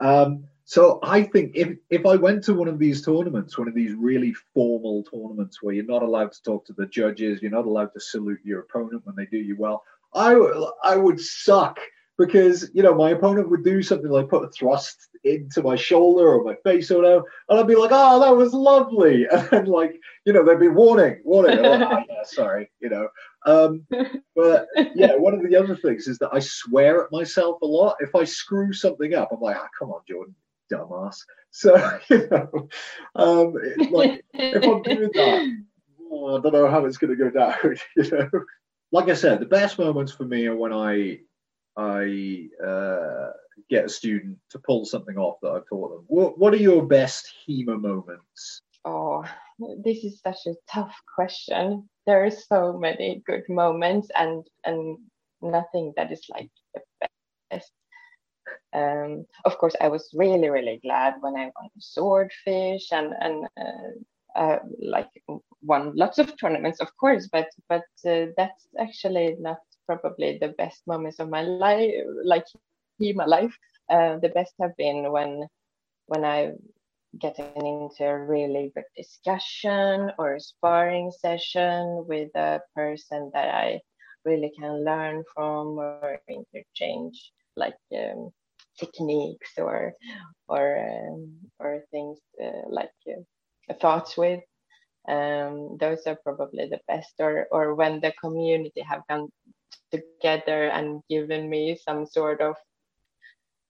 Um, 0.00 0.44
so 0.64 0.98
I 1.02 1.22
think 1.22 1.52
if 1.54 1.76
if 1.90 2.06
I 2.06 2.16
went 2.16 2.42
to 2.44 2.54
one 2.54 2.68
of 2.68 2.78
these 2.78 3.04
tournaments, 3.04 3.58
one 3.58 3.68
of 3.68 3.74
these 3.74 3.94
really 3.94 4.34
formal 4.54 5.04
tournaments 5.04 5.62
where 5.62 5.74
you're 5.74 5.84
not 5.84 6.02
allowed 6.02 6.32
to 6.32 6.42
talk 6.42 6.64
to 6.66 6.72
the 6.72 6.86
judges, 6.86 7.42
you're 7.42 7.50
not 7.50 7.66
allowed 7.66 7.92
to 7.92 8.00
salute 8.00 8.40
your 8.44 8.60
opponent 8.60 9.02
when 9.04 9.14
they 9.14 9.26
do 9.26 9.36
you 9.36 9.56
well, 9.58 9.82
I 10.14 10.34
I 10.82 10.96
would 10.96 11.20
suck 11.20 11.78
because 12.16 12.70
you 12.72 12.82
know 12.82 12.94
my 12.94 13.10
opponent 13.10 13.50
would 13.50 13.64
do 13.64 13.82
something 13.82 14.10
like 14.10 14.28
put 14.28 14.44
a 14.44 14.48
thrust 14.50 15.08
into 15.24 15.62
my 15.62 15.76
shoulder 15.76 16.28
or 16.28 16.44
my 16.44 16.54
face 16.64 16.90
or 16.90 17.02
whatever, 17.02 17.24
and 17.48 17.60
I'd 17.60 17.66
be 17.66 17.76
like, 17.76 17.90
"Oh, 17.92 18.20
that 18.20 18.36
was 18.36 18.54
lovely," 18.54 19.26
and 19.52 19.68
like 19.68 20.00
you 20.24 20.32
know 20.32 20.44
they'd 20.44 20.60
be 20.60 20.68
warning, 20.68 21.20
warning. 21.24 21.58
Like, 21.62 21.80
oh, 21.82 21.98
yeah, 22.08 22.22
sorry, 22.24 22.70
you 22.80 22.88
know. 22.88 23.08
Um, 23.44 23.86
but 24.34 24.66
yeah, 24.94 25.16
one 25.16 25.34
of 25.34 25.42
the 25.42 25.56
other 25.56 25.76
things 25.76 26.06
is 26.08 26.18
that 26.18 26.30
I 26.32 26.38
swear 26.38 27.04
at 27.04 27.12
myself 27.12 27.60
a 27.60 27.66
lot. 27.66 27.96
If 28.00 28.14
I 28.14 28.24
screw 28.24 28.72
something 28.72 29.14
up, 29.14 29.28
I'm 29.32 29.40
like, 29.40 29.56
"Ah, 29.56 29.68
come 29.78 29.90
on, 29.90 30.00
Jordan, 30.08 30.34
dumbass. 30.72 31.16
So, 31.50 31.76
you 32.10 32.28
know, 32.30 32.68
um, 33.14 33.54
like 33.90 34.24
if 34.32 34.64
I'm 34.64 34.82
doing 34.82 35.10
that, 35.14 35.62
oh, 36.10 36.38
I 36.38 36.40
don't 36.40 36.52
know 36.52 36.70
how 36.70 36.84
it's 36.84 36.98
going 36.98 37.16
to 37.16 37.30
go 37.30 37.30
down. 37.30 37.54
You 37.96 38.10
know, 38.10 38.30
like 38.92 39.08
I 39.08 39.14
said, 39.14 39.40
the 39.40 39.46
best 39.46 39.78
moments 39.78 40.12
for 40.12 40.24
me 40.24 40.46
are 40.46 40.56
when 40.56 40.72
I 40.72 41.20
I 41.76 42.48
uh, 42.64 43.30
get 43.68 43.86
a 43.86 43.88
student 43.88 44.38
to 44.50 44.58
pull 44.58 44.84
something 44.84 45.16
off 45.16 45.38
that 45.42 45.50
I've 45.50 45.68
taught 45.68 45.90
them. 45.90 46.04
What 46.08 46.38
What 46.38 46.54
are 46.54 46.58
your 46.58 46.86
best 46.86 47.32
HEMA 47.46 47.80
moments? 47.80 48.60
Oh, 48.84 49.24
this 49.82 50.04
is 50.04 50.20
such 50.20 50.46
a 50.46 50.54
tough 50.70 50.94
question. 51.14 51.88
There 52.06 52.24
are 52.24 52.30
so 52.30 52.74
many 52.78 53.22
good 53.26 53.48
moments, 53.48 54.08
and 54.14 54.46
and 54.64 54.98
nothing 55.40 55.92
that 55.96 56.12
is 56.12 56.24
like 56.28 56.50
the 56.74 56.80
best 57.50 57.72
um, 58.74 59.26
of 59.44 59.58
course, 59.58 59.76
I 59.80 59.88
was 59.88 60.10
really, 60.14 60.50
really 60.50 60.80
glad 60.82 61.14
when 61.20 61.36
I 61.36 61.50
won 61.60 61.70
swordfish 61.78 62.88
and 62.92 63.14
and 63.20 63.46
uh, 63.58 64.38
uh, 64.40 64.58
like 64.80 65.10
won 65.62 65.92
lots 65.96 66.18
of 66.18 66.36
tournaments, 66.38 66.80
of 66.80 66.88
course. 66.98 67.28
But 67.32 67.48
but 67.68 67.84
uh, 68.06 68.26
that's 68.36 68.68
actually 68.78 69.36
not 69.40 69.58
probably 69.86 70.38
the 70.40 70.54
best 70.58 70.82
moments 70.86 71.20
of 71.20 71.30
my 71.30 71.42
life, 71.42 71.84
like 72.24 72.46
in 73.00 73.16
my 73.16 73.24
life. 73.26 73.54
Uh, 73.90 74.18
the 74.18 74.28
best 74.30 74.54
have 74.60 74.76
been 74.76 75.10
when 75.12 75.46
when 76.06 76.24
I 76.24 76.52
getting 77.20 77.66
into 77.66 78.04
a 78.04 78.18
really 78.18 78.72
good 78.74 78.84
discussion 78.96 80.10
or 80.18 80.34
a 80.34 80.40
sparring 80.40 81.10
session 81.12 82.04
with 82.08 82.30
a 82.36 82.60
person 82.74 83.30
that 83.34 83.54
I 83.54 83.80
really 84.24 84.52
can 84.58 84.84
learn 84.84 85.24
from 85.34 85.78
or 85.78 86.20
interchange 86.28 87.32
like 87.56 87.76
um, 87.94 88.30
techniques 88.78 89.52
or 89.58 89.94
or 90.48 90.78
um, 90.78 91.38
or 91.58 91.82
things 91.90 92.18
uh, 92.42 92.68
like 92.68 92.92
uh, 93.08 93.74
thoughts 93.80 94.16
with. 94.16 94.40
Um, 95.08 95.76
those 95.78 96.06
are 96.06 96.18
probably 96.24 96.68
the 96.68 96.80
best. 96.88 97.14
Or 97.18 97.46
or 97.50 97.74
when 97.74 98.00
the 98.00 98.12
community 98.20 98.80
have 98.80 99.02
come 99.08 99.28
together 99.90 100.68
and 100.68 101.02
given 101.08 101.48
me 101.48 101.76
some 101.76 102.06
sort 102.06 102.40
of 102.40 102.56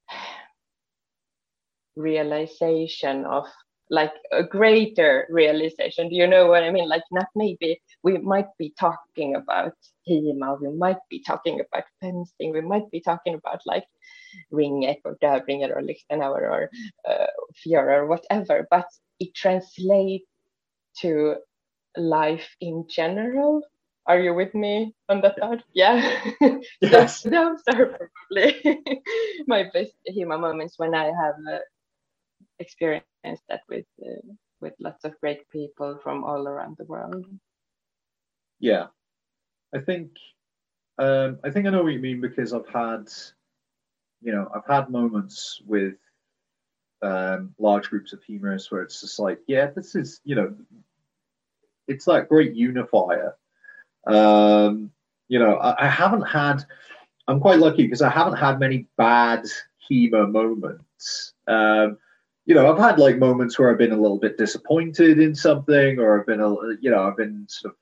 realization 1.96 3.24
of 3.24 3.46
like 3.90 4.12
a 4.32 4.42
greater 4.42 5.26
realization. 5.30 6.08
Do 6.08 6.16
you 6.16 6.26
know 6.26 6.46
what 6.46 6.62
I 6.62 6.70
mean? 6.70 6.88
Like 6.88 7.02
not 7.10 7.26
maybe 7.34 7.80
we 8.02 8.18
might 8.18 8.48
be 8.58 8.74
talking 8.78 9.34
about 9.36 9.74
HEMA, 10.08 10.60
we 10.60 10.70
might 10.76 10.98
be 11.10 11.22
talking 11.22 11.60
about 11.60 11.84
fencing, 12.00 12.52
we 12.52 12.60
might 12.60 12.90
be 12.90 13.00
talking 13.00 13.34
about 13.34 13.60
like 13.66 13.84
Ringeck 14.52 14.98
or 15.04 15.16
Döbringer 15.22 15.74
or 15.76 15.82
Lichtenauer 15.82 16.42
or 16.42 16.70
uh, 17.08 17.26
Fiore 17.56 17.94
or 17.94 18.06
whatever, 18.06 18.66
but 18.70 18.86
it 19.20 19.34
translates 19.34 20.26
to 21.00 21.36
life 21.96 22.48
in 22.60 22.86
general. 22.88 23.62
Are 24.06 24.20
you 24.20 24.34
with 24.34 24.54
me 24.54 24.94
on 25.08 25.22
that 25.22 25.38
thought? 25.38 25.62
Yeah. 25.72 26.20
Yes. 26.80 27.22
those, 27.22 27.60
are 27.68 27.86
probably 27.86 28.80
my 29.46 29.64
best 29.72 29.92
HEMA 30.08 30.38
moments 30.38 30.78
when 30.78 30.94
I 30.94 31.06
have 31.06 31.36
uh, 31.50 31.58
experienced 32.58 33.06
that 33.48 33.62
with 33.68 33.86
uh, 34.04 34.34
with 34.60 34.74
lots 34.78 35.04
of 35.04 35.18
great 35.20 35.48
people 35.50 35.98
from 36.02 36.24
all 36.24 36.46
around 36.46 36.76
the 36.78 36.84
world. 36.84 37.26
Yeah, 38.60 38.86
I 39.74 39.80
think 39.80 40.10
um, 40.98 41.38
I 41.44 41.50
think 41.50 41.66
I 41.66 41.70
know 41.70 41.82
what 41.82 41.92
you 41.92 41.98
mean 41.98 42.20
because 42.20 42.52
I've 42.52 42.68
had 42.68 43.08
you 44.24 44.32
know, 44.32 44.50
I've 44.54 44.66
had 44.66 44.90
moments 44.90 45.60
with 45.66 45.94
um, 47.02 47.54
large 47.58 47.90
groups 47.90 48.14
of 48.14 48.20
HEMAists 48.24 48.70
where 48.70 48.82
it's 48.82 49.02
just 49.02 49.18
like, 49.18 49.38
yeah, 49.46 49.66
this 49.66 49.94
is, 49.94 50.20
you 50.24 50.34
know, 50.34 50.54
it's 51.86 52.06
that 52.06 52.30
great 52.30 52.54
unifier. 52.54 53.36
Um, 54.06 54.90
you 55.28 55.38
know, 55.38 55.56
I, 55.56 55.84
I 55.84 55.88
haven't 55.88 56.22
had, 56.22 56.64
I'm 57.28 57.38
quite 57.38 57.58
lucky 57.58 57.82
because 57.82 58.00
I 58.00 58.08
haven't 58.08 58.38
had 58.38 58.58
many 58.58 58.86
bad 58.96 59.44
HEMA 59.90 60.32
moments. 60.32 61.34
Um, 61.46 61.98
you 62.46 62.54
know, 62.54 62.70
I've 62.70 62.78
had 62.78 62.98
like 62.98 63.18
moments 63.18 63.58
where 63.58 63.70
I've 63.70 63.78
been 63.78 63.92
a 63.92 64.00
little 64.00 64.18
bit 64.18 64.36
disappointed 64.36 65.18
in 65.18 65.34
something, 65.34 65.98
or 65.98 66.20
I've 66.20 66.26
been, 66.26 66.40
a, 66.40 66.54
you 66.80 66.90
know, 66.90 67.04
I've 67.04 67.16
been 67.16 67.46
sort 67.48 67.74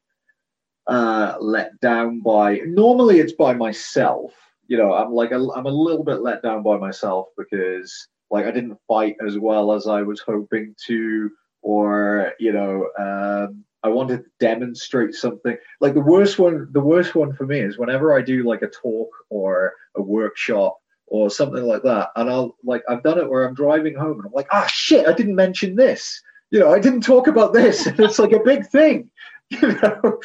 of 0.89 0.95
uh, 0.95 1.37
let 1.41 1.79
down 1.81 2.21
by. 2.21 2.61
Normally, 2.65 3.19
it's 3.19 3.33
by 3.33 3.55
myself, 3.55 4.33
you 4.69 4.77
know, 4.77 4.93
I'm 4.93 5.13
like, 5.13 5.33
a, 5.33 5.49
I'm 5.55 5.67
a 5.67 5.71
little 5.71 6.05
bit 6.05 6.23
let 6.23 6.43
down 6.43 6.63
by 6.63 6.79
myself 6.79 7.29
because 7.37 8.09
like 8.31 8.47
I 8.47 8.51
didn't 8.51 8.79
fight 8.89 9.17
as 9.27 9.39
well 9.39 9.73
as 9.73 9.87
I 9.87 10.03
was 10.03 10.21
hoping 10.21 10.75
to, 10.87 11.31
or 11.63 12.33
you 12.39 12.53
know, 12.53 12.89
um, 12.99 13.65
I 13.83 13.89
wanted 13.89 14.25
to 14.25 14.31
demonstrate 14.39 15.15
something. 15.15 15.57
Like 15.81 15.95
the 15.95 16.01
worst 16.01 16.39
one, 16.39 16.69
the 16.73 16.81
worst 16.81 17.15
one 17.15 17.33
for 17.33 17.47
me 17.47 17.61
is 17.61 17.79
whenever 17.79 18.17
I 18.17 18.23
do 18.23 18.45
like 18.45 18.63
a 18.63 18.69
talk 18.69 19.11
or 19.29 19.75
a 19.97 20.03
workshop 20.03 20.79
or 21.13 21.29
something 21.29 21.65
like 21.65 21.83
that, 21.83 22.09
and 22.17 22.31
I'll 22.31 22.57
like 22.65 22.83
I've 22.89 23.03
done 23.03 23.19
it 23.19 23.29
where 23.29 23.47
I'm 23.47 23.55
driving 23.55 23.95
home 23.95 24.17
and 24.17 24.27
I'm 24.27 24.33
like, 24.33 24.49
ah 24.51 24.67
shit, 24.67 25.07
I 25.07 25.13
didn't 25.13 25.37
mention 25.37 25.77
this. 25.77 26.21
You 26.51 26.59
know, 26.59 26.73
I 26.73 26.79
didn't 26.79 27.03
talk 27.03 27.27
about 27.27 27.53
this, 27.53 27.87
it's 27.99 28.19
like 28.19 28.33
a 28.33 28.43
big 28.43 28.67
thing. 28.67 29.11
You 29.51 29.79
know. 29.83 30.19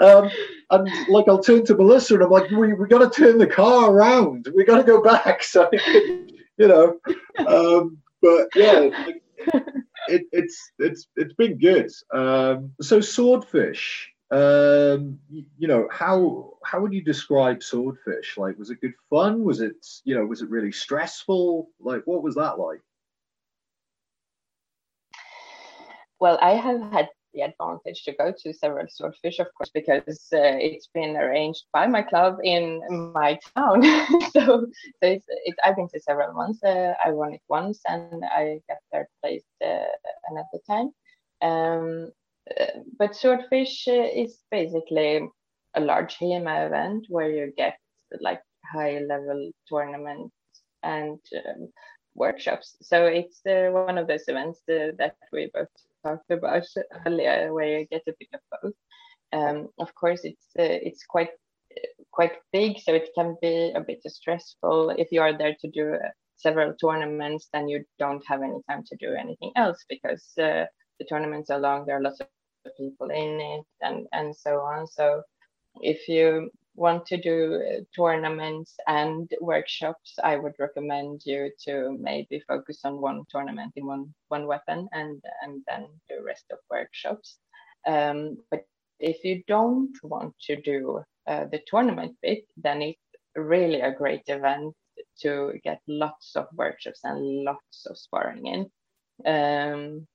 Um, 0.00 0.28
and 0.70 0.90
like 1.08 1.28
I'll 1.28 1.42
turn 1.42 1.64
to 1.66 1.76
Melissa 1.76 2.14
and 2.14 2.24
I'm 2.24 2.30
like, 2.30 2.50
we 2.50 2.72
we 2.72 2.88
got 2.88 2.98
to 2.98 3.08
turn 3.08 3.38
the 3.38 3.46
car 3.46 3.92
around. 3.92 4.48
We 4.56 4.64
got 4.64 4.78
to 4.78 4.82
go 4.82 5.00
back. 5.00 5.42
So 5.54 5.70
you 6.58 6.68
know, 6.68 6.98
um, 7.46 7.98
but 8.20 8.48
yeah, 8.56 8.90
like, 9.06 9.22
it, 10.08 10.22
it's 10.32 10.72
it's 10.80 11.06
it's 11.14 11.34
been 11.34 11.58
good. 11.58 11.88
Um, 12.12 12.72
so 12.80 13.00
swordfish, 13.00 14.10
um, 14.30 15.20
you, 15.30 15.68
know, 15.68 15.88
how 15.90 16.54
how 16.64 16.80
would 16.80 16.92
you 16.92 17.02
describe 17.02 17.62
swordfish? 17.62 18.36
Like, 18.36 18.58
was 18.58 18.70
it 18.70 18.80
good 18.80 18.94
fun? 19.08 19.44
Was 19.44 19.60
it 19.60 19.86
you 20.04 20.14
know, 20.16 20.26
was 20.26 20.42
it 20.42 20.50
really 20.50 20.72
stressful? 20.72 21.68
Like, 21.80 22.02
what 22.06 22.22
was 22.22 22.34
that 22.34 22.58
like? 22.58 22.80
Well, 26.18 26.38
I 26.40 26.52
have 26.52 26.80
had 26.92 27.08
the 27.34 27.42
advantage 27.42 28.02
to 28.04 28.12
go 28.12 28.32
to 28.36 28.52
several 28.54 28.86
swordfish, 28.88 29.38
of 29.38 29.48
course, 29.54 29.70
because 29.72 30.28
uh, 30.32 30.56
it's 30.58 30.88
been 30.92 31.16
arranged 31.16 31.64
by 31.72 31.86
my 31.86 32.02
club 32.02 32.38
in 32.42 32.82
my 33.14 33.38
town. 33.54 33.82
so, 34.30 34.30
so 34.32 34.66
it's, 35.02 35.26
it's, 35.28 35.58
I've 35.64 35.76
been 35.76 35.88
to 35.88 36.00
several 36.00 36.34
ones. 36.34 36.62
Uh, 36.64 36.94
I 37.04 37.10
won 37.10 37.34
it 37.34 37.42
once, 37.48 37.80
and 37.86 38.24
I 38.24 38.60
got 38.68 38.78
third 38.92 39.06
place 39.22 39.44
uh, 39.64 39.84
another 40.30 40.58
time. 40.66 40.90
Um, 41.42 42.10
but 42.98 43.16
swordfish 43.16 43.88
uh, 43.88 44.08
is 44.14 44.38
basically 44.50 45.28
a 45.74 45.80
large 45.80 46.16
HEMA 46.18 46.66
event 46.66 47.06
where 47.08 47.30
you 47.30 47.52
get 47.56 47.78
like 48.20 48.42
high 48.64 49.00
level 49.00 49.50
tournaments 49.68 50.34
and 50.82 51.18
um, 51.46 51.68
workshops. 52.14 52.76
So 52.82 53.06
it's 53.06 53.40
uh, 53.46 53.70
one 53.70 53.98
of 53.98 54.06
those 54.06 54.24
events 54.28 54.60
that 54.66 55.16
we 55.32 55.50
both 55.52 55.68
talked 56.04 56.30
about 56.30 56.64
earlier, 57.06 57.52
where 57.52 57.80
you 57.80 57.86
get 57.86 58.02
a 58.08 58.14
bit 58.18 58.28
of 58.32 58.40
both. 58.62 58.74
Um, 59.32 59.68
of 59.78 59.94
course, 59.94 60.20
it's 60.24 60.46
uh, 60.58 60.80
it's 60.88 61.04
quite 61.04 61.30
quite 62.12 62.32
big, 62.52 62.78
so 62.78 62.94
it 62.94 63.10
can 63.14 63.36
be 63.42 63.72
a 63.74 63.80
bit 63.80 64.00
stressful 64.06 64.90
if 64.90 65.08
you 65.10 65.20
are 65.20 65.36
there 65.36 65.56
to 65.60 65.68
do 65.70 65.94
uh, 65.94 66.08
several 66.36 66.74
tournaments. 66.74 67.48
Then 67.52 67.68
you 67.68 67.84
don't 67.98 68.24
have 68.26 68.42
any 68.42 68.60
time 68.68 68.84
to 68.86 68.96
do 68.96 69.14
anything 69.14 69.52
else 69.56 69.84
because 69.88 70.24
uh, 70.38 70.64
the 70.98 71.06
tournaments 71.08 71.50
are 71.50 71.58
long. 71.58 71.84
There 71.84 71.96
are 71.98 72.02
lots 72.02 72.20
of 72.20 72.28
people 72.76 73.10
in 73.10 73.40
it, 73.40 73.64
and 73.80 74.06
and 74.12 74.34
so 74.34 74.60
on. 74.60 74.86
So 74.86 75.22
if 75.82 76.08
you 76.08 76.50
want 76.74 77.06
to 77.06 77.16
do 77.16 77.62
uh, 77.62 77.80
tournaments 77.96 78.74
and 78.86 79.30
workshops, 79.40 80.14
I 80.22 80.36
would 80.36 80.54
recommend 80.58 81.22
you 81.24 81.50
to 81.64 81.96
maybe 81.98 82.42
focus 82.46 82.80
on 82.84 83.00
one 83.00 83.24
tournament 83.30 83.72
in 83.76 83.86
one 83.86 84.14
one 84.28 84.46
weapon 84.46 84.88
and 84.92 85.22
and 85.42 85.62
then 85.68 85.86
the 86.08 86.22
rest 86.22 86.44
of 86.52 86.58
workshops. 86.70 87.38
Um, 87.86 88.38
but 88.50 88.64
if 89.00 89.24
you 89.24 89.42
don't 89.46 89.96
want 90.02 90.34
to 90.46 90.60
do 90.60 91.02
uh, 91.26 91.44
the 91.50 91.60
tournament 91.66 92.16
bit, 92.22 92.44
then 92.56 92.82
it's 92.82 93.00
really 93.34 93.80
a 93.80 93.94
great 93.94 94.22
event 94.26 94.74
to 95.20 95.52
get 95.64 95.80
lots 95.86 96.36
of 96.36 96.46
workshops 96.54 97.00
and 97.04 97.44
lots 97.44 97.86
of 97.86 97.98
sparring 97.98 98.46
in. 98.46 98.70
Um, 99.26 100.06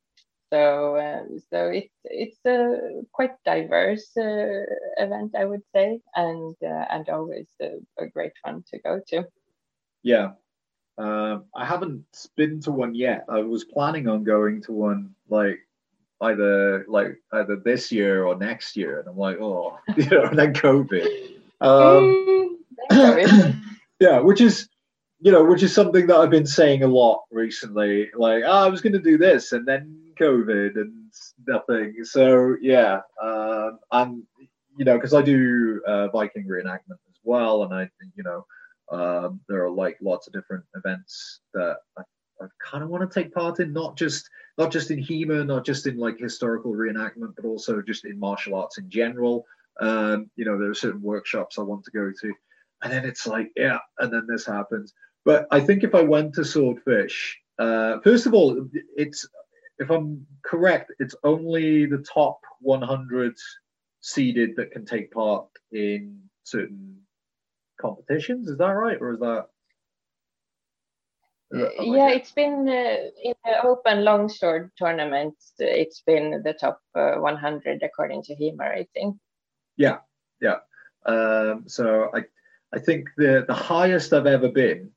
so 0.52 0.96
uh, 0.98 1.24
so 1.50 1.70
it's 1.70 1.96
it's 2.04 2.38
a 2.46 3.04
quite 3.12 3.32
diverse 3.46 4.10
uh, 4.18 4.66
event, 4.98 5.34
I 5.38 5.46
would 5.46 5.64
say, 5.74 6.02
and 6.16 6.56
uh, 6.64 6.86
and 6.92 7.08
always 7.10 7.48
a, 7.62 7.78
a, 7.98 8.08
great 8.08 8.34
fun 8.44 8.64
to 8.72 8.80
go 8.80 9.00
to. 9.08 9.28
Yeah, 10.04 10.32
um, 10.98 11.46
I 11.56 11.66
haven't 11.66 12.06
been 12.36 12.60
to 12.62 12.72
one 12.72 12.96
yet. 12.96 13.26
I 13.30 13.40
was 13.40 13.64
planning 13.64 14.08
on 14.08 14.24
going 14.24 14.62
to 14.64 14.74
one 14.74 15.16
like 15.30 15.60
either 16.22 16.86
like 16.88 17.18
either 17.32 17.56
this 17.56 17.92
year 17.92 18.26
or 18.26 18.36
next 18.36 18.76
year, 18.76 19.00
and 19.00 19.08
I'm 19.08 19.18
like, 19.18 19.38
oh, 19.40 19.80
you 19.96 20.06
know, 20.08 20.24
and 20.24 20.38
then 20.38 20.54
COVID. 20.54 21.08
Um, 21.62 22.58
yeah, 24.00 24.20
which 24.20 24.42
is 24.42 24.68
you 25.22 25.32
know, 25.32 25.46
which 25.46 25.64
is 25.64 25.74
something 25.74 26.08
that 26.08 26.18
I've 26.18 26.30
been 26.32 26.48
saying 26.48 26.84
a 26.84 26.88
lot 26.88 27.22
recently. 27.32 28.10
Like, 28.16 28.44
oh, 28.46 28.66
I 28.66 28.68
was 28.68 28.82
going 28.82 28.94
to 28.94 29.00
do 29.00 29.18
this, 29.18 29.52
and 29.52 29.68
then 29.68 30.11
COVID 30.22 30.76
and 30.76 31.12
nothing. 31.48 32.04
So 32.04 32.56
yeah, 32.62 33.02
um, 33.22 33.80
and 33.92 34.24
you 34.78 34.86
know, 34.86 34.96
because 34.96 35.14
I 35.14 35.22
do 35.22 35.82
uh, 35.88 36.08
Viking 36.10 36.48
reenactment 36.48 37.00
as 37.10 37.20
well, 37.24 37.64
and 37.64 37.74
I, 37.74 37.90
you 38.16 38.24
know, 38.24 38.46
um, 38.92 39.42
there 39.48 39.64
are 39.64 39.72
like 39.72 39.98
lots 40.02 40.28
of 40.28 40.34
different 40.34 40.64
events 40.76 41.42
that 41.54 41.78
I, 41.98 42.04
I 42.42 42.46
kind 42.64 42.84
of 42.84 42.90
want 42.90 43.10
to 43.10 43.20
take 43.24 43.34
part 43.34 43.60
in, 43.60 43.74
not 43.74 43.98
just 43.98 44.30
not 44.58 44.72
just 44.72 44.92
in 44.92 45.00
HEMA, 45.00 45.46
not 45.46 45.66
just 45.66 45.88
in 45.88 45.98
like 45.98 46.20
historical 46.20 46.74
reenactment, 46.74 47.36
but 47.36 47.46
also 47.46 47.82
just 47.82 48.06
in 48.06 48.20
martial 48.20 48.56
arts 48.56 48.78
in 48.78 48.90
general. 48.90 49.46
Um, 49.80 50.30
you 50.36 50.46
know, 50.46 50.60
there 50.60 50.70
are 50.70 50.76
certain 50.76 51.02
workshops 51.02 51.58
I 51.58 51.64
want 51.64 51.84
to 51.86 51.92
go 51.92 52.12
to, 52.22 52.34
and 52.84 52.92
then 52.92 53.06
it's 53.06 53.26
like, 53.26 53.52
yeah, 53.56 53.80
and 54.00 54.12
then 54.12 54.28
this 54.30 54.46
happens. 54.46 54.94
But 55.24 55.48
I 55.52 55.60
think 55.60 55.84
if 55.84 55.96
I 55.96 56.02
went 56.02 56.34
to 56.36 56.44
Swordfish, 56.44 57.38
uh, 57.60 58.00
first 58.00 58.26
of 58.26 58.34
all, 58.34 58.68
it's 58.98 59.28
if 59.82 59.90
I'm 59.90 60.26
correct, 60.46 60.94
it's 61.00 61.16
only 61.24 61.88
the 61.88 61.98
top 61.98 62.40
100 62.60 63.34
seeded 64.02 64.56
that 64.56 64.72
can 64.72 64.86
take 64.86 65.12
part 65.12 65.48
in 65.72 66.22
certain 66.44 66.98
competitions. 67.82 68.48
Is 68.48 68.60
that 68.60 68.72
right, 68.72 68.98
or 69.02 69.14
is 69.14 69.20
that? 69.20 69.48
yeah, 71.52 72.10
it's 72.10 72.32
been 72.32 72.70
uh, 72.70 73.10
in 73.22 73.34
the 73.44 73.66
open 73.66 74.06
longsword 74.06 74.72
tournament. 74.78 75.34
It's 75.58 76.02
been 76.06 76.42
the 76.44 76.54
top 76.54 76.80
uh, 76.96 77.16
100 77.16 77.84
according 77.84 78.24
to 78.24 78.36
HEMA 78.36 78.70
rating. 78.70 79.20
Yeah, 79.76 79.98
yeah. 80.40 80.60
Um, 81.06 81.64
so 81.68 82.10
I, 82.14 82.22
I 82.74 82.80
think 82.80 83.10
the 83.18 83.44
the 83.48 83.54
highest 83.54 84.14
I've 84.14 84.28
ever 84.28 84.50
been 84.50 84.92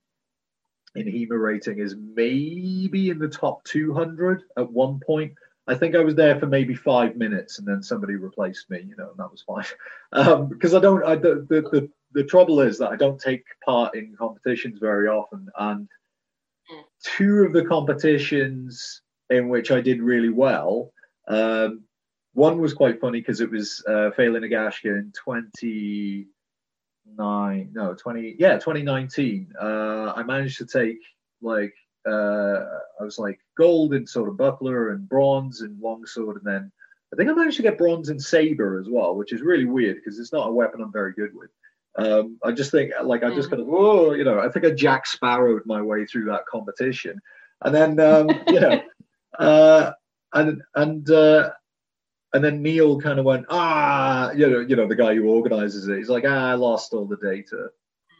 in 0.95 1.07
HEMA 1.07 1.41
rating 1.41 1.79
is 1.79 1.97
maybe 1.97 3.11
in 3.11 3.19
the 3.19 3.29
top 3.29 3.65
200 3.65 4.43
at 4.57 4.71
one 4.71 5.01
point. 5.05 5.33
I 5.67 5.75
think 5.75 5.95
I 5.95 6.01
was 6.01 6.15
there 6.15 6.39
for 6.39 6.47
maybe 6.47 6.75
five 6.75 7.17
minutes 7.17 7.59
and 7.59 7.67
then 7.67 7.83
somebody 7.83 8.17
replaced 8.17 8.69
me, 8.71 8.83
you 8.87 8.95
know, 8.97 9.11
and 9.11 9.19
that 9.19 9.31
was 9.31 9.43
fine. 9.43 9.65
Um, 10.13 10.47
because 10.47 10.75
I 10.75 10.79
don't, 10.79 11.05
I, 11.05 11.17
the, 11.17 11.45
the, 11.49 11.61
the, 11.63 11.91
the 12.13 12.23
trouble 12.23 12.61
is 12.61 12.79
that 12.79 12.93
I 12.93 12.97
don't 12.97 13.21
take 13.21 13.43
part 13.65 13.97
in 13.97 14.15
competitions 14.17 14.79
very 14.79 15.09
often. 15.09 15.49
And 15.59 15.89
two 17.03 17.43
of 17.43 17.53
the 17.53 17.65
competitions 17.65 19.03
in 19.31 19.49
which 19.49 19.73
I 19.73 19.81
did 19.81 20.01
really 20.01 20.29
well, 20.29 20.93
um, 21.27 21.83
one 22.35 22.61
was 22.61 22.75
quite 22.75 23.01
funny 23.01 23.21
because 23.21 23.41
it 23.41 23.51
was 23.51 23.83
uh, 23.89 24.11
Failing 24.13 24.43
Nagashka 24.43 24.87
in 24.87 25.13
20, 25.17 26.27
nine, 27.07 27.71
no, 27.73 27.95
20, 27.95 28.37
yeah, 28.39 28.55
2019. 28.55 29.53
Uh, 29.61 30.13
I 30.17 30.23
managed 30.23 30.59
to 30.59 30.67
take 30.67 30.99
like, 31.43 31.75
uh, 32.07 32.65
I 33.01 33.05
was 33.05 33.19
like 33.19 33.41
gold 33.57 33.95
in 33.95 34.07
sort 34.07 34.29
of 34.29 34.37
buckler 34.37 34.91
and 34.91 35.09
bronze 35.09 35.63
in 35.63 35.79
longsword. 35.81 36.37
And 36.37 36.47
then 36.47 36.73
I 37.13 37.17
think 37.17 37.31
I 37.31 37.33
managed 37.33 37.57
to 37.59 37.63
get 37.63 37.79
bronze 37.79 38.09
in 38.09 38.19
saber 38.19 38.79
as 38.79 38.89
well, 38.89 39.15
which 39.15 39.33
is 39.33 39.41
really 39.41 39.65
weird 39.65 39.97
because 39.97 40.19
it's 40.19 40.33
not 40.33 40.49
a 40.49 40.53
weapon 40.53 40.81
I'm 40.81 40.93
very 40.93 41.13
good 41.13 41.35
with. 41.35 41.51
Um, 41.97 42.39
I 42.43 42.51
just 42.51 42.73
think 42.73 42.93
like 43.03 43.23
I 43.23 43.35
just 43.35 43.49
mm. 43.49 43.53
kind 43.53 43.63
of, 43.63 43.69
oh, 43.71 44.13
you 44.13 44.25
know, 44.25 44.41
I 44.41 44.49
think 44.49 44.65
I 44.67 44.71
Jack 44.71 45.07
Sparrowed 45.07 45.63
my 45.65 45.81
way 45.81 46.07
through 46.07 46.25
that 46.27 46.47
competition. 46.47 47.21
And 47.63 47.75
then, 47.75 48.01
um, 48.01 48.29
you 48.49 48.61
know, 48.61 48.83
uh, 49.39 49.93
and, 50.33 50.63
and, 50.75 51.09
uh, 51.11 51.51
and 52.35 52.43
then 52.43 52.63
Neil 52.63 53.01
kind 53.01 53.21
of 53.21 53.25
went, 53.25 53.47
ah, 53.49 54.33
you 54.33 54.51
know, 54.51 54.59
you 54.59 54.75
know, 54.75 54.89
the 54.89 54.97
guy 54.97 55.15
who 55.15 55.29
organizes 55.29 55.87
it. 55.87 55.97
He's 55.97 56.09
like, 56.09 56.25
ah, 56.27 56.51
I 56.51 56.55
lost 56.55 56.93
all 56.93 57.07
the 57.07 57.17
data. 57.17 57.71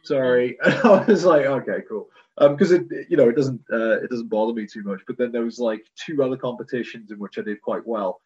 Sorry. 0.03 0.57
And 0.63 0.73
I 0.85 1.03
was 1.03 1.25
like, 1.25 1.45
okay, 1.45 1.79
cool. 1.87 2.07
Because 2.39 2.71
um, 2.71 2.87
it, 2.91 3.07
you 3.09 3.17
know, 3.17 3.27
it 3.27 3.35
doesn't, 3.35 3.61
uh, 3.71 4.01
it 4.01 4.09
doesn't 4.09 4.29
bother 4.29 4.53
me 4.53 4.67
too 4.67 4.83
much. 4.83 5.01
But 5.05 5.17
then 5.17 5.33
there 5.33 5.43
was 5.43 5.59
like 5.59 5.85
two 5.95 6.23
other 6.23 6.37
competitions 6.37 7.11
in 7.11 7.19
which 7.19 7.37
I 7.37 7.41
did 7.41 7.61
quite 7.61 7.85
well, 7.85 8.21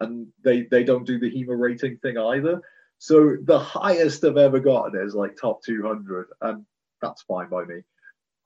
and 0.00 0.26
they 0.44 0.62
they 0.62 0.84
don't 0.84 1.06
do 1.06 1.18
the 1.18 1.30
HEMA 1.30 1.58
rating 1.58 1.96
thing 1.98 2.18
either. 2.18 2.60
So 2.98 3.36
the 3.42 3.58
highest 3.58 4.24
I've 4.24 4.36
ever 4.36 4.60
gotten 4.60 5.00
is 5.00 5.14
like 5.14 5.36
top 5.36 5.62
200, 5.62 6.28
and 6.42 6.64
that's 7.00 7.22
fine 7.22 7.48
by 7.48 7.64
me. 7.64 7.82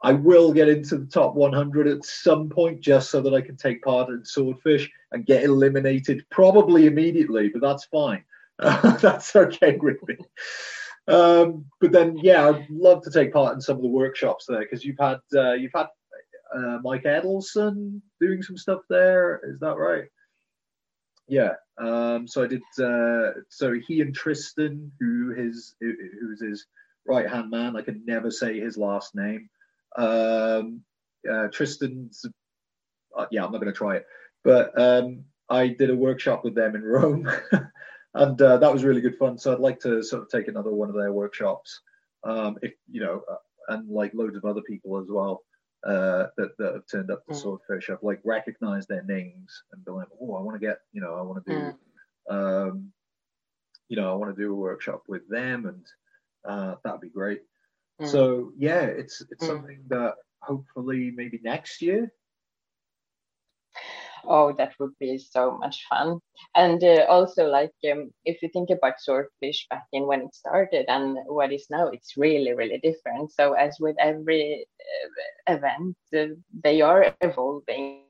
I 0.04 0.12
will 0.12 0.52
get 0.52 0.68
into 0.68 0.98
the 0.98 1.06
top 1.06 1.34
100 1.34 1.88
at 1.88 2.04
some 2.04 2.50
point 2.50 2.82
just 2.82 3.10
so 3.10 3.22
that 3.22 3.32
I 3.32 3.40
can 3.40 3.56
take 3.56 3.82
part 3.82 4.10
in 4.10 4.22
Swordfish 4.22 4.90
and 5.12 5.24
get 5.24 5.44
eliminated 5.44 6.26
probably 6.30 6.86
immediately, 6.86 7.48
but 7.48 7.62
that's 7.62 7.86
fine. 7.86 8.22
Uh, 8.58 8.96
that's 8.98 9.34
okay 9.34 9.78
with 9.80 10.06
me. 10.06 10.16
um, 11.08 11.64
but 11.80 11.90
then, 11.90 12.18
yeah, 12.18 12.46
I'd 12.46 12.68
love 12.68 13.02
to 13.04 13.10
take 13.10 13.32
part 13.32 13.54
in 13.54 13.62
some 13.62 13.76
of 13.76 13.82
the 13.82 13.88
workshops 13.88 14.44
there 14.46 14.60
because 14.60 14.84
you've 14.84 14.98
had 15.00 15.20
uh, 15.34 15.54
you've 15.54 15.72
had 15.74 15.86
uh, 16.54 16.78
Mike 16.84 17.04
Edelson 17.04 18.02
doing 18.20 18.42
some 18.42 18.58
stuff 18.58 18.80
there. 18.90 19.40
Is 19.44 19.58
that 19.60 19.78
right? 19.78 20.04
Yeah. 21.28 21.54
Um, 21.78 22.28
so 22.28 22.44
I 22.44 22.46
did. 22.46 22.62
Uh, 22.78 23.40
so 23.48 23.72
he 23.72 24.02
and 24.02 24.14
Tristan, 24.14 24.92
who 25.00 25.30
his 25.30 25.74
who's 25.80 26.42
his 26.42 26.66
right 27.06 27.28
hand 27.28 27.50
man, 27.50 27.74
I 27.74 27.80
can 27.80 28.04
never 28.04 28.30
say 28.30 28.60
his 28.60 28.76
last 28.76 29.14
name. 29.14 29.48
Um, 29.96 30.82
uh, 31.30 31.48
Tristan's. 31.48 32.24
Uh, 33.16 33.26
yeah, 33.30 33.44
I'm 33.44 33.52
not 33.52 33.60
going 33.60 33.72
to 33.72 33.78
try 33.78 33.96
it. 33.96 34.06
But 34.42 34.78
um, 34.78 35.24
I 35.48 35.68
did 35.68 35.90
a 35.90 35.96
workshop 35.96 36.44
with 36.44 36.54
them 36.54 36.74
in 36.74 36.82
Rome, 36.82 37.30
and 38.14 38.42
uh, 38.42 38.58
that 38.58 38.72
was 38.72 38.84
really 38.84 39.00
good 39.00 39.16
fun. 39.16 39.38
So 39.38 39.52
I'd 39.52 39.60
like 39.60 39.80
to 39.80 40.02
sort 40.02 40.22
of 40.22 40.28
take 40.28 40.48
another 40.48 40.72
one 40.72 40.88
of 40.88 40.94
their 40.94 41.12
workshops, 41.12 41.80
um, 42.24 42.58
if 42.62 42.72
you 42.90 43.00
know, 43.00 43.22
uh, 43.30 43.36
and 43.68 43.88
like 43.88 44.12
loads 44.14 44.36
of 44.36 44.44
other 44.44 44.62
people 44.62 44.98
as 44.98 45.06
well 45.08 45.42
uh, 45.84 46.26
that 46.36 46.56
that 46.58 46.74
have 46.74 46.86
turned 46.90 47.10
up 47.10 47.24
to 47.26 47.32
mm. 47.32 47.36
Swordfish. 47.36 47.90
I've 47.90 48.02
like 48.02 48.20
recognized 48.24 48.88
their 48.88 49.02
names 49.04 49.62
and 49.72 49.84
been 49.84 49.94
like, 49.94 50.08
oh, 50.20 50.34
I 50.34 50.42
want 50.42 50.60
to 50.60 50.66
get, 50.66 50.78
you 50.92 51.00
know, 51.00 51.14
I 51.14 51.22
want 51.22 51.44
to 51.44 51.52
do, 51.52 51.74
mm. 52.30 52.68
um, 52.68 52.92
you 53.88 53.96
know, 53.96 54.10
I 54.10 54.14
want 54.14 54.34
to 54.34 54.42
do 54.42 54.52
a 54.52 54.56
workshop 54.56 55.02
with 55.08 55.28
them, 55.28 55.66
and 55.66 55.86
uh, 56.46 56.76
that'd 56.84 57.00
be 57.00 57.10
great. 57.10 57.42
Mm. 58.00 58.08
So 58.08 58.52
yeah, 58.56 58.82
it's 58.82 59.20
it's 59.30 59.44
mm. 59.44 59.48
something 59.48 59.80
that 59.88 60.14
hopefully 60.40 61.12
maybe 61.14 61.40
next 61.42 61.80
year 61.80 62.12
oh 64.26 64.52
that 64.52 64.72
would 64.78 64.92
be 64.98 65.18
so 65.18 65.56
much 65.58 65.84
fun 65.88 66.18
and 66.54 66.82
uh, 66.82 67.04
also 67.08 67.46
like 67.46 67.72
um, 67.90 68.10
if 68.24 68.42
you 68.42 68.48
think 68.52 68.70
about 68.70 69.00
swordfish 69.00 69.66
back 69.70 69.84
in 69.92 70.06
when 70.06 70.22
it 70.22 70.34
started 70.34 70.84
and 70.88 71.16
what 71.26 71.52
is 71.52 71.66
now 71.70 71.88
it's 71.88 72.16
really 72.16 72.52
really 72.54 72.78
different 72.78 73.30
so 73.32 73.52
as 73.54 73.76
with 73.80 73.96
every 74.00 74.66
uh, 75.48 75.54
event 75.54 75.96
uh, 76.16 76.34
they 76.62 76.80
are 76.80 77.14
evolving 77.20 78.02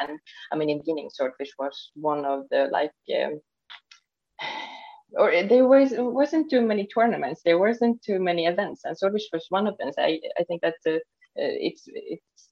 and 0.00 0.18
i 0.52 0.56
mean 0.56 0.70
in 0.70 0.78
the 0.78 0.82
beginning 0.82 1.10
swordfish 1.10 1.52
was 1.58 1.90
one 1.94 2.24
of 2.24 2.44
the 2.50 2.68
like 2.70 2.92
um, 3.22 3.40
or 5.16 5.30
there 5.44 5.66
was 5.66 5.92
wasn't 5.96 6.50
too 6.50 6.60
many 6.60 6.86
tournaments 6.86 7.40
there 7.44 7.58
wasn't 7.58 8.00
too 8.02 8.18
many 8.18 8.46
events 8.46 8.82
and 8.84 8.96
swordfish 8.96 9.28
was 9.32 9.46
one 9.48 9.66
of 9.66 9.76
them 9.78 9.90
i, 9.98 10.20
I 10.38 10.44
think 10.44 10.60
that 10.62 10.74
uh, 10.86 10.98
it's 11.36 11.84
it's 11.86 12.50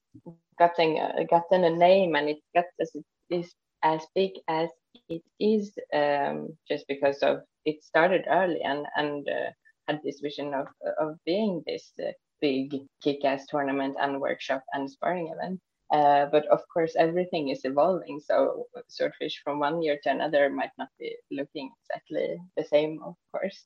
gotten 0.57 0.97
uh, 0.97 1.23
gotten 1.29 1.63
a 1.63 1.69
name 1.69 2.15
and 2.15 2.29
it 2.29 2.37
got 2.55 2.65
as 2.81 2.91
it 2.95 3.05
is 3.29 3.53
as 3.83 4.01
big 4.15 4.31
as 4.47 4.69
it 5.09 5.21
is 5.39 5.77
um, 5.93 6.57
just 6.67 6.85
because 6.87 7.19
of 7.19 7.41
it 7.65 7.83
started 7.83 8.25
early 8.29 8.61
and 8.63 8.85
and 8.95 9.27
uh, 9.29 9.51
had 9.87 10.01
this 10.03 10.19
vision 10.19 10.53
of 10.53 10.67
of 10.99 11.15
being 11.25 11.63
this 11.67 11.93
uh, 11.99 12.11
big 12.41 12.75
kick-ass 13.03 13.45
tournament 13.47 13.95
and 13.99 14.21
workshop 14.21 14.63
and 14.73 14.89
sparring 14.89 15.33
event. 15.33 15.59
Uh, 15.91 16.25
but 16.31 16.45
of 16.47 16.61
course, 16.73 16.95
everything 16.97 17.49
is 17.49 17.61
evolving. 17.63 18.19
So 18.19 18.65
swordfish 18.87 19.41
from 19.43 19.59
one 19.59 19.81
year 19.81 19.97
to 20.03 20.09
another 20.09 20.49
might 20.49 20.71
not 20.77 20.89
be 20.99 21.15
looking 21.31 21.71
exactly 21.81 22.37
the 22.57 22.63
same, 22.63 22.99
of 23.03 23.15
course. 23.31 23.65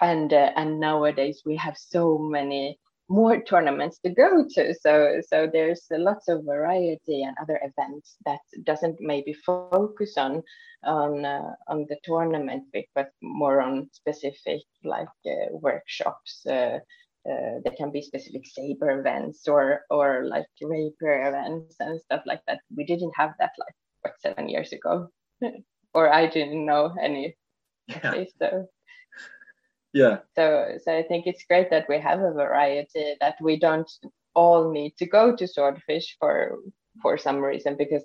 And 0.00 0.32
uh, 0.32 0.52
and 0.56 0.80
nowadays 0.80 1.42
we 1.44 1.56
have 1.56 1.76
so 1.76 2.18
many 2.18 2.78
more 3.08 3.40
tournaments 3.40 3.98
to 4.00 4.10
go 4.10 4.44
to 4.54 4.74
so 4.74 5.20
so 5.26 5.48
there's 5.50 5.86
lots 5.90 6.28
of 6.28 6.44
variety 6.44 7.22
and 7.22 7.34
other 7.40 7.58
events 7.64 8.16
that 8.26 8.40
doesn't 8.64 9.00
maybe 9.00 9.32
focus 9.32 10.18
on 10.18 10.42
on 10.84 11.24
uh, 11.24 11.54
on 11.68 11.86
the 11.88 11.96
tournament 12.04 12.64
bit 12.72 12.84
but 12.94 13.08
more 13.22 13.62
on 13.62 13.88
specific 13.92 14.60
like 14.84 15.08
uh, 15.26 15.48
workshops 15.52 16.44
uh, 17.28 17.60
there 17.64 17.74
can 17.76 17.90
be 17.90 18.00
specific 18.00 18.46
saber 18.46 19.00
events 19.00 19.46
or 19.48 19.82
or 19.90 20.24
like 20.24 20.46
rapier 20.62 21.28
events 21.28 21.76
and 21.80 22.00
stuff 22.00 22.22
like 22.26 22.40
that. 22.46 22.60
We 22.74 22.84
didn't 22.84 23.12
have 23.16 23.34
that 23.38 23.52
like 23.58 23.74
what 24.02 24.14
seven 24.20 24.48
years 24.48 24.72
ago? 24.72 25.08
Or 25.94 26.12
i 26.12 26.26
didn't 26.26 26.66
know 26.66 26.94
any. 27.00 27.34
Yeah. 27.88 28.24
so 28.38 28.68
yeah. 29.94 30.18
So 30.36 30.76
so 30.84 30.92
i 30.92 31.02
think 31.02 31.26
it's 31.26 31.48
great 31.48 31.70
that 31.70 31.88
we 31.88 31.98
have 31.98 32.20
a 32.20 32.32
variety 32.32 33.16
that 33.20 33.36
we 33.40 33.58
don't 33.58 33.90
all 34.34 34.70
need 34.70 34.96
to 34.98 35.06
go 35.06 35.34
to 35.34 35.48
swordfish 35.48 36.16
for 36.20 36.58
for 37.02 37.16
some 37.16 37.38
reason 37.38 37.76
because 37.76 38.04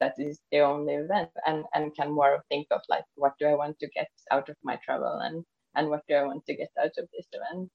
that 0.00 0.14
is 0.18 0.38
the 0.52 0.60
only 0.60 0.94
event 0.94 1.30
and 1.46 1.64
and 1.74 1.94
can 1.96 2.12
more 2.12 2.44
think 2.48 2.66
of 2.70 2.80
like 2.88 3.04
what 3.16 3.34
do 3.38 3.46
i 3.46 3.54
want 3.54 3.78
to 3.78 3.88
get 3.88 4.08
out 4.30 4.48
of 4.48 4.56
my 4.62 4.76
travel 4.84 5.18
and 5.26 5.44
and 5.74 5.88
what 5.88 6.02
do 6.08 6.14
i 6.14 6.22
want 6.22 6.44
to 6.46 6.54
get 6.54 6.70
out 6.78 6.94
of 6.98 7.08
this 7.12 7.26
event 7.32 7.70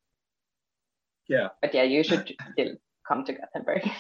yeah 1.32 1.48
but 1.62 1.74
yeah 1.74 1.84
you 1.84 2.04
should 2.04 2.32
still 2.54 2.74
come 3.08 3.24
to 3.26 3.34
gothenburg 3.34 3.90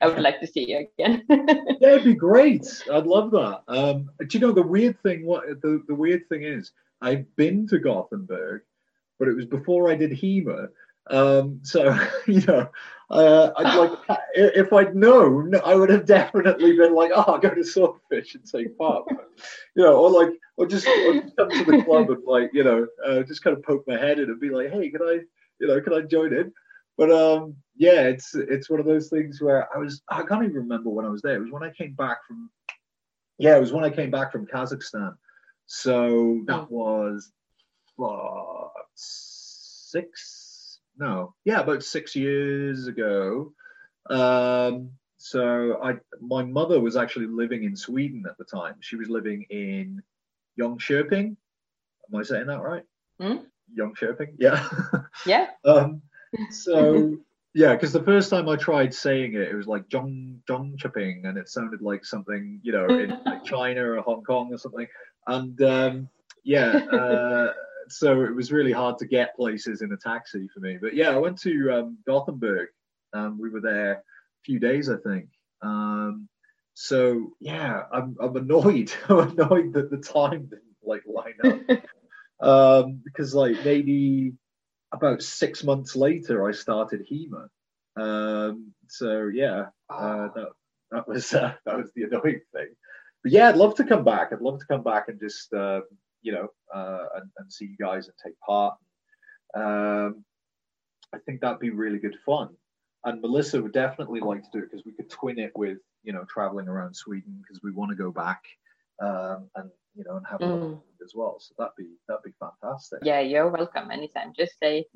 I 0.00 0.06
would 0.06 0.20
like 0.20 0.38
to 0.38 0.46
see 0.46 0.70
you 0.70 0.86
again. 0.96 1.24
yeah, 1.28 1.94
it'd 1.94 2.04
be 2.04 2.14
great. 2.14 2.64
I'd 2.92 3.06
love 3.06 3.32
that. 3.32 3.62
Um, 3.66 4.10
do 4.20 4.28
you 4.30 4.38
know 4.38 4.52
the 4.52 4.62
weird 4.62 4.96
thing? 5.02 5.26
What 5.26 5.42
the, 5.60 5.82
the 5.88 5.94
weird 5.94 6.28
thing 6.28 6.44
is, 6.44 6.70
I've 7.00 7.24
been 7.34 7.66
to 7.66 7.80
Gothenburg, 7.80 8.62
but 9.18 9.26
it 9.26 9.34
was 9.34 9.46
before 9.46 9.90
I 9.90 9.96
did 9.96 10.12
HEMA. 10.12 10.68
Um, 11.10 11.60
so 11.62 11.98
you 12.26 12.42
know, 12.42 12.70
uh, 13.10 13.50
I'd 13.56 13.76
like 13.76 14.18
if 14.34 14.72
I'd 14.72 14.94
known, 14.94 15.54
I 15.64 15.74
would 15.74 15.90
have 15.90 16.06
definitely 16.06 16.76
been 16.76 16.94
like, 16.94 17.10
"Oh, 17.14 17.24
I'll 17.26 17.38
go 17.38 17.54
to 17.54 17.64
Swordfish 17.64 18.34
and 18.34 18.44
take 18.44 18.76
part," 18.76 19.04
you 19.74 19.82
know, 19.82 19.96
or 19.96 20.10
like, 20.10 20.38
or 20.56 20.66
just, 20.66 20.86
or 20.86 21.14
just 21.14 21.36
come 21.36 21.50
to 21.50 21.64
the 21.64 21.82
club 21.82 22.10
and 22.10 22.22
like, 22.24 22.50
you 22.52 22.62
know, 22.62 22.86
uh, 23.06 23.22
just 23.22 23.42
kind 23.42 23.56
of 23.56 23.64
poke 23.64 23.84
my 23.88 23.96
head 23.96 24.18
in 24.18 24.30
and 24.30 24.40
be 24.40 24.50
like, 24.50 24.70
"Hey, 24.70 24.90
can 24.90 25.02
I, 25.02 25.20
you 25.60 25.66
know, 25.66 25.80
can 25.80 25.94
I 25.94 26.02
join 26.02 26.32
in?" 26.32 26.52
But 26.96 27.12
um, 27.12 27.54
yeah, 27.76 28.02
it's 28.02 28.34
it's 28.34 28.68
one 28.68 28.80
of 28.80 28.86
those 28.86 29.08
things 29.08 29.40
where 29.40 29.68
I 29.74 29.78
was 29.78 30.02
I 30.08 30.22
can't 30.22 30.44
even 30.44 30.56
remember 30.56 30.90
when 30.90 31.06
I 31.06 31.10
was 31.10 31.22
there. 31.22 31.36
It 31.36 31.40
was 31.40 31.52
when 31.52 31.62
I 31.62 31.70
came 31.70 31.94
back 31.94 32.26
from, 32.26 32.50
yeah, 33.38 33.56
it 33.56 33.60
was 33.60 33.72
when 33.72 33.84
I 33.84 33.90
came 33.90 34.10
back 34.10 34.32
from 34.32 34.46
Kazakhstan. 34.46 35.14
So 35.66 36.42
that 36.46 36.64
hmm. 36.64 36.74
was 36.74 37.30
uh, 38.02 38.68
six, 38.94 40.80
no, 40.98 41.34
yeah, 41.44 41.60
about 41.60 41.84
six 41.84 42.16
years 42.16 42.86
ago. 42.86 43.52
Um, 44.10 44.90
so 45.18 45.80
I, 45.82 45.96
my 46.20 46.44
mother 46.44 46.80
was 46.80 46.96
actually 46.96 47.26
living 47.26 47.64
in 47.64 47.76
Sweden 47.76 48.24
at 48.28 48.38
the 48.38 48.44
time. 48.44 48.76
She 48.80 48.96
was 48.96 49.08
living 49.08 49.44
in 49.50 50.02
Jönköping. 50.58 51.36
Am 52.10 52.18
I 52.18 52.22
saying 52.22 52.46
that 52.46 52.62
right? 52.62 52.84
Mm? 53.20 53.44
Jönköping, 53.76 54.34
yeah. 54.38 54.68
Yeah. 55.26 55.48
um, 55.64 56.02
so 56.50 57.18
yeah, 57.54 57.72
because 57.72 57.92
the 57.92 58.02
first 58.02 58.30
time 58.30 58.48
I 58.48 58.56
tried 58.56 58.94
saying 58.94 59.34
it, 59.34 59.48
it 59.48 59.54
was 59.54 59.66
like 59.66 59.88
Jong 59.88 60.40
Jönköping, 60.48 61.26
and 61.26 61.38
it 61.38 61.48
sounded 61.48 61.82
like 61.82 62.04
something 62.04 62.60
you 62.62 62.72
know 62.72 62.86
in 62.86 63.10
like 63.26 63.44
China 63.44 63.92
or 63.92 64.00
Hong 64.02 64.22
Kong 64.22 64.52
or 64.52 64.58
something. 64.58 64.86
And 65.26 65.60
um, 65.62 66.08
yeah, 66.44 66.76
uh, 66.76 67.52
so 67.88 68.22
it 68.22 68.34
was 68.34 68.52
really 68.52 68.72
hard 68.72 68.98
to 68.98 69.06
get 69.06 69.36
places 69.36 69.82
in 69.82 69.92
a 69.92 69.96
taxi 69.96 70.48
for 70.52 70.60
me. 70.60 70.78
But 70.80 70.94
yeah, 70.94 71.10
I 71.10 71.16
went 71.16 71.40
to 71.40 71.72
um, 71.72 71.98
Gothenburg. 72.06 72.68
Um, 73.12 73.38
we 73.40 73.50
were 73.50 73.60
there 73.60 73.92
a 73.92 74.02
few 74.44 74.58
days, 74.58 74.90
I 74.90 74.96
think. 74.96 75.28
Um, 75.62 76.28
so 76.74 77.32
yeah, 77.40 77.82
I'm, 77.92 78.16
I'm 78.20 78.36
annoyed. 78.36 78.92
I'm 79.08 79.30
annoyed 79.30 79.72
that 79.72 79.90
the 79.90 79.96
time 79.96 80.46
didn't 80.46 80.62
like 80.84 81.02
line 81.06 81.34
up. 81.44 81.80
Um, 82.40 83.00
because 83.04 83.34
like 83.34 83.64
maybe 83.64 84.32
about 84.92 85.22
six 85.22 85.64
months 85.64 85.96
later, 85.96 86.48
I 86.48 86.52
started 86.52 87.06
HEMA. 87.10 87.48
Um, 87.96 88.72
so 88.88 89.28
yeah, 89.32 89.66
uh, 89.90 90.28
that 90.34 90.48
that 90.90 91.08
was 91.08 91.34
uh, 91.34 91.54
that 91.66 91.76
was 91.76 91.90
the 91.94 92.04
annoying 92.04 92.40
thing. 92.54 92.68
But 93.22 93.32
yeah, 93.32 93.48
I'd 93.48 93.56
love 93.56 93.74
to 93.76 93.84
come 93.84 94.04
back. 94.04 94.32
I'd 94.32 94.40
love 94.40 94.60
to 94.60 94.66
come 94.66 94.82
back 94.82 95.08
and 95.08 95.20
just 95.20 95.52
uh, 95.52 95.80
you 96.22 96.32
know, 96.32 96.48
uh, 96.74 97.06
and, 97.16 97.30
and, 97.38 97.52
see 97.52 97.66
you 97.66 97.76
guys 97.78 98.08
and 98.08 98.14
take 98.22 98.38
part. 98.40 98.74
Um, 99.54 100.24
I 101.14 101.18
think 101.24 101.40
that'd 101.40 101.60
be 101.60 101.70
really 101.70 101.98
good 101.98 102.16
fun. 102.26 102.50
And 103.04 103.20
Melissa 103.22 103.62
would 103.62 103.72
definitely 103.72 104.20
like 104.20 104.42
to 104.42 104.48
do 104.52 104.58
it 104.58 104.70
because 104.70 104.84
we 104.84 104.92
could 104.92 105.08
twin 105.08 105.38
it 105.38 105.52
with, 105.54 105.78
you 106.02 106.12
know, 106.12 106.24
traveling 106.24 106.68
around 106.68 106.94
Sweden 106.94 107.40
because 107.40 107.62
we 107.62 107.70
want 107.70 107.90
to 107.90 107.96
go 107.96 108.10
back 108.10 108.42
um, 109.00 109.48
and 109.56 109.70
you 109.94 110.04
know 110.04 110.16
and 110.16 110.26
have 110.26 110.40
mm. 110.40 110.80
as 111.04 111.12
well. 111.14 111.38
So 111.40 111.54
that'd 111.58 111.72
be 111.76 111.96
that'd 112.06 112.22
be 112.22 112.32
fantastic. 112.38 113.00
Yeah, 113.02 113.20
you're 113.20 113.48
welcome 113.48 113.90
anytime. 113.90 114.32
Just 114.36 114.58
say. 114.58 114.86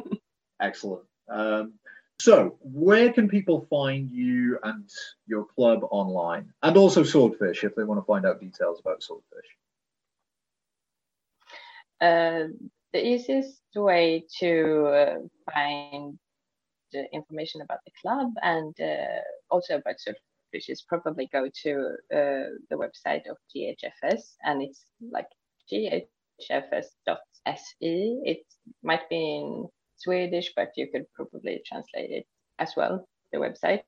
Excellent. 0.60 1.04
Um, 1.28 1.74
so, 2.20 2.56
where 2.60 3.12
can 3.12 3.28
people 3.28 3.66
find 3.68 4.08
you 4.08 4.58
and 4.62 4.88
your 5.26 5.44
club 5.44 5.80
online, 5.90 6.52
and 6.62 6.76
also 6.76 7.02
Swordfish 7.02 7.64
if 7.64 7.74
they 7.74 7.82
want 7.82 8.00
to 8.00 8.04
find 8.04 8.24
out 8.24 8.40
details 8.40 8.78
about 8.78 9.02
Swordfish? 9.02 9.48
Uh, 12.00 12.54
the 12.92 13.04
easiest 13.04 13.60
way 13.74 14.24
to 14.38 14.86
uh, 14.86 15.18
find 15.52 16.18
the 16.92 17.06
information 17.12 17.62
about 17.62 17.78
the 17.84 17.92
club 18.00 18.32
and 18.42 18.74
uh, 18.80 19.20
also 19.50 19.76
about 19.76 19.98
Swordfish 19.98 20.22
is 20.54 20.82
probably 20.82 21.28
go 21.32 21.48
to 21.62 21.96
uh, 22.12 22.50
the 22.70 22.76
website 22.76 23.28
of 23.28 23.36
GHFS 23.54 24.36
and 24.44 24.62
it's 24.62 24.84
like 25.10 25.28
GHFS.se. 25.72 26.06
It 27.80 28.44
might 28.82 29.08
be 29.08 29.16
in 29.16 29.68
Swedish, 29.96 30.52
but 30.54 30.70
you 30.76 30.88
could 30.92 31.06
probably 31.14 31.62
translate 31.66 32.10
it 32.10 32.26
as 32.58 32.74
well, 32.76 33.06
the 33.32 33.38
website. 33.38 33.82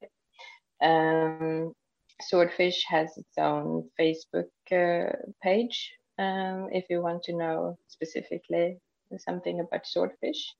Um, 0.82 1.74
Swordfish 2.22 2.84
has 2.88 3.16
its 3.16 3.36
own 3.38 3.90
Facebook 3.98 4.50
uh, 4.70 5.12
page 5.42 5.92
um, 6.18 6.68
if 6.70 6.84
you 6.88 7.02
want 7.02 7.22
to 7.24 7.36
know 7.36 7.76
specifically 7.88 8.78
something 9.18 9.60
about 9.60 9.86
swordfish. 9.86 10.54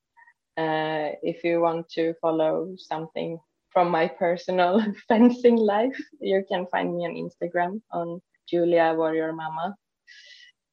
Uh, 0.57 1.11
if 1.23 1.43
you 1.43 1.61
want 1.61 1.89
to 1.91 2.15
follow 2.21 2.75
something 2.77 3.39
from 3.75 3.91
my 3.91 4.07
personal 4.07 4.81
fencing 5.09 5.57
life, 5.57 6.01
you 6.21 6.43
can 6.49 6.67
find 6.69 6.97
me 6.97 7.05
on 7.05 7.15
Instagram 7.15 7.83
on 7.93 8.23
Julia 8.49 8.95
Warrior 8.97 9.33
Mama. 9.35 9.77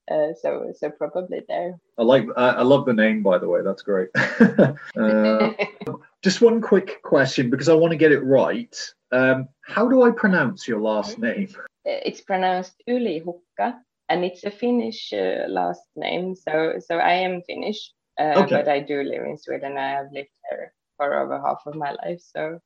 Uh, 0.10 0.34
so 0.42 0.72
so 0.78 0.90
probably 0.90 1.42
there. 1.48 1.80
I 1.98 2.04
like 2.04 2.26
I, 2.38 2.50
I 2.50 2.62
love 2.62 2.86
the 2.86 2.94
name 2.94 3.24
by 3.24 3.38
the 3.38 3.48
way. 3.48 3.62
That's 3.64 3.82
great. 3.82 4.10
uh, 4.16 5.52
just 6.22 6.42
one 6.42 6.62
quick 6.62 7.02
question 7.04 7.50
because 7.50 7.70
I 7.70 7.74
want 7.74 7.92
to 7.92 7.98
get 7.98 8.12
it 8.12 8.22
right. 8.22 8.76
Um, 9.12 9.48
how 9.62 9.88
do 9.88 10.04
I 10.04 10.12
pronounce 10.12 10.68
your 10.68 10.82
last 10.82 11.20
mm-hmm. 11.20 11.40
name? 11.40 11.56
It's 11.86 12.22
pronounced 12.22 12.82
Ylihukka, 12.90 13.76
and 14.10 14.26
it's 14.26 14.44
a 14.44 14.52
Finnish 14.52 15.14
uh, 15.14 15.46
last 15.48 15.84
name. 15.96 16.36
So 16.36 16.76
so 16.80 16.98
I 16.98 17.14
am 17.14 17.42
Finnish, 17.44 17.94
uh, 18.20 18.44
okay. 18.44 18.56
but 18.56 18.68
I 18.68 18.80
do 18.80 19.04
live 19.04 19.24
in 19.24 19.38
Sweden. 19.38 19.78
I 19.78 19.92
have 19.92 20.12
lived 20.12 20.36
there 20.50 20.74
for 20.98 21.14
over 21.20 21.40
half 21.40 21.62
of 21.66 21.76
my 21.76 21.92
life. 22.04 22.22
So. 22.22 22.60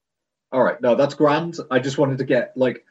All 0.51 0.63
right, 0.63 0.79
no, 0.81 0.95
that's 0.95 1.15
grand. 1.15 1.57
I 1.71 1.79
just 1.79 1.97
wanted 1.97 2.17
to 2.19 2.23
get 2.23 2.55
like 2.55 2.83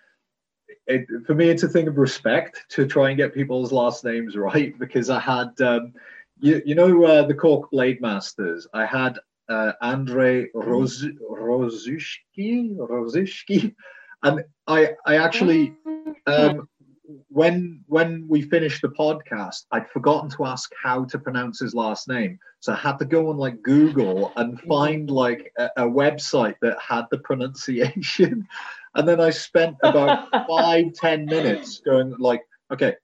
it, 0.86 1.06
for 1.26 1.35
me, 1.35 1.48
it's 1.48 1.62
a 1.62 1.68
thing 1.68 1.89
of 1.89 1.97
respect 1.97 2.64
to 2.70 2.86
try 2.86 3.09
and 3.09 3.16
get 3.16 3.35
people's 3.35 3.72
last 3.72 4.05
names 4.05 4.36
right 4.36 4.78
because 4.78 5.10
I 5.10 5.20
had, 5.20 5.59
um, 5.60 5.94
you, 6.40 6.62
you 6.64 6.74
know, 6.74 7.05
uh, 7.05 7.26
the 7.26 7.35
Cork 7.35 7.70
Blade 7.70 8.01
Masters. 8.01 8.66
I 8.74 8.86
had 8.86 9.18
uh, 9.48 9.72
Andre 9.81 10.48
Roz, 10.55 11.06
Rozushki, 11.31 12.76
Rozushki, 12.76 13.74
and 14.22 14.44
I, 14.66 14.90
I 15.06 15.16
actually, 15.16 15.74
um, 16.26 16.68
when 17.28 17.85
when 17.86 18.26
we 18.28 18.43
finished 18.43 18.82
the 18.82 18.89
podcast, 18.89 19.64
I'd 19.70 19.90
forgotten 19.90 20.31
to 20.31 20.47
ask 20.47 20.70
how 20.82 21.05
to 21.05 21.18
pronounce 21.18 21.60
his 21.60 21.74
last 21.74 22.09
name, 22.09 22.39
so 22.60 22.72
I 22.72 22.76
had 22.76 22.98
to 22.98 23.05
go 23.05 23.28
on 23.31 23.36
like 23.36 23.62
Google 23.62 24.32
and 24.36 24.56
mm-hmm. 24.56 24.68
find 24.68 25.10
like 25.10 25.52
a, 25.59 25.70
a 25.76 25.82
website 25.82 26.56
that 26.62 26.78
had 26.81 27.05
the 27.10 27.18
pronunciation. 27.18 28.47
And 28.97 29.09
then 29.09 29.20
I 29.20 29.31
spent 29.31 29.74
about 29.82 30.28
five, 30.48 30.93
ten 30.94 31.26
minutes 31.26 31.81
going 31.85 32.14
like, 32.20 32.43
okay, 32.72 32.94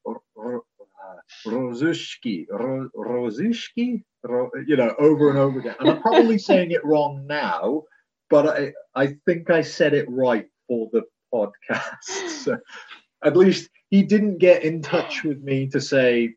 Rozushki, 1.44 2.46
Rozushki, 2.48 4.04
you 4.68 4.76
know, 4.76 4.94
over 5.00 5.30
and 5.30 5.38
over 5.38 5.58
again. 5.58 5.74
And 5.80 5.90
I'm 5.90 6.00
probably 6.00 6.38
saying 6.50 6.70
it 6.70 6.84
wrong 6.84 7.26
now, 7.26 7.82
but 8.28 8.46
I, 8.46 8.72
I 8.94 9.16
think 9.26 9.50
I 9.50 9.62
said 9.62 9.92
it 9.92 10.06
right 10.08 10.46
for 10.68 10.88
the 10.92 11.02
podcast. 11.34 12.28
So 12.28 12.58
at 13.24 13.36
least 13.36 13.68
he 13.90 14.02
didn't 14.02 14.38
get 14.38 14.62
in 14.62 14.80
touch 14.80 15.24
with 15.24 15.42
me 15.42 15.66
to 15.68 15.80
say 15.80 16.34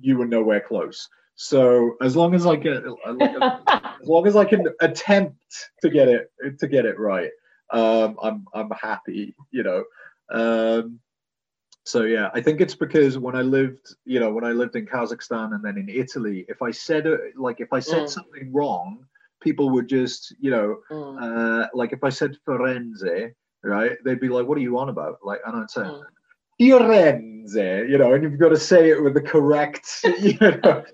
you 0.00 0.18
were 0.18 0.26
nowhere 0.26 0.60
close. 0.60 1.08
So 1.36 1.96
as 2.00 2.16
long 2.16 2.34
as 2.34 2.46
I 2.46 2.56
get, 2.56 2.78
as 2.78 2.94
long 4.02 4.26
as 4.26 4.36
I 4.36 4.44
can 4.46 4.66
attempt 4.80 5.36
to 5.82 5.90
get 5.90 6.08
it 6.08 6.30
to 6.58 6.66
get 6.66 6.86
it 6.86 6.98
right, 6.98 7.30
um, 7.70 8.16
I'm 8.22 8.46
I'm 8.54 8.70
happy, 8.70 9.34
you 9.50 9.62
know. 9.62 9.84
Um, 10.30 11.00
so 11.84 12.02
yeah, 12.02 12.30
I 12.32 12.40
think 12.40 12.62
it's 12.62 12.74
because 12.74 13.18
when 13.18 13.36
I 13.36 13.42
lived, 13.42 13.94
you 14.06 14.18
know, 14.18 14.32
when 14.32 14.44
I 14.44 14.52
lived 14.52 14.74
in 14.76 14.86
Kazakhstan 14.86 15.54
and 15.54 15.62
then 15.62 15.76
in 15.76 15.90
Italy, 15.90 16.46
if 16.48 16.62
I 16.62 16.70
said 16.70 17.06
like 17.36 17.60
if 17.60 17.72
I 17.72 17.80
said 17.80 18.04
mm. 18.04 18.08
something 18.08 18.50
wrong, 18.50 19.04
people 19.40 19.68
would 19.70 19.88
just, 19.88 20.34
you 20.40 20.50
know, 20.50 20.78
mm. 20.90 21.22
uh, 21.22 21.68
like 21.74 21.92
if 21.92 22.02
I 22.02 22.08
said 22.08 22.38
Firenze, 22.48 23.32
right, 23.62 23.96
they'd 24.04 24.20
be 24.20 24.30
like, 24.30 24.46
"What 24.46 24.56
are 24.56 24.62
you 24.62 24.78
on 24.78 24.88
about?" 24.88 25.18
Like, 25.22 25.40
and 25.46 25.54
I'd 25.54 25.70
say. 25.70 25.82
Mm. 25.82 26.02
Firenze, 26.60 27.88
you 27.88 27.96
know, 27.98 28.14
and 28.14 28.22
you've 28.22 28.38
got 28.38 28.50
to 28.50 28.56
say 28.56 28.90
it 28.90 29.02
with 29.02 29.14
the 29.14 29.20
correct, 29.20 30.04
you 30.20 30.38
know, 30.40 30.84